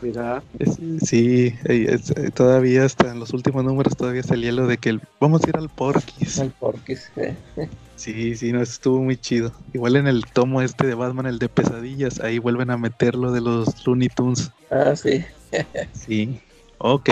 [0.00, 0.44] Mira.
[0.60, 4.90] Es- sí, eh, es- todavía hasta en los últimos números todavía salía lo de que
[4.90, 6.38] el- vamos a ir al Porky's.
[6.38, 7.10] Al Porky's.
[7.16, 7.36] eh.
[7.96, 9.52] Sí, sí, no, eso estuvo muy chido.
[9.72, 13.32] Igual en el tomo este de Batman, el de pesadillas, ahí vuelven a meter lo
[13.32, 14.52] de los Looney Tunes.
[14.70, 15.24] Ah, sí.
[15.92, 16.38] Sí.
[16.78, 17.10] Ok.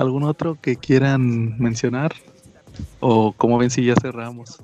[0.00, 2.14] ¿Algún otro que quieran mencionar?
[3.00, 4.58] O como ven si ya cerramos.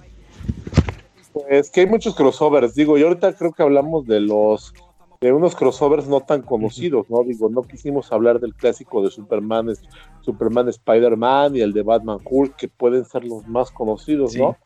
[1.35, 4.73] Pues que hay muchos crossovers, digo, y ahorita creo que hablamos de los
[5.21, 7.23] de unos crossovers no tan conocidos, ¿no?
[7.23, 9.75] Digo, no quisimos hablar del clásico de Superman,
[10.23, 14.39] Superman Spider-Man y el de Batman Hulk, que pueden ser los más conocidos, Sí.
[14.39, 14.57] ¿no?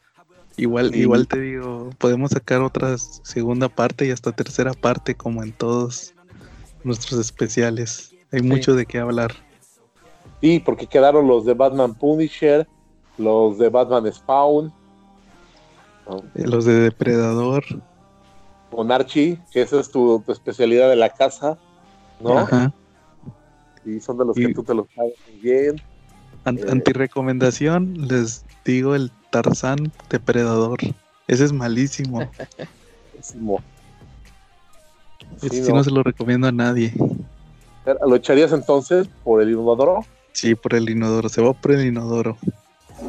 [0.56, 1.00] Igual, Sí.
[1.00, 6.14] igual te digo, podemos sacar otra segunda parte y hasta tercera parte, como en todos
[6.84, 8.14] nuestros especiales.
[8.30, 9.32] Hay mucho de qué hablar.
[10.40, 12.66] Sí, porque quedaron los de Batman Punisher,
[13.18, 14.72] los de Batman Spawn,
[16.08, 16.16] ¿no?
[16.34, 17.62] Eh, Los de Depredador.
[18.70, 21.58] con Archie, que esa es tu, tu especialidad de la casa,
[22.20, 22.38] ¿no?
[22.38, 22.72] Ajá.
[23.84, 25.76] Y son de los que tú te los sabes muy bien.
[26.44, 26.64] An- Eh.
[26.70, 30.78] Antirecomendación, les digo el Tarzán Depredador.
[31.28, 32.20] Ese es malísimo.
[35.40, 35.76] Sí, sí no.
[35.76, 36.92] no se lo recomiendo a nadie.
[38.06, 40.04] ¿Lo echarías entonces por el inodoro?
[40.32, 41.28] Sí, por el inodoro.
[41.28, 42.36] Se va por el inodoro.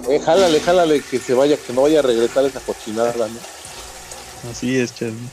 [0.10, 4.50] Eh, jálale, jálale, que se vaya, que no vaya a regresar esa cochinada, ¿no?
[4.50, 5.30] Así es, Charlie.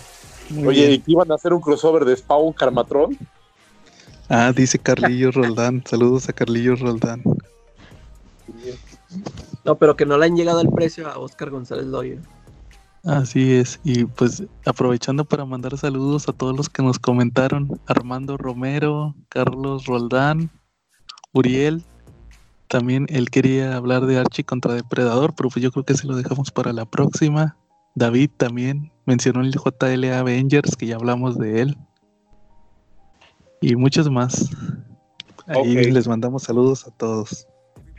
[0.67, 0.93] Oye, bien.
[0.93, 3.17] ¿y que iban a hacer un crossover de Spawn Carmatron?
[4.29, 5.83] Ah, dice Carlillo Roldán.
[5.87, 7.23] Saludos a Carlillo Roldán.
[9.65, 12.19] No, pero que no le han llegado el precio a Oscar González Loyo.
[13.05, 18.37] Así es, y pues aprovechando para mandar saludos a todos los que nos comentaron, Armando
[18.37, 20.51] Romero, Carlos Roldán,
[21.33, 21.85] Uriel,
[22.69, 26.17] también él quería hablar de Archie contra Depredador, pero pues yo creo que se lo
[26.17, 27.57] dejamos para la próxima.
[27.95, 31.77] David también mencionó el JLA Avengers, que ya hablamos de él.
[33.61, 34.51] Y muchos más.
[35.47, 37.47] Ahí les mandamos saludos a todos.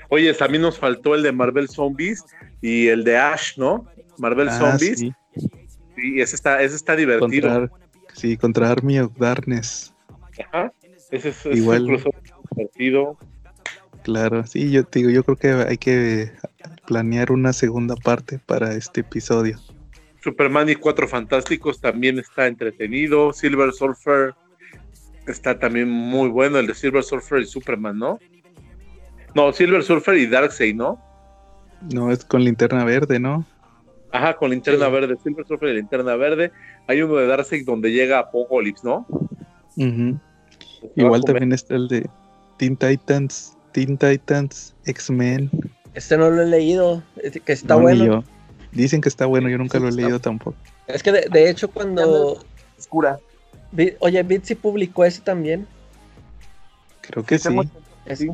[0.09, 2.23] Oye, también nos faltó el de Marvel Zombies
[2.61, 3.85] y el de Ash, ¿no?
[4.17, 4.99] Marvel Ah, Zombies.
[4.99, 5.13] sí.
[5.95, 7.49] Sí, ese está, ese está divertido.
[7.49, 7.77] Contra,
[8.13, 9.93] sí, contra Army of Darkness.
[10.51, 10.71] Ajá.
[11.11, 12.01] Ese es, ese es Igual.
[12.51, 13.17] Divertido.
[14.03, 16.31] Claro, sí, yo te digo, yo creo que hay que
[16.87, 19.59] planear una segunda parte para este episodio.
[20.21, 23.31] Superman y Cuatro Fantásticos también está entretenido.
[23.33, 24.35] Silver Surfer
[25.29, 28.19] Está también muy bueno el de Silver Surfer y Superman, ¿no?
[29.35, 30.99] No, Silver Surfer y Darkseid, ¿no?
[31.93, 33.45] No, es con linterna verde, ¿no?
[34.11, 36.51] Ajá, con linterna verde, Silver Surfer y linterna verde.
[36.87, 39.05] Hay uno de Darkseid donde llega Apocalypse, ¿no?
[39.77, 40.19] Ujú.
[40.95, 42.09] Igual también está el de
[42.59, 45.49] Teen Titans, Teen Titans, X-Men.
[45.93, 48.05] Este no lo he leído, es que está No, bueno.
[48.05, 48.23] yo.
[48.73, 50.57] Dicen que está bueno, yo nunca lo he leído tampoco.
[50.85, 52.43] Es que de, de hecho cuando...
[52.77, 53.17] Oscura.
[53.71, 55.67] Vi- Oye, Bitsy publicó ese también.
[57.01, 57.55] Creo que sí.
[58.05, 58.25] Es,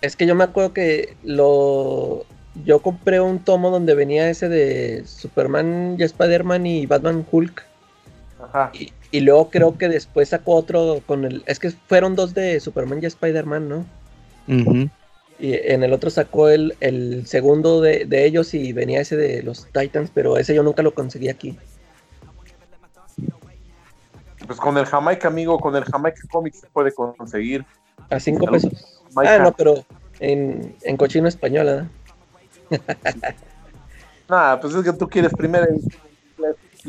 [0.00, 2.24] es que yo me acuerdo que lo...
[2.64, 7.64] Yo compré un tomo donde venía ese de Superman y Spider-Man y Batman Hulk.
[8.42, 8.70] Ajá.
[8.72, 11.42] Y, y luego creo que después sacó otro con el...
[11.46, 13.86] Es que fueron dos de Superman y Spider-Man, ¿no?
[15.38, 19.42] Y en el otro sacó el, el segundo de, de ellos y venía ese de
[19.42, 21.56] los Titans, pero ese yo nunca lo conseguí aquí.
[24.46, 27.64] Pues con el Jamaica, amigo, con el Jamaica Comics se puede conseguir.
[28.10, 29.02] A cinco pesos.
[29.12, 29.34] Jamaica.
[29.34, 29.84] Ah, no, pero
[30.20, 31.86] en, en cochino español, ¿verdad?
[34.28, 36.02] Nah, pues es que tú quieres primera edición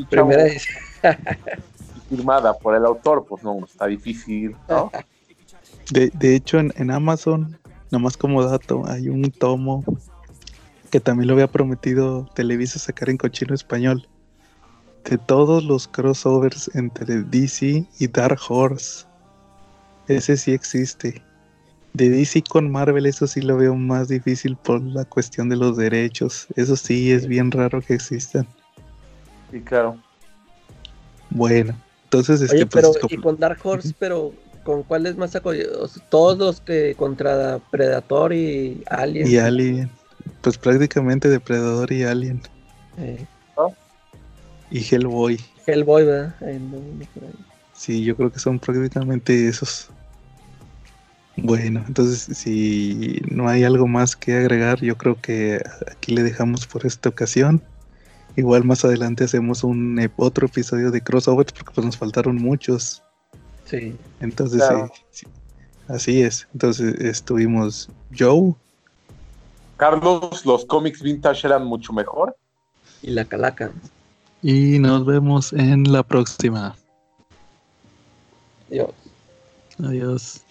[0.09, 0.77] Primera edición.
[2.09, 4.91] firmada por el autor, pues no, está difícil, ¿no?
[5.91, 7.57] De, de hecho, en, en Amazon,
[7.91, 9.83] nomás como dato, hay un tomo
[10.89, 14.07] que también lo había prometido Televisa sacar en cochino español.
[15.05, 19.05] De todos los crossovers entre DC y Dark Horse.
[20.07, 21.21] Ese sí existe.
[21.93, 25.77] De DC con Marvel, eso sí lo veo más difícil por la cuestión de los
[25.77, 26.47] derechos.
[26.55, 28.47] Eso sí es bien raro que existan.
[29.51, 29.97] Sí, claro.
[31.31, 31.75] Bueno,
[32.09, 34.33] entonces este Oye, pues, pero como- y con Dark Horse, pero
[34.63, 35.49] ¿con cuáles más sacó?
[35.49, 39.27] O sea, Todos los que contra Predator y Alien.
[39.27, 39.91] y Alien.
[40.41, 42.41] Pues prácticamente Depredador y Alien.
[42.97, 43.25] Eh,
[44.71, 45.39] Y Hellboy.
[45.65, 46.35] Hellboy, ¿verdad?
[46.41, 47.27] Eh, no, no.
[47.73, 49.89] Sí, yo creo que son prácticamente esos.
[51.37, 55.61] Bueno, entonces si no hay algo más que agregar, yo creo que
[55.91, 57.63] aquí le dejamos por esta ocasión.
[58.35, 63.03] Igual más adelante hacemos un ep- otro episodio de crossovers porque pues nos faltaron muchos.
[63.65, 63.95] Sí.
[64.19, 64.91] Entonces Claro.
[64.93, 65.27] sí, sí,
[65.87, 66.47] así es.
[66.53, 68.53] Entonces estuvimos Joe,
[69.77, 72.35] Carlos, los cómics vintage eran mucho mejor.
[73.01, 73.71] Y la calaca.
[74.41, 76.75] y nos vemos en la próxima.
[78.69, 78.89] Dios.
[79.81, 80.41] Adiós.